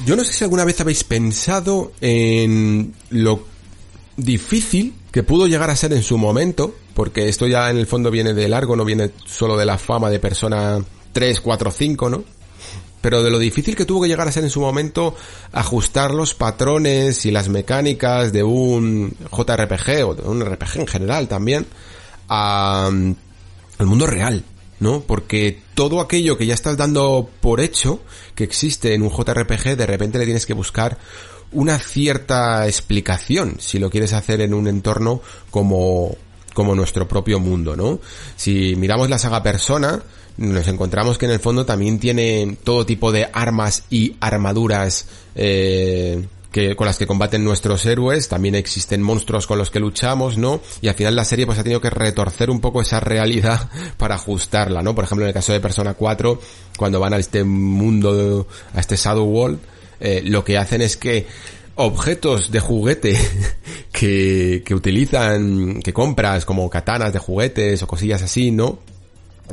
[0.05, 3.43] Yo no sé si alguna vez habéis pensado en lo
[4.17, 8.09] difícil que pudo llegar a ser en su momento, porque esto ya en el fondo
[8.09, 12.23] viene de largo, no viene solo de la fama de persona 3, 4, 5, ¿no?
[13.01, 15.15] Pero de lo difícil que tuvo que llegar a ser en su momento
[15.51, 21.27] ajustar los patrones y las mecánicas de un JRPG o de un RPG en general
[21.27, 21.65] también
[22.27, 24.43] a, al mundo real.
[24.81, 25.01] ¿No?
[25.01, 28.01] Porque todo aquello que ya estás dando por hecho
[28.35, 30.97] que existe en un JRPG, de repente le tienes que buscar
[31.53, 36.17] una cierta explicación si lo quieres hacer en un entorno como
[36.53, 37.99] como nuestro propio mundo, ¿no?
[38.35, 40.03] Si miramos la saga Persona,
[40.35, 45.05] nos encontramos que en el fondo también tiene todo tipo de armas y armaduras
[45.35, 50.37] eh, que, con las que combaten nuestros héroes, también existen monstruos con los que luchamos,
[50.37, 50.61] ¿no?
[50.81, 54.15] Y al final la serie pues ha tenido que retorcer un poco esa realidad para
[54.15, 54.93] ajustarla, ¿no?
[54.93, 56.39] Por ejemplo, en el caso de Persona 4,
[56.77, 59.59] cuando van a este mundo, a este Shadow World,
[59.99, 61.27] eh, lo que hacen es que
[61.75, 63.17] objetos de juguete
[63.91, 68.79] que, que utilizan, que compras como katanas de juguetes o cosillas así, ¿no?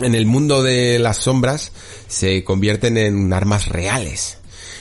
[0.01, 1.73] En el mundo de las sombras
[2.07, 4.38] se convierten en armas reales.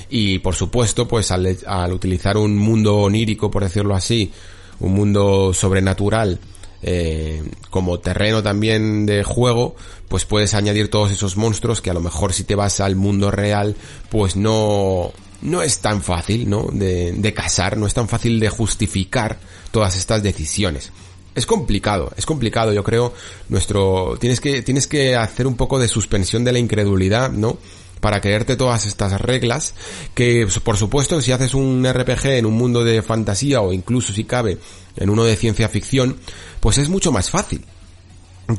[0.09, 4.31] Y por supuesto, pues al, al utilizar un mundo onírico, por decirlo así,
[4.79, 6.39] un mundo sobrenatural,
[6.83, 9.75] eh, como terreno también de juego,
[10.07, 13.31] pues puedes añadir todos esos monstruos que a lo mejor si te vas al mundo
[13.31, 13.75] real,
[14.09, 15.11] pues no,
[15.41, 16.67] no es tan fácil, ¿no?
[16.71, 19.39] De, de casar, no es tan fácil de justificar
[19.71, 20.91] todas estas decisiones.
[21.35, 23.13] Es complicado, es complicado, yo creo,
[23.49, 27.57] nuestro, tienes que, tienes que hacer un poco de suspensión de la incredulidad, ¿no?
[27.99, 29.73] Para creerte todas estas reglas,
[30.13, 34.23] que por supuesto si haces un RPG en un mundo de fantasía o incluso si
[34.23, 34.57] cabe
[34.95, 36.17] en uno de ciencia ficción,
[36.59, 37.63] pues es mucho más fácil.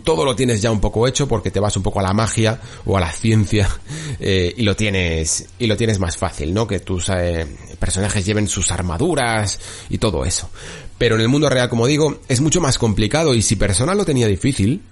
[0.04, 2.60] Todo lo tienes ya un poco hecho porque te vas un poco a la magia
[2.84, 3.68] o a la ciencia
[4.20, 6.66] eh, y lo tienes y lo tienes más fácil, ¿no?
[6.66, 7.46] Que tus eh,
[7.78, 9.58] personajes lleven sus armaduras
[9.88, 10.50] y todo eso.
[10.98, 14.04] Pero en el mundo real, como digo, es mucho más complicado y si Persona lo
[14.04, 14.82] tenía difícil,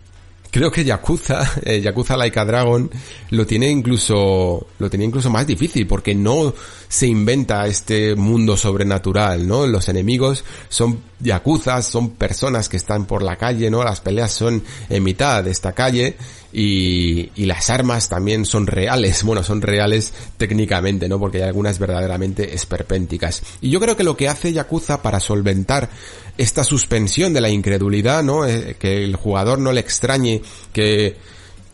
[0.51, 2.91] creo que Yakuza, eh, Yakuza Laika Dragon,
[3.31, 6.55] lo tiene incluso, lo tenía incluso más difícil, porque no
[6.89, 9.67] se inventa este mundo sobrenatural, ¿no?
[9.67, 13.83] Los enemigos son Yakuzas, son personas que están por la calle, ¿no?
[13.83, 16.17] Las peleas son en mitad de esta calle,
[16.59, 21.19] y, y las armas también son reales, bueno, son reales técnicamente, ¿no?
[21.19, 23.43] Porque hay algunas verdaderamente esperpénticas.
[23.61, 25.91] Y yo creo que lo que hace Yakuza para solventar
[26.39, 28.47] esta suspensión de la incredulidad, ¿no?
[28.47, 30.41] Eh, que el jugador no le extrañe
[30.73, 31.17] que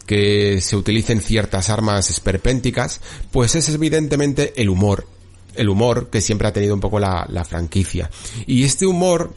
[0.05, 3.01] que se utilicen ciertas armas esperpénticas,
[3.31, 5.07] pues es evidentemente el humor.
[5.55, 8.11] El humor que siempre ha tenido un poco la, la franquicia.
[8.47, 9.33] Y este humor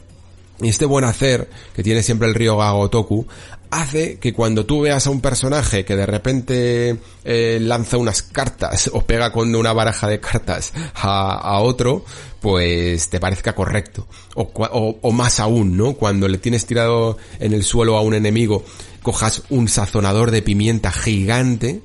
[0.60, 3.26] y este buen hacer que tiene siempre el río Gagotoku
[3.70, 8.90] hace que cuando tú veas a un personaje que de repente eh, lanza unas cartas
[8.92, 12.04] o pega con una baraja de cartas a, otro,
[12.40, 14.06] pues te parezca correcto.
[14.34, 15.94] O, o, o, más aún, ¿no?
[15.94, 18.64] Cuando le tienes tirado en el suelo a un enemigo,
[19.02, 21.80] cojas un sazonador de pimienta gigante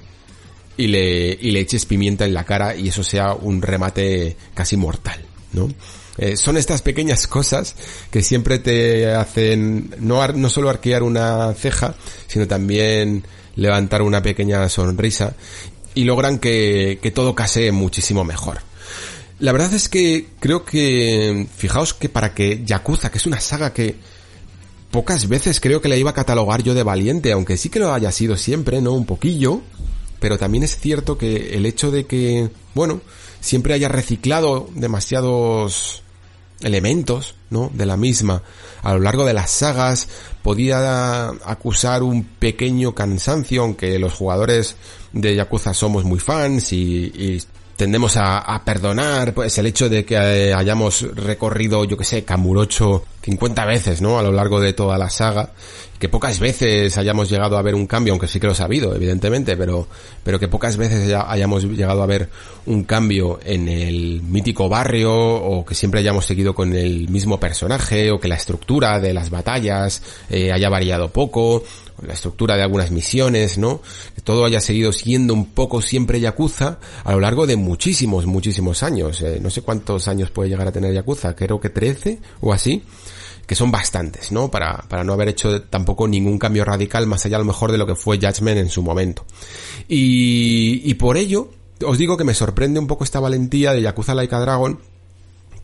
[0.78, 4.78] y le, y le eches pimienta en la cara y eso sea un remate casi
[4.78, 5.22] mortal,
[5.54, 5.70] ¿no?
[6.18, 7.76] Eh, son estas pequeñas cosas
[8.12, 11.96] que siempre te hacen no, no solo arquear una ceja,
[12.28, 13.24] sino también
[13.56, 15.34] levantar una pequeña sonrisa
[15.94, 18.60] y logran que, que todo case muchísimo mejor.
[19.40, 23.74] La verdad es que creo que, fijaos que para que Yakuza, que es una saga
[23.74, 23.96] que
[24.92, 27.94] pocas veces creo que la iba a catalogar yo de valiente, aunque sí que lo
[27.94, 28.94] haya sido siempre, ¿no?
[28.94, 29.62] Un poquillo,
[30.20, 33.02] pero también es cierto que el hecho de que, bueno,
[33.42, 36.04] siempre haya reciclado demasiados
[36.62, 37.70] elementos, ¿no?
[37.74, 38.44] De la misma.
[38.84, 40.08] A lo largo de las sagas
[40.42, 44.78] podía acusar un pequeño cansancio, aunque los jugadores
[45.12, 47.42] de Yakuza somos muy fans y, y
[47.76, 53.04] tendemos a, perdonar pues el hecho de que eh, hayamos recorrido, yo que sé, Kamurocho
[53.22, 54.20] 50 veces, ¿no?
[54.20, 55.52] A lo largo de toda la saga
[56.02, 58.96] que pocas veces hayamos llegado a ver un cambio, aunque sí que lo he sabido,
[58.96, 59.88] evidentemente, pero,
[60.24, 62.28] pero que pocas veces ya hayamos llegado a ver
[62.66, 68.10] un cambio en el mítico barrio, o que siempre hayamos seguido con el mismo personaje,
[68.10, 71.64] o que la estructura de las batallas eh, haya variado poco,
[72.06, 73.82] la estructura de algunas misiones, ¿no?
[74.16, 78.84] Que todo haya seguido siendo un poco siempre Yakuza a lo largo de muchísimos, muchísimos
[78.84, 79.22] años.
[79.22, 82.84] Eh, no sé cuántos años puede llegar a tener Yakuza, creo que 13 o así
[83.46, 84.50] que son bastantes, ¿no?
[84.50, 87.78] Para, para no haber hecho tampoco ningún cambio radical más allá a lo mejor de
[87.78, 89.26] lo que fue Judgment en su momento.
[89.90, 91.52] Y, y por ello,
[91.86, 94.80] os digo que me sorprende un poco esta valentía de Yakuza Laika Dragon,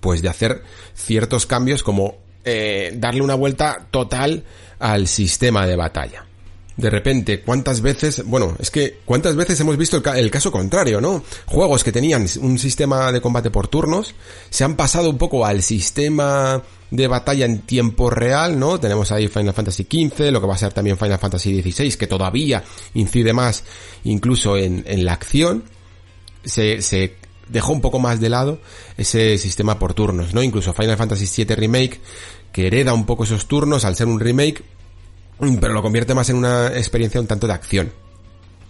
[0.01, 0.63] pues de hacer
[0.95, 4.43] ciertos cambios como eh, darle una vuelta total
[4.79, 6.26] al sistema de batalla
[6.77, 10.51] de repente, ¿cuántas veces, bueno, es que cuántas veces hemos visto el, ca el, caso
[10.51, 11.23] contrario, ¿no?
[11.47, 14.13] Juegos que tenían un sistema de combate por turnos,
[14.51, 18.79] se han pasado un poco al sistema de batalla en tiempo real, ¿no?
[18.79, 22.07] Tenemos ahí Final Fantasy XV, lo que va a ser también Final Fantasy XVI, que
[22.07, 22.63] todavía
[22.93, 23.63] incide más
[24.03, 25.63] incluso en, en la acción.
[26.45, 27.15] Se, se
[27.49, 28.59] dejó un poco más de lado
[28.97, 30.43] ese sistema por turnos, ¿no?
[30.43, 31.99] Incluso Final Fantasy VII Remake,
[32.51, 34.63] que hereda un poco esos turnos al ser un remake,
[35.39, 37.91] pero lo convierte más en una experiencia un tanto de acción.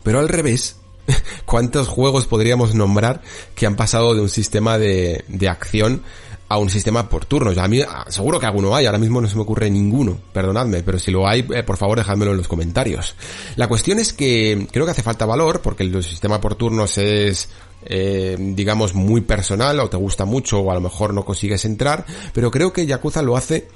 [0.03, 0.77] Pero al revés,
[1.45, 3.21] ¿cuántos juegos podríamos nombrar
[3.55, 6.03] que han pasado de un sistema de, de acción
[6.49, 7.57] a un sistema por turnos?
[7.57, 10.99] A mí seguro que alguno hay, ahora mismo no se me ocurre ninguno, perdonadme, pero
[10.99, 13.15] si lo hay, eh, por favor dejádmelo en los comentarios.
[13.55, 17.49] La cuestión es que creo que hace falta valor, porque el sistema por turnos es
[17.83, 22.05] eh, digamos muy personal, o te gusta mucho, o a lo mejor no consigues entrar,
[22.33, 23.67] pero creo que Yakuza lo hace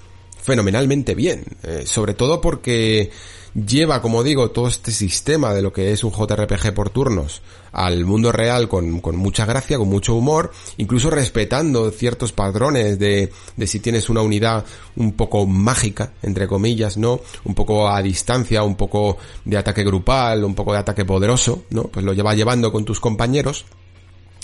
[0.42, 3.12] fenomenalmente bien, eh, sobre todo porque
[3.54, 7.42] lleva, como digo, todo este sistema de lo que es un JRPG por turnos
[7.72, 13.32] al mundo real con, con mucha gracia, con mucho humor, incluso respetando ciertos patrones de,
[13.56, 14.66] de si tienes una unidad
[14.96, 17.22] un poco mágica, entre comillas, ¿no?
[17.46, 21.84] Un poco a distancia, un poco de ataque grupal, un poco de ataque poderoso, ¿no?
[21.84, 23.66] Pues lo lleva llevando con tus compañeros.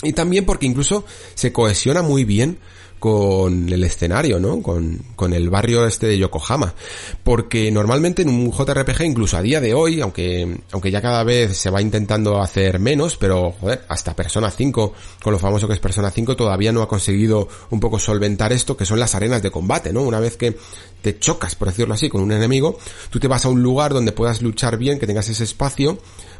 [0.02, 1.04] Y también porque incluso
[1.34, 2.58] se cohesiona muy bien
[2.98, 4.62] con el escenario, ¿no?
[4.62, 6.74] Con, con, el barrio este de Yokohama.
[7.22, 11.56] Porque normalmente en un JRPG, incluso a día de hoy, aunque, aunque ya cada vez
[11.56, 14.92] se va intentando hacer menos, pero joder, hasta Persona 5,
[15.22, 18.76] con lo famoso que es Persona 5, todavía no ha conseguido un poco solventar esto,
[18.76, 20.02] que son las arenas de combate, ¿no?
[20.02, 20.56] Una vez que
[21.02, 22.78] te chocas, por decirlo así, con un enemigo,
[23.10, 25.98] tú te vas a un lugar donde puedas luchar bien, que tengas ese espacio,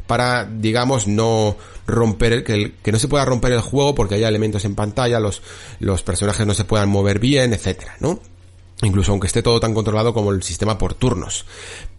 [0.09, 1.55] para, digamos, no
[1.85, 5.43] romper, que, que no se pueda romper el juego porque haya elementos en pantalla, los,
[5.79, 8.19] los personajes no se puedan mover bien, etcétera, ¿no?
[8.81, 11.45] Incluso aunque esté todo tan controlado como el sistema por turnos.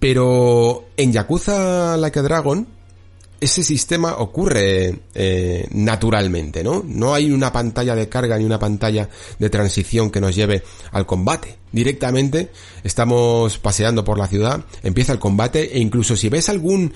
[0.00, 2.66] Pero en Yakuza Like a Dragon,
[3.40, 6.82] ese sistema ocurre eh, naturalmente, ¿no?
[6.84, 9.08] No hay una pantalla de carga ni una pantalla
[9.38, 10.62] de transición que nos lleve
[10.92, 11.56] al combate.
[11.72, 12.50] Directamente
[12.84, 16.92] estamos paseando por la ciudad, empieza el combate e incluso si ves algún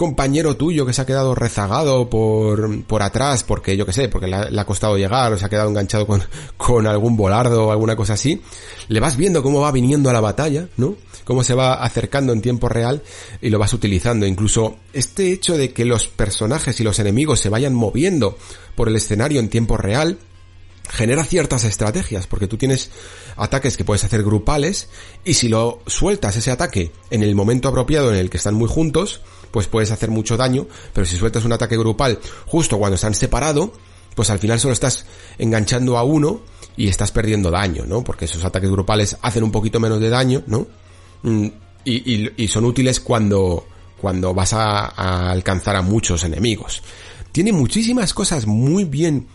[0.00, 4.28] compañero tuyo que se ha quedado rezagado por, por atrás, porque yo que sé, porque
[4.28, 6.22] le ha, costado llegar o se ha quedado enganchado con,
[6.56, 8.40] con algún volardo o alguna cosa así,
[8.88, 10.94] le vas viendo cómo va viniendo a la batalla, ¿no?
[11.24, 13.02] Cómo se va acercando en tiempo real
[13.42, 14.24] y lo vas utilizando.
[14.24, 18.38] Incluso este hecho de que los personajes y los enemigos se vayan moviendo
[18.76, 20.16] por el escenario en tiempo real,
[20.90, 22.90] genera ciertas estrategias, porque tú tienes
[23.36, 24.88] ataques que puedes hacer grupales
[25.24, 28.68] y si lo sueltas ese ataque en el momento apropiado en el que están muy
[28.68, 33.14] juntos, pues puedes hacer mucho daño, pero si sueltas un ataque grupal justo cuando están
[33.14, 33.70] separados,
[34.14, 35.06] pues al final solo estás
[35.38, 36.40] enganchando a uno
[36.76, 38.02] y estás perdiendo daño, ¿no?
[38.02, 40.66] Porque esos ataques grupales hacen un poquito menos de daño, ¿no?
[41.22, 41.46] Mm,
[41.84, 43.66] y, y, son útiles cuando,
[43.98, 46.82] cuando vas a, a alcanzar a muchos enemigos.
[47.32, 49.26] Tiene muchísimas cosas muy bien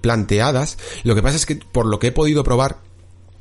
[0.00, 0.78] planteadas.
[1.02, 2.78] Lo que pasa es que por lo que he podido probar,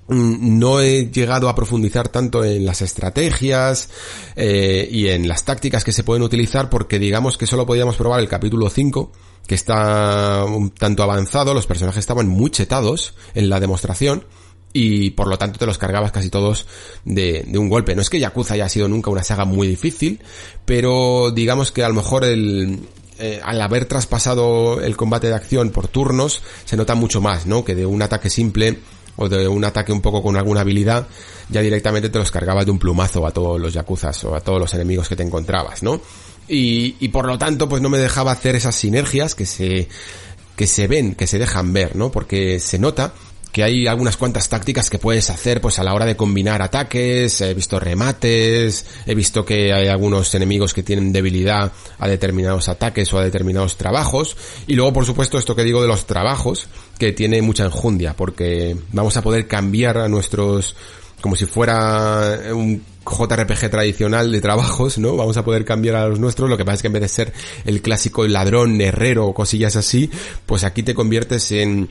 [0.07, 3.89] Mm, no he llegado a profundizar tanto en las estrategias
[4.35, 8.19] eh, y en las tácticas que se pueden utilizar porque digamos que solo podíamos probar
[8.19, 9.11] el capítulo 5
[9.47, 14.25] que está un tanto avanzado, los personajes estaban muy chetados en la demostración
[14.73, 16.65] y por lo tanto te los cargabas casi todos
[17.05, 17.95] de, de, un golpe.
[17.95, 20.19] No es que Yakuza haya sido nunca una saga muy difícil,
[20.65, 22.79] pero digamos que a lo mejor el,
[23.19, 27.63] eh, al haber traspasado el combate de acción por turnos se nota mucho más, ¿no?
[27.63, 28.79] Que de un ataque simple
[29.15, 31.07] o de un ataque un poco con alguna habilidad,
[31.49, 34.59] ya directamente te los cargabas de un plumazo a todos los yakuzas o a todos
[34.59, 36.01] los enemigos que te encontrabas, ¿no?
[36.47, 39.87] Y, y por lo tanto, pues no me dejaba hacer esas sinergias que se,
[40.55, 42.11] que se ven, que se dejan ver, ¿no?
[42.11, 43.13] Porque se nota
[43.53, 47.39] que hay algunas cuantas tácticas que puedes hacer pues a la hora de combinar ataques,
[47.39, 53.13] he visto remates, he visto que hay algunos enemigos que tienen debilidad a determinados ataques
[53.13, 54.35] o a determinados trabajos
[54.65, 56.67] y luego por supuesto esto que digo de los trabajos
[56.97, 60.75] que tiene mucha enjundia porque vamos a poder cambiar a nuestros
[61.21, 65.15] como si fuera un JRPG tradicional de trabajos, ¿no?
[65.15, 67.07] Vamos a poder cambiar a los nuestros, lo que pasa es que en vez de
[67.07, 70.09] ser el clásico ladrón, herrero o cosillas así,
[70.45, 71.87] pues aquí te conviertes en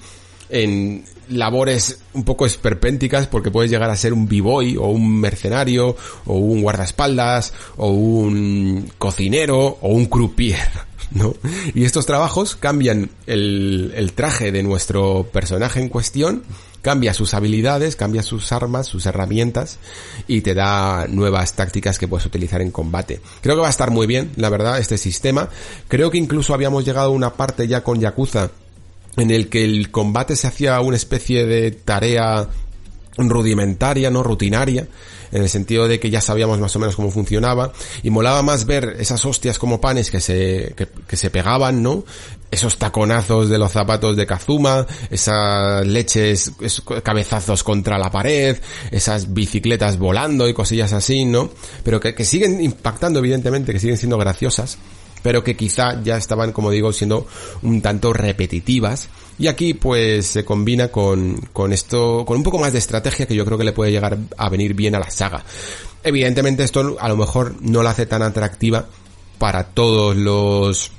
[0.52, 5.96] en labores un poco esperpénticas porque puedes llegar a ser un b-boy o un mercenario
[6.26, 10.68] o un guardaespaldas o un cocinero o un croupier.
[11.12, 11.34] ¿No?
[11.74, 16.42] Y estos trabajos cambian el, el traje de nuestro personaje en cuestión,
[16.80, 19.78] cambia sus habilidades, cambia sus armas, sus herramientas
[20.26, 23.20] y te da nuevas tácticas que puedes utilizar en combate.
[23.42, 25.50] Creo que va a estar muy bien, la verdad, este sistema.
[25.86, 28.50] Creo que incluso habíamos llegado a una parte ya con Yakuza
[29.16, 32.48] en el que el combate se hacía una especie de tarea
[33.16, 34.88] rudimentaria, no rutinaria,
[35.32, 37.72] en el sentido de que ya sabíamos más o menos cómo funcionaba,
[38.02, 40.74] y molaba más ver esas hostias como panes que se,
[41.06, 42.04] que, se pegaban, ¿no?
[42.50, 48.58] Esos taconazos de los zapatos de Kazuma, esas leches, esos cabezazos contra la pared,
[48.90, 51.50] esas bicicletas volando y cosillas así, ¿no?
[51.82, 54.78] Pero que, que siguen impactando evidentemente, que siguen siendo graciosas,
[55.22, 57.26] pero que quizá ya estaban, como digo, siendo
[57.62, 59.08] un tanto repetitivas.
[59.38, 63.34] Y aquí pues se combina con, con esto, con un poco más de estrategia que
[63.34, 65.44] yo creo que le puede llegar a venir bien a la saga.
[66.04, 68.86] Evidentemente esto a lo mejor no la hace tan atractiva
[69.38, 70.92] para todos los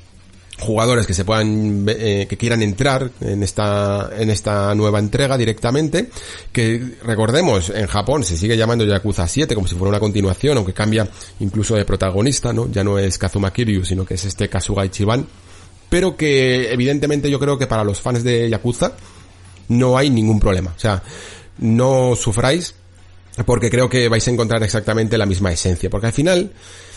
[0.59, 6.09] jugadores que se puedan eh, que quieran entrar en esta en esta nueva entrega directamente
[6.51, 10.73] que recordemos en Japón se sigue llamando Yakuza 7 como si fuera una continuación aunque
[10.73, 11.09] cambia
[11.39, 15.25] incluso de protagonista no ya no es Kazuma Kiryu sino que es este Kasuga Ichiban
[15.93, 18.93] pero que evidentemente yo creo que para los fans de Yakuza
[19.67, 20.73] no hay ningún problema.
[20.75, 21.03] O sea
[21.59, 22.73] no sufráis
[23.45, 25.91] porque creo que vais a encontrar exactamente la misma esencia.
[25.91, 26.51] Porque al final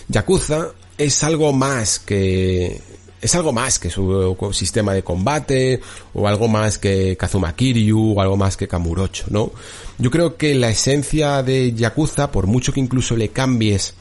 [0.08, 2.80] Yakuza es algo más que
[3.20, 5.80] es algo más que su sistema de combate,
[6.14, 9.52] o algo más que Kazuma Kiryu, o algo más que Kamurocho, ¿no?
[9.98, 13.94] Yo creo que la esencia de Yakuza, por mucho que incluso le cambies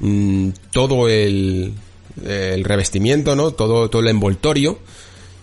[0.00, 1.74] mm, todo el,
[2.24, 3.50] el revestimiento, ¿no?
[3.50, 4.78] Todo, todo el envoltorio,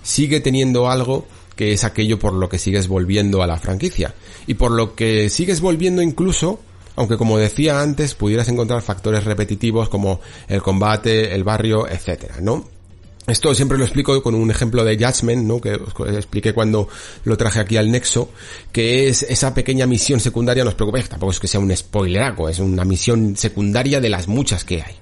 [0.04, 1.26] sigue teniendo algo
[1.56, 4.16] que es aquello por lo que sigues volviendo a la franquicia.
[4.48, 6.60] Y por lo que sigues volviendo incluso,
[6.96, 12.81] aunque como decía antes, pudieras encontrar factores repetitivos como el combate, el barrio, etcétera, ¿no?
[13.28, 15.62] Esto siempre lo explico con un ejemplo de Judgment, ¿no?
[15.62, 16.90] Que os expliqué cuando
[17.24, 18.32] lo traje aquí al Nexo,
[18.72, 22.50] que es esa pequeña misión secundaria, no os preocupéis, tampoco es que sea un spoileraco,
[22.50, 24.96] es una misión secundaria de las muchas que hay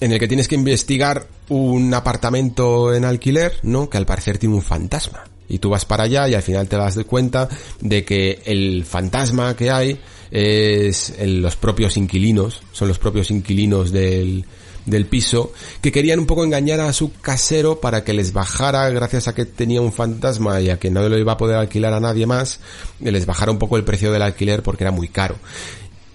[0.00, 3.88] en el que tienes que investigar un apartamento en alquiler, ¿no?
[3.88, 5.24] Que al parecer tiene un fantasma.
[5.48, 7.48] Y tú vas para allá y al final te das cuenta
[7.80, 9.98] de que el fantasma que hay
[10.30, 14.44] es los propios inquilinos, son los propios inquilinos del,
[14.86, 19.28] del piso, que querían un poco engañar a su casero para que les bajara, gracias
[19.28, 22.00] a que tenía un fantasma y a que no lo iba a poder alquilar a
[22.00, 22.60] nadie más,
[23.00, 25.36] les bajara un poco el precio del alquiler porque era muy caro.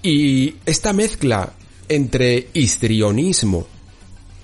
[0.02, 1.54] Y esta mezcla
[1.88, 3.68] entre histrionismo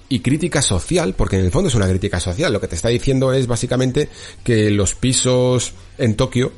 [0.10, 2.52] y crítica social, porque en el fondo es una crítica social.
[2.52, 4.10] Lo que te está diciendo es básicamente
[4.43, 6.52] que los pisos en Tokio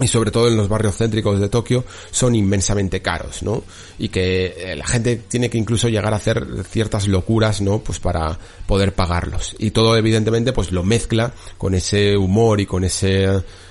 [0.00, 3.64] y sobre todo en los barrios céntricos de Tokio son inmensamente caros, ¿no?
[3.98, 7.80] Y que eh, la gente tiene que incluso llegar a hacer ciertas locuras, ¿no?
[7.80, 9.56] Pues para poder pagarlos.
[9.58, 13.28] Y todo evidentemente pues lo mezcla con ese humor y con ese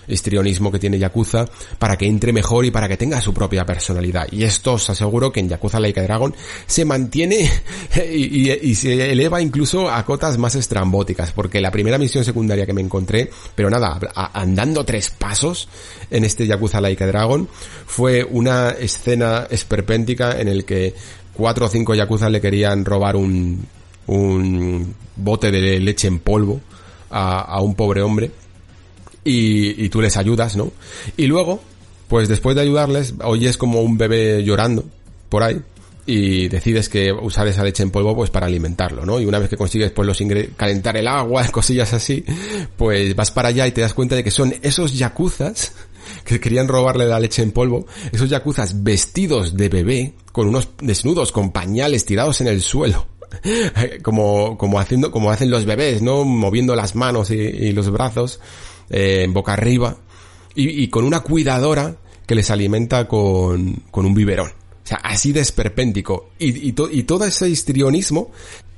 [0.07, 1.45] histrionismo que tiene Yakuza
[1.79, 4.27] para que entre mejor y para que tenga su propia personalidad.
[4.31, 6.33] Y esto os aseguro que en Yakuza Laika Dragon
[6.65, 7.49] se mantiene
[8.11, 12.81] y, se eleva incluso a cotas más estrambóticas, porque la primera misión secundaria que me
[12.81, 13.99] encontré, pero nada,
[14.33, 15.67] andando tres pasos
[16.09, 17.47] en este Yakuza Laika Dragon,
[17.85, 20.93] fue una escena esperpéntica en el que
[21.33, 23.65] cuatro o cinco Yakuza le querían robar un,
[25.15, 26.61] bote de leche en polvo
[27.09, 28.31] a un pobre hombre
[29.27, 30.71] y, tú les ayudas, ¿no?
[31.17, 31.59] Y luego,
[32.07, 34.85] pues después de ayudarles, oyes como un bebé llorando
[35.29, 35.61] por ahí
[36.05, 39.19] y decides que usar esa leche en polvo pues para alimentarlo, ¿no?
[39.19, 40.17] Y una vez que consigues pues los
[40.55, 42.23] calentar el agua, cosillas así,
[42.77, 45.73] pues vas para allá y te das cuenta de que son esos yakuzas
[46.23, 51.33] que querían robarle la leche en polvo, esos yakuzas vestidos de bebé, con unos desnudos,
[51.33, 53.07] con pañales tirados en el suelo.
[54.03, 56.23] como, como haciendo, como hacen los bebés, ¿no?
[56.23, 58.39] Moviendo las manos y los brazos
[58.89, 59.97] eh, en boca arriba,
[60.55, 64.47] y, con una cuidadora que les alimenta con, con un biberón.
[64.47, 66.31] O sea, así de esperpéntico.
[66.39, 68.31] Y, y, y todo ese histrionismo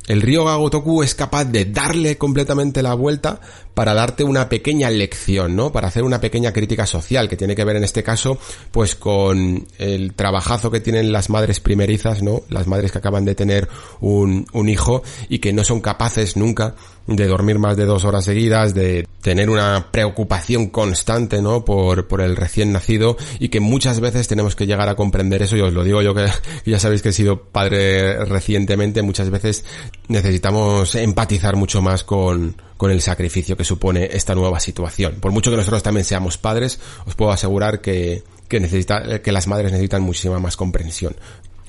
[0.10, 3.40] el río Gagotoku es capaz de darle completamente la vuelta
[3.80, 5.72] para darte una pequeña lección, ¿no?
[5.72, 8.38] Para hacer una pequeña crítica social que tiene que ver en este caso
[8.72, 12.42] pues con el trabajazo que tienen las madres primerizas, ¿no?
[12.50, 13.70] Las madres que acaban de tener
[14.02, 16.76] un, hijo y que no son capaces nunca
[17.08, 21.64] de dormir más de dos horas seguidas, de tener una preocupación constante, ¿no?
[21.64, 25.56] Por, por el recién nacido y que muchas veces tenemos que llegar a comprender eso.
[25.56, 26.28] Y os lo digo yo que
[26.66, 29.64] ya sabéis que he sido padre recientemente, muchas veces
[30.10, 35.18] necesitamos empatizar mucho más con, con el sacrificio que supone esta nueva situación.
[35.20, 39.48] Por mucho que nosotros también seamos padres, os puedo asegurar que, que necesita, que las
[39.48, 41.14] madres necesitan muchísima más comprensión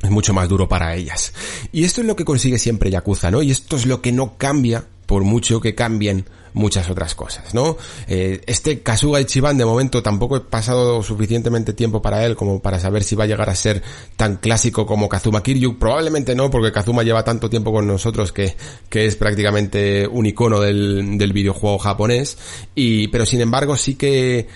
[0.01, 1.35] es mucho más duro para ellas.
[1.73, 3.43] Y esto es lo que consigue siempre Yakuza, ¿no?
[3.43, 7.77] Y esto es lo que no cambia por mucho que cambien muchas otras cosas, ¿no?
[8.07, 12.79] Eh, este Kasuga Ichiban de momento tampoco he pasado suficientemente tiempo para él como para
[12.79, 13.83] saber si va a llegar a ser
[14.15, 15.81] tan clásico como Kazuma Kiryu.
[15.81, 18.55] Probablemente no, porque Kazuma lleva tanto tiempo con nosotros que,
[18.89, 22.39] que es prácticamente un icono del, del videojuego japonés.
[22.77, 24.47] Y, pero sin embargo sí que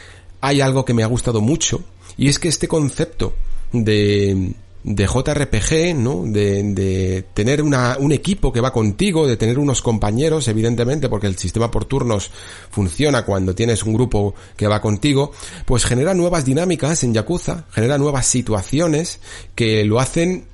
[0.41, 1.83] hay algo que me ha gustado mucho
[2.17, 3.35] y es que este concepto
[3.73, 6.25] de, de JRPG, ¿no?
[6.27, 11.27] De, de tener una, un equipo que va contigo, de tener unos compañeros, evidentemente, porque
[11.27, 12.31] el sistema por turnos
[12.71, 15.33] funciona cuando tienes un grupo que va contigo,
[15.65, 19.21] pues genera nuevas dinámicas en Yakuza, genera nuevas situaciones
[19.55, 20.45] que lo hacen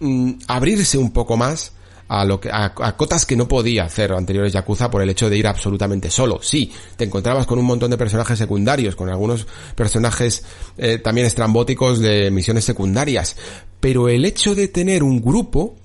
[0.00, 1.72] mm, abrirse un poco más
[2.08, 5.38] a lo que a, cotas que no podía hacer anteriores Yakuza por el hecho de
[5.38, 6.40] ir absolutamente solo.
[6.42, 10.44] Sí, te encontrabas con un montón de personajes secundarios, con algunos personajes
[10.78, 13.36] eh, también estrambóticos de misiones secundarias,
[13.80, 15.76] pero el hecho de tener un grupo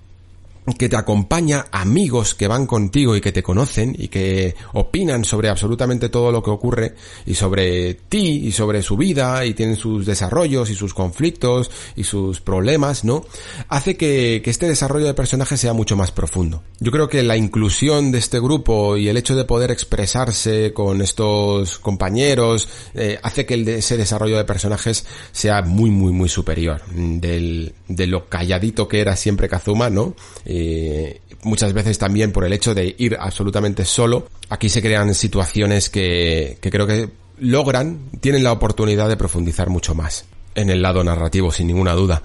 [0.77, 5.49] que te acompaña, amigos que van contigo y que te conocen y que opinan sobre
[5.49, 10.05] absolutamente todo lo que ocurre y sobre ti y sobre su vida y tienen sus
[10.05, 13.25] desarrollos y sus conflictos y sus problemas, ¿no?
[13.69, 16.63] Hace que, que este desarrollo de personaje sea mucho más profundo.
[16.79, 21.01] Yo creo que la inclusión de este grupo y el hecho de poder expresarse con
[21.01, 26.81] estos compañeros eh, hace que el ese desarrollo de personajes sea muy muy muy superior
[26.93, 30.15] del, de lo calladito que era siempre Kazuma, ¿no?
[30.53, 35.89] Eh, muchas veces también por el hecho de ir absolutamente solo, aquí se crean situaciones
[35.89, 37.09] que, que creo que
[37.39, 40.25] logran, tienen la oportunidad de profundizar mucho más
[40.55, 42.21] en el lado narrativo, sin ninguna duda.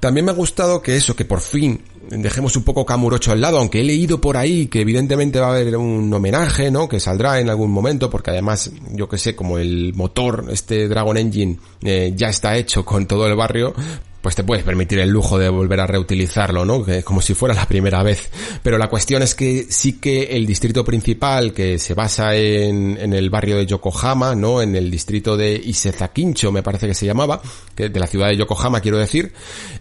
[0.00, 3.58] También me ha gustado que eso, que por fin dejemos un poco Camurocho al lado,
[3.58, 6.88] aunque he leído por ahí que evidentemente va a haber un homenaje, ¿no?
[6.88, 11.16] Que saldrá en algún momento, porque además, yo que sé, como el motor, este Dragon
[11.16, 13.74] Engine, eh, ya está hecho con todo el barrio,
[14.20, 16.84] pues te puedes permitir el lujo de volver a reutilizarlo, ¿no?
[17.04, 18.30] como si fuera la primera vez.
[18.62, 23.12] Pero la cuestión es que sí que el distrito principal, que se basa en, en
[23.14, 24.60] el barrio de Yokohama, ¿no?
[24.60, 27.40] En el distrito de Isezakincho, me parece que se llamaba,
[27.74, 29.32] que de la ciudad de Yokohama, quiero decir,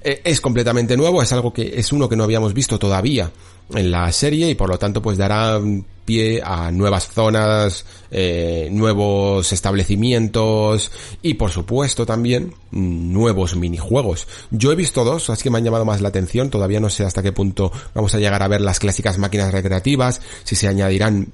[0.04, 3.32] eh, es completamente nuevo, es algo que es uno que no habíamos visto todavía
[3.74, 5.60] en la serie y por lo tanto pues dará
[6.06, 10.92] pie a nuevas zonas, eh, nuevos establecimientos
[11.22, 14.28] y por supuesto también nuevos minijuegos.
[14.50, 17.04] Yo he visto dos, así que me han llamado más la atención, todavía no sé
[17.04, 21.28] hasta qué punto vamos a llegar a ver las clásicas máquinas recreativas, si se añadirán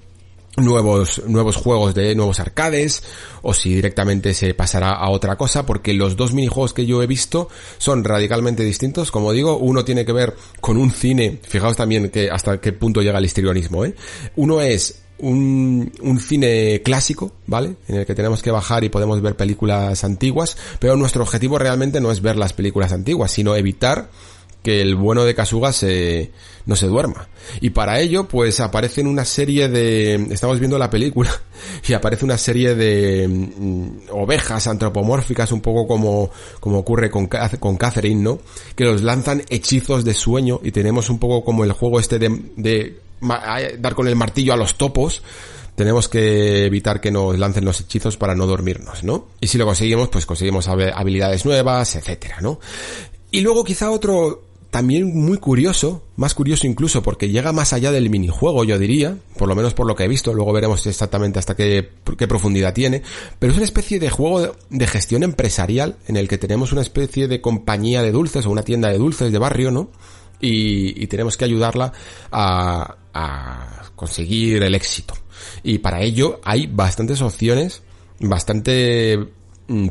[0.57, 3.03] nuevos, nuevos juegos de nuevos arcades
[3.41, 7.07] o si directamente se pasará a otra cosa porque los dos minijuegos que yo he
[7.07, 9.11] visto son radicalmente distintos.
[9.11, 13.01] Como digo, uno tiene que ver con un cine, fijaos también que hasta qué punto
[13.01, 13.95] llega el histrionismo, ¿eh?
[14.35, 17.75] Uno es un, un, cine clásico, ¿vale?
[17.87, 22.01] En el que tenemos que bajar y podemos ver películas antiguas, pero nuestro objetivo realmente
[22.01, 24.09] no es ver las películas antiguas, sino evitar
[24.65, 26.31] que el bueno de Kasuga se,
[26.65, 27.27] no se duerma.
[27.61, 31.29] Y para ello, pues aparecen una serie de, estamos viendo la película,
[31.87, 37.77] y aparece una serie de mm, ovejas antropomórficas, un poco como, como ocurre con, con
[37.77, 38.39] Catherine, ¿no?
[38.75, 42.35] Que los lanzan hechizos de sueño, y tenemos un poco como el juego este de,
[42.57, 42.99] de
[43.77, 45.21] dar con el martillo a los topos,
[45.75, 49.27] tenemos que evitar que nos lancen los hechizos para no dormirnos, ¿no?
[49.39, 52.59] Y si lo conseguimos, pues conseguimos habilidades nuevas, etcétera, ¿no?
[53.29, 54.44] Y luego quizá otro,
[54.75, 59.47] también muy curioso, más curioso incluso porque llega más allá del minijuego, yo diría, por
[59.47, 63.01] lo menos por lo que he visto, luego veremos exactamente hasta qué, qué profundidad tiene,
[63.39, 67.29] pero es una especie de juego de, gestión empresarial en el que tenemos una especie
[67.29, 69.91] de compañía de dulces o una tienda de dulces de barrio, ¿no?
[70.41, 71.93] Y, tenemos que ayudarla
[72.29, 75.13] a, a conseguir el éxito.
[75.63, 77.81] Y para ello hay bastantes opciones,
[78.19, 79.25] bastante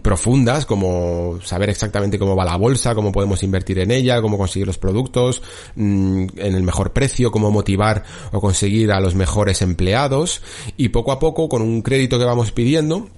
[0.03, 4.67] profundas como saber exactamente cómo va la bolsa, cómo podemos invertir en ella, cómo conseguir
[4.67, 5.43] los productos
[5.75, 10.43] mm, en el mejor precio, cómo motivar o conseguir a los mejores empleados
[10.77, 13.09] y poco a poco con un crédito que vamos pidiendo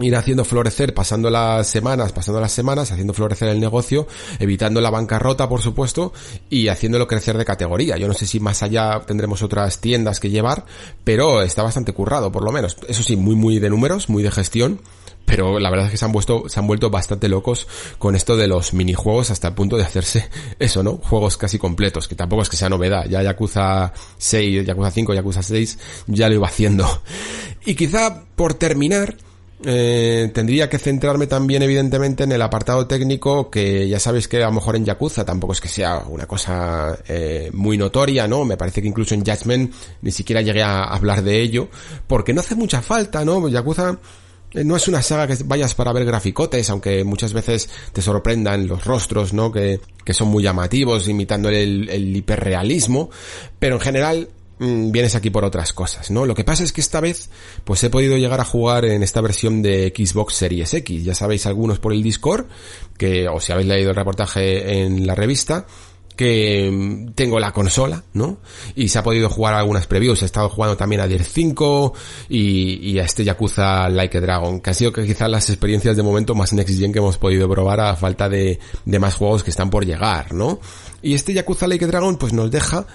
[0.00, 4.06] ir haciendo florecer, pasando las semanas, pasando las semanas, haciendo florecer el negocio,
[4.38, 6.12] evitando la bancarrota, por supuesto,
[6.50, 7.96] y haciéndolo crecer de categoría.
[7.96, 10.66] Yo no sé si más allá tendremos otras tiendas que llevar,
[11.04, 12.76] pero está bastante currado, por lo menos.
[12.88, 14.80] Eso sí, muy, muy de números, muy de gestión,
[15.26, 17.66] pero la verdad es que se han vuelto, se han vuelto bastante locos
[17.98, 20.96] con esto de los minijuegos hasta el punto de hacerse eso, ¿no?
[20.96, 23.06] Juegos casi completos, que tampoco es que sea novedad.
[23.06, 26.86] Ya Yakuza 6, Yakuza 5, Yakuza 6 ya lo iba haciendo.
[27.68, 29.16] Y quizá por terminar,
[29.64, 34.46] eh, tendría que centrarme también evidentemente en el apartado técnico que ya sabéis que a
[34.46, 38.44] lo mejor en Yakuza tampoco es que sea una cosa eh, muy notoria, ¿no?
[38.44, 41.68] Me parece que incluso en Judgment ni siquiera llegué a hablar de ello
[42.06, 43.48] porque no hace mucha falta, ¿no?
[43.48, 43.98] Yakuza
[44.64, 48.84] no es una saga que vayas para ver graficotes, aunque muchas veces te sorprendan los
[48.84, 49.52] rostros, ¿no?
[49.52, 53.10] Que, que son muy llamativos, imitando el, el hiperrealismo,
[53.58, 54.28] pero en general
[54.58, 56.26] mm, vienes aquí por otras cosas, ¿no?
[56.26, 57.30] Lo que pasa es que esta vez,
[57.64, 61.04] pues he podido llegar a jugar en esta versión de Xbox Series X.
[61.04, 62.46] Ya sabéis algunos por el Discord,
[62.96, 65.66] que, o si habéis leído el reportaje en la revista,
[66.16, 68.38] que mm, tengo la consola, ¿no?
[68.74, 70.22] Y se ha podido jugar algunas previews.
[70.22, 71.92] He estado jugando también a Dier 5
[72.28, 76.02] y, y, a este Yakuza Like a Dragon, que ha sido quizás las experiencias de
[76.02, 79.70] momento más next que hemos podido probar a falta de, de más juegos que están
[79.70, 80.58] por llegar, ¿no?
[81.02, 82.86] Y este Yakuza Like a Dragon pues nos deja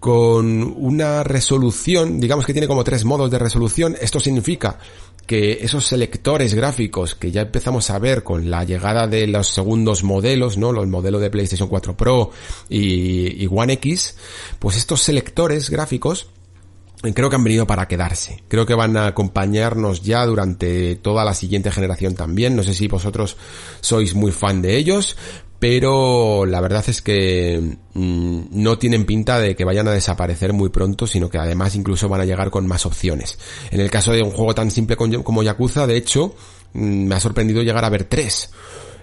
[0.00, 3.96] con una resolución, digamos que tiene como tres modos de resolución.
[4.00, 4.78] Esto significa
[5.26, 10.04] que esos selectores gráficos que ya empezamos a ver con la llegada de los segundos
[10.04, 10.72] modelos, ¿no?
[10.72, 12.30] Los modelos de PlayStation 4 Pro
[12.68, 14.16] y, y One X,
[14.58, 16.28] pues estos selectores gráficos
[17.14, 18.42] creo que han venido para quedarse.
[18.48, 22.56] Creo que van a acompañarnos ya durante toda la siguiente generación también.
[22.56, 23.36] No sé si vosotros
[23.80, 25.16] sois muy fan de ellos,
[25.58, 30.68] pero la verdad es que mm, no tienen pinta de que vayan a desaparecer muy
[30.68, 33.38] pronto, sino que además incluso van a llegar con más opciones.
[33.70, 36.34] En el caso de un juego tan simple como Yakuza, de hecho,
[36.74, 38.50] mm, me ha sorprendido llegar a ver tres.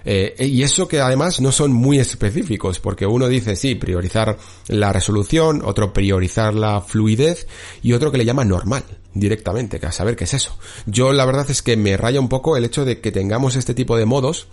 [0.06, 4.36] Eh, y eso que además no son muy específicos, porque uno dice sí, priorizar
[4.68, 7.46] la resolución, otro priorizar la fluidez
[7.82, 10.58] y otro que le llama normal directamente, que a saber qué es eso.
[10.86, 13.72] Yo la verdad es que me raya un poco el hecho de que tengamos este
[13.72, 14.48] tipo de modos,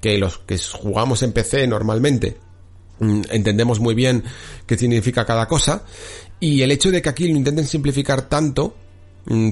[0.00, 2.36] que los que jugamos en PC normalmente
[2.98, 4.24] mm, entendemos muy bien
[4.66, 5.84] qué significa cada cosa
[6.38, 8.76] y el hecho de que aquí lo intenten simplificar tanto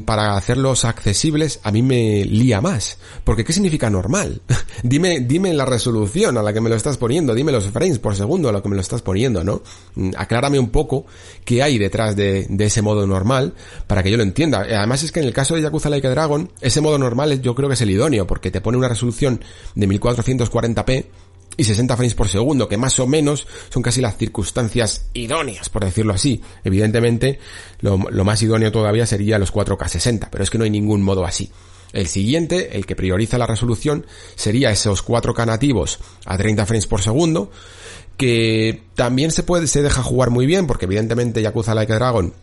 [0.05, 2.99] para hacerlos accesibles a mí me lía más.
[3.25, 4.41] Porque ¿qué significa normal?
[4.83, 8.17] dime, dime la resolución a la que me lo estás poniendo, dime los frames por
[8.17, 9.63] segundo a lo que me lo estás poniendo, ¿no?
[9.95, 11.07] Mm, aclárame un poco
[11.45, 13.55] qué hay detrás de, ese modo normal
[13.87, 14.61] para que yo lo entienda.
[14.61, 17.55] Además es que en el caso de Yakuza Like a Dragon, ese modo normal yo
[17.55, 19.41] creo que es el idóneo porque te pone una resolución
[19.75, 21.05] de 1440p
[21.59, 25.85] y 60 frames por segundo, que más o menos son casi las circunstancias idóneas, por
[25.85, 26.41] decirlo así.
[26.63, 27.41] Evidentemente,
[27.81, 31.25] lo, más idóneo todavía sería los 4K 60, pero es que no hay ningún modo
[31.25, 31.51] así.
[31.93, 34.07] El siguiente, el que prioriza la resolución,
[34.37, 37.51] sería esos 4K nativos a 30 frames por segundo,
[38.17, 42.35] que también se puede, se deja jugar muy bien, porque evidentemente Yakuza Like Dragon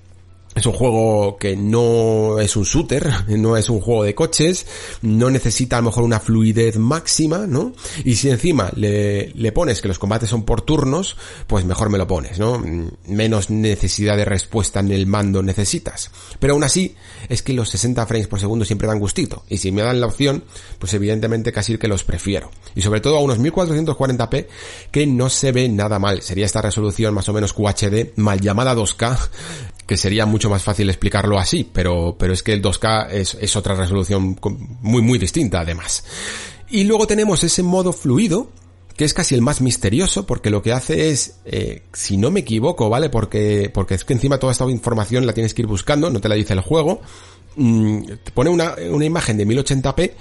[0.56, 4.66] es un juego que no es un shooter, no es un juego de coches,
[5.02, 7.74] no necesita a lo mejor una fluidez máxima, ¿no?
[8.06, 11.18] Y si encima le, pones que los combates son por turnos,
[11.48, 12.64] pues mejor me lo pones, ¿no?
[13.08, 16.10] Menos necesidad de respuesta en el mando necesitas.
[16.40, 16.96] Pero aún así,
[17.28, 19.44] es que los 60 frames por segundo siempre dan gustito.
[19.50, 20.44] Y si me dan la opción,
[20.80, 22.52] pues evidentemente casi que los prefiero.
[22.76, 24.48] Y sobre todo a unos 1440p,
[24.92, 26.22] que no se ve nada mal.
[26.22, 29.18] Sería esta resolución más o menos QHD, mal llamada 2K,
[29.86, 33.56] que sería mucho más fácil explicarlo así, pero, pero es que el 2K es, es
[33.56, 34.38] otra resolución
[34.82, 36.04] muy, muy distinta además.
[36.70, 38.50] Y luego tenemos ese modo fluido,
[38.98, 42.40] que es casi el más misterioso, porque lo que hace es, eh, si no me
[42.40, 43.10] equivoco, ¿vale?
[43.10, 46.30] Porque, porque es que encima toda esta información la tienes que ir buscando, no te
[46.30, 47.02] la dice el juego,
[47.56, 50.14] mm, te pone una, una imagen de 1080p,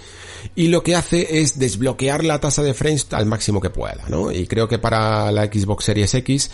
[0.54, 4.30] y lo que hace es desbloquear la tasa de frames al máximo que pueda, ¿no?
[4.30, 6.50] Y creo que para la Xbox Series X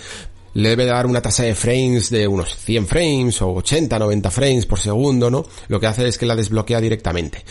[0.55, 4.67] le debe dar una tasa de frames de unos 100 frames o 80, 90 frames
[4.67, 5.45] por segundo, ¿no?
[5.69, 7.45] Lo que hace es que la desbloquea directamente.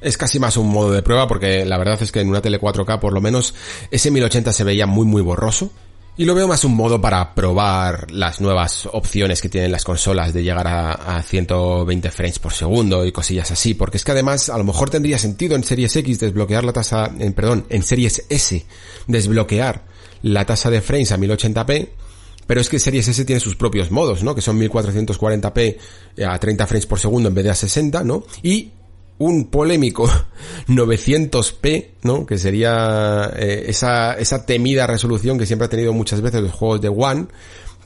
[0.00, 2.60] Es casi más un modo de prueba porque la verdad es que en una tele
[2.60, 3.54] 4K por lo menos
[3.90, 5.70] ese 1080 se veía muy muy borroso.
[6.18, 10.32] Y lo veo más un modo para probar las nuevas opciones que tienen las consolas
[10.32, 14.56] de llegar a, 120 frames por segundo y cosillas así, porque es que además a
[14.56, 18.64] lo mejor tendría sentido en Series X desbloquear la tasa, en, perdón, en Series S
[19.06, 19.84] desbloquear
[20.22, 21.88] la tasa de frames a 1080p
[22.46, 24.34] pero es que Series S tiene sus propios modos, ¿no?
[24.34, 25.76] Que son 1440p
[26.26, 28.24] a 30 frames por segundo en vez de a 60, ¿no?
[28.42, 28.70] Y
[29.18, 30.08] un polémico
[30.68, 32.26] 900p, ¿no?
[32.26, 36.80] Que sería eh, esa, esa temida resolución que siempre ha tenido muchas veces los juegos
[36.80, 37.26] de One,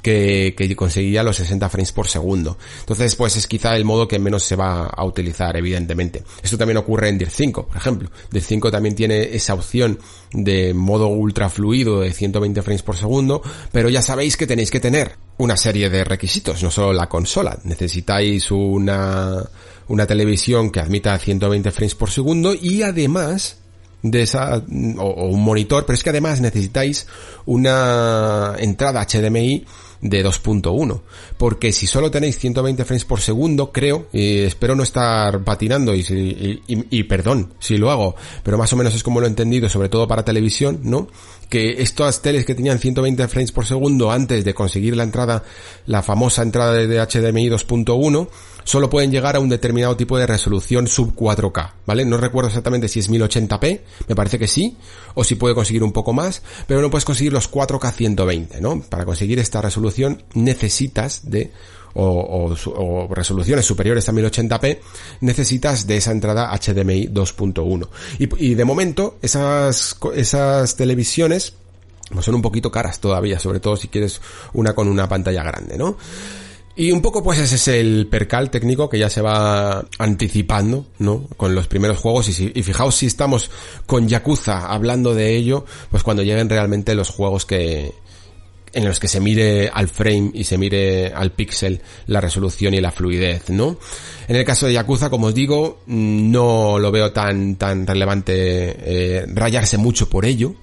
[0.00, 2.56] que, que conseguía los 60 frames por segundo.
[2.80, 6.22] Entonces, pues es quizá el modo que menos se va a utilizar, evidentemente.
[6.42, 8.10] Esto también ocurre en DIR 5, por ejemplo.
[8.30, 9.98] DIR 5 también tiene esa opción
[10.32, 14.80] de modo ultra fluido de 120 frames por segundo, pero ya sabéis que tenéis que
[14.80, 17.58] tener una serie de requisitos, no solo la consola.
[17.64, 19.42] Necesitáis una,
[19.88, 23.56] una televisión que admita 120 frames por segundo y además
[24.02, 24.62] de esa
[24.98, 27.06] o, un monitor, pero es que además necesitáis
[27.46, 29.66] una entrada HDMI
[30.00, 31.00] de 2.1.
[31.36, 36.00] Porque si solo tenéis 120 frames por segundo, creo, y espero no estar patinando y,
[36.00, 39.68] y, y, perdón si lo hago, pero más o menos es como lo he entendido,
[39.68, 41.08] sobre todo para televisión, ¿no?
[41.48, 45.42] Que estas teles que tenían 120 frames por segundo antes de conseguir la entrada,
[45.86, 48.28] la famosa entrada de HDMI 2.1,
[48.64, 52.04] solo pueden llegar a un determinado tipo de resolución sub 4K, ¿vale?
[52.04, 54.76] No recuerdo exactamente si es 1080p, me parece que sí,
[55.14, 58.82] o si puede conseguir un poco más, pero no puedes conseguir los 4K 120, ¿no?
[58.82, 61.52] Para conseguir esta resolución necesitas de
[61.94, 64.78] o, resoluciones superiores a 1080p,
[65.20, 67.88] necesitas de esa entrada HDMI 2.1.
[68.18, 71.54] Y, de momento, esas, esas televisiones
[72.12, 74.20] pues son un poquito caras todavía, sobre todo si quieres
[74.52, 75.96] una con una pantalla grande, ¿no?
[76.76, 81.28] Y un poco pues ese es el percal técnico que ya se va anticipando, ¿no?
[81.36, 83.50] Con los primeros juegos y, si, y fijaos si estamos
[83.86, 87.92] con Yakuza hablando de ello, pues cuando lleguen realmente los juegos que,
[88.72, 92.80] en los que se mire al frame y se mire al píxel la resolución y
[92.80, 93.78] la fluidez, ¿no?
[94.28, 99.26] En el caso de Yakuza, como os digo, no lo veo tan, tan relevante eh,
[99.26, 100.54] rayarse mucho por ello,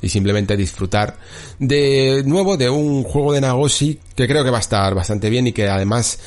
[0.00, 1.16] y simplemente disfrutar
[1.58, 5.46] de nuevo de un juego de Nagoshi que creo que va a estar bastante bien
[5.46, 6.18] y que además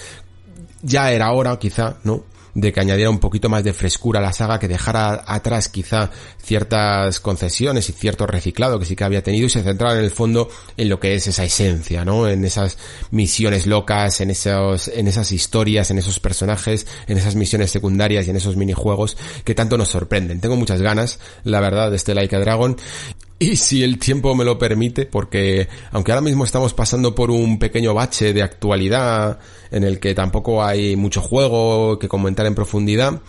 [0.82, 2.24] ya era hora quizá, ¿no?
[2.54, 6.10] de que añadiera un poquito más de frescura a la saga, que dejara atrás quizá
[6.42, 10.12] ciertas concesiones y cierto reciclado que sí que había tenido y se centrara en el
[10.12, 12.28] fondo en lo que es esa esencia, ¿no?
[12.28, 12.78] En esas
[13.12, 18.32] misiones locas, en esos, en esas historias, en esos personajes, en esas misiones secundarias y
[18.32, 20.42] en esos minijuegos que tanto nos sorprenden.
[20.42, 22.78] Tengo muchas ganas, la verdad, de este Like a Dragon
[23.40, 27.58] y si el tiempo me lo permite, porque aunque ahora mismo estamos pasando por un
[27.58, 29.40] pequeño bache de actualidad
[29.72, 33.22] en el que tampoco hay mucho juego que comentar en profundidad,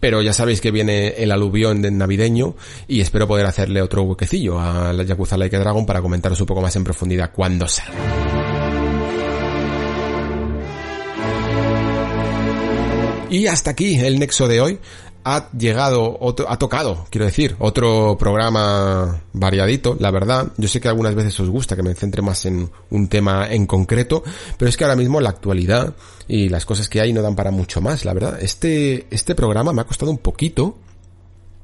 [0.00, 2.56] pero ya sabéis que viene el aluvión de navideño
[2.88, 6.62] y espero poder hacerle otro huequecillo a la Yakuza Like Dragon para comentaros un poco
[6.62, 8.30] más en profundidad cuando salga.
[13.30, 14.78] Y hasta aquí el nexo de hoy
[15.24, 20.52] ha llegado, otro, ha tocado, quiero decir, otro programa variadito, la verdad.
[20.56, 23.66] Yo sé que algunas veces os gusta que me centre más en un tema en
[23.66, 24.22] concreto,
[24.56, 25.94] pero es que ahora mismo la actualidad
[26.26, 28.38] y las cosas que hay no dan para mucho más, la verdad.
[28.40, 30.76] Este, este programa me ha costado un poquito,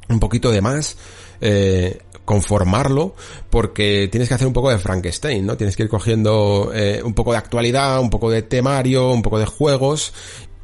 [0.08, 0.96] un poquito de más,
[1.40, 3.14] eh, conformarlo
[3.48, 5.56] porque tienes que hacer un poco de Frankenstein, ¿no?
[5.56, 9.38] Tienes que ir cogiendo eh, un poco de actualidad, un poco de temario, un poco
[9.38, 10.12] de juegos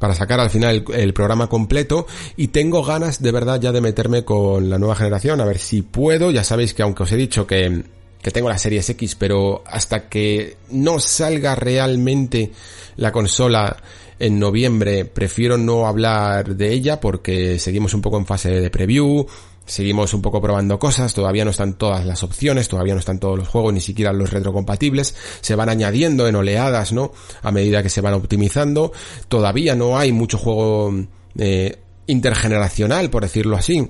[0.03, 4.25] para sacar al final el, programa completo y tengo ganas de verdad ya de meterme
[4.25, 7.47] con la nueva generación a ver si puedo, ya sabéis que aunque os he dicho
[7.47, 7.85] que,
[8.21, 12.51] que tengo la Series X pero hasta que no salga realmente
[12.97, 13.77] la consola
[14.19, 19.25] en noviembre prefiero no hablar de ella porque seguimos un poco en fase de preview,
[19.73, 23.39] Seguimos un poco probando cosas, todavía no están todas las opciones, todavía no están todos
[23.39, 27.13] los juegos, ni siquiera los retrocompatibles, se van añadiendo en oleadas, ¿no?
[27.41, 28.93] A medida que se van optimizando,
[29.29, 30.93] todavía no hay mucho juego
[31.39, 33.89] eh, intergeneracional, por decirlo así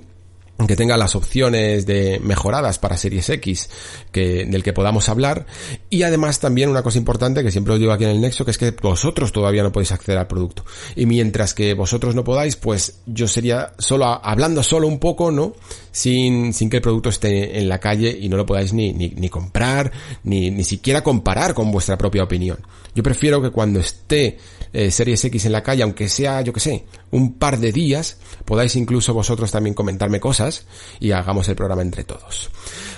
[0.66, 3.68] que tenga las opciones de mejoradas para Series X
[4.12, 5.46] que, del que podamos hablar.
[5.90, 8.52] Y además también una cosa importante que siempre os digo aquí en el Nexo que
[8.52, 10.64] es que vosotros todavía no podéis acceder al producto.
[10.94, 15.54] Y mientras que vosotros no podáis pues yo sería solo hablando solo un poco no
[15.90, 19.08] sin, sin que el producto esté en la calle y no lo podáis ni, ni,
[19.08, 19.90] ni comprar
[20.22, 22.58] ni, ni siquiera comparar con vuestra propia opinión.
[22.94, 24.38] Yo prefiero que cuando esté
[24.72, 28.18] eh, Series X en la calle, aunque sea, yo que sé, un par de días,
[28.44, 30.66] podáis incluso vosotros también comentarme cosas
[31.00, 32.50] y hagamos el programa entre todos.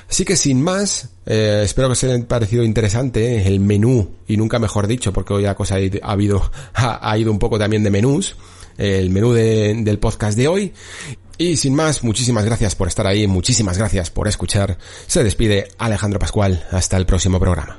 [0.09, 4.37] Así que sin más, eh, espero que os haya parecido interesante eh, el menú, y
[4.37, 8.37] nunca mejor dicho, porque hoy la cosa ha, ha, ido un poco también de menús,
[8.79, 10.73] el menú del podcast de hoy.
[11.37, 14.79] Y sin más, muchísimas gracias por estar ahí, muchísimas gracias por escuchar.
[15.07, 16.65] Se despide Alejandro Pascual.
[16.71, 17.79] Hasta el próximo programa.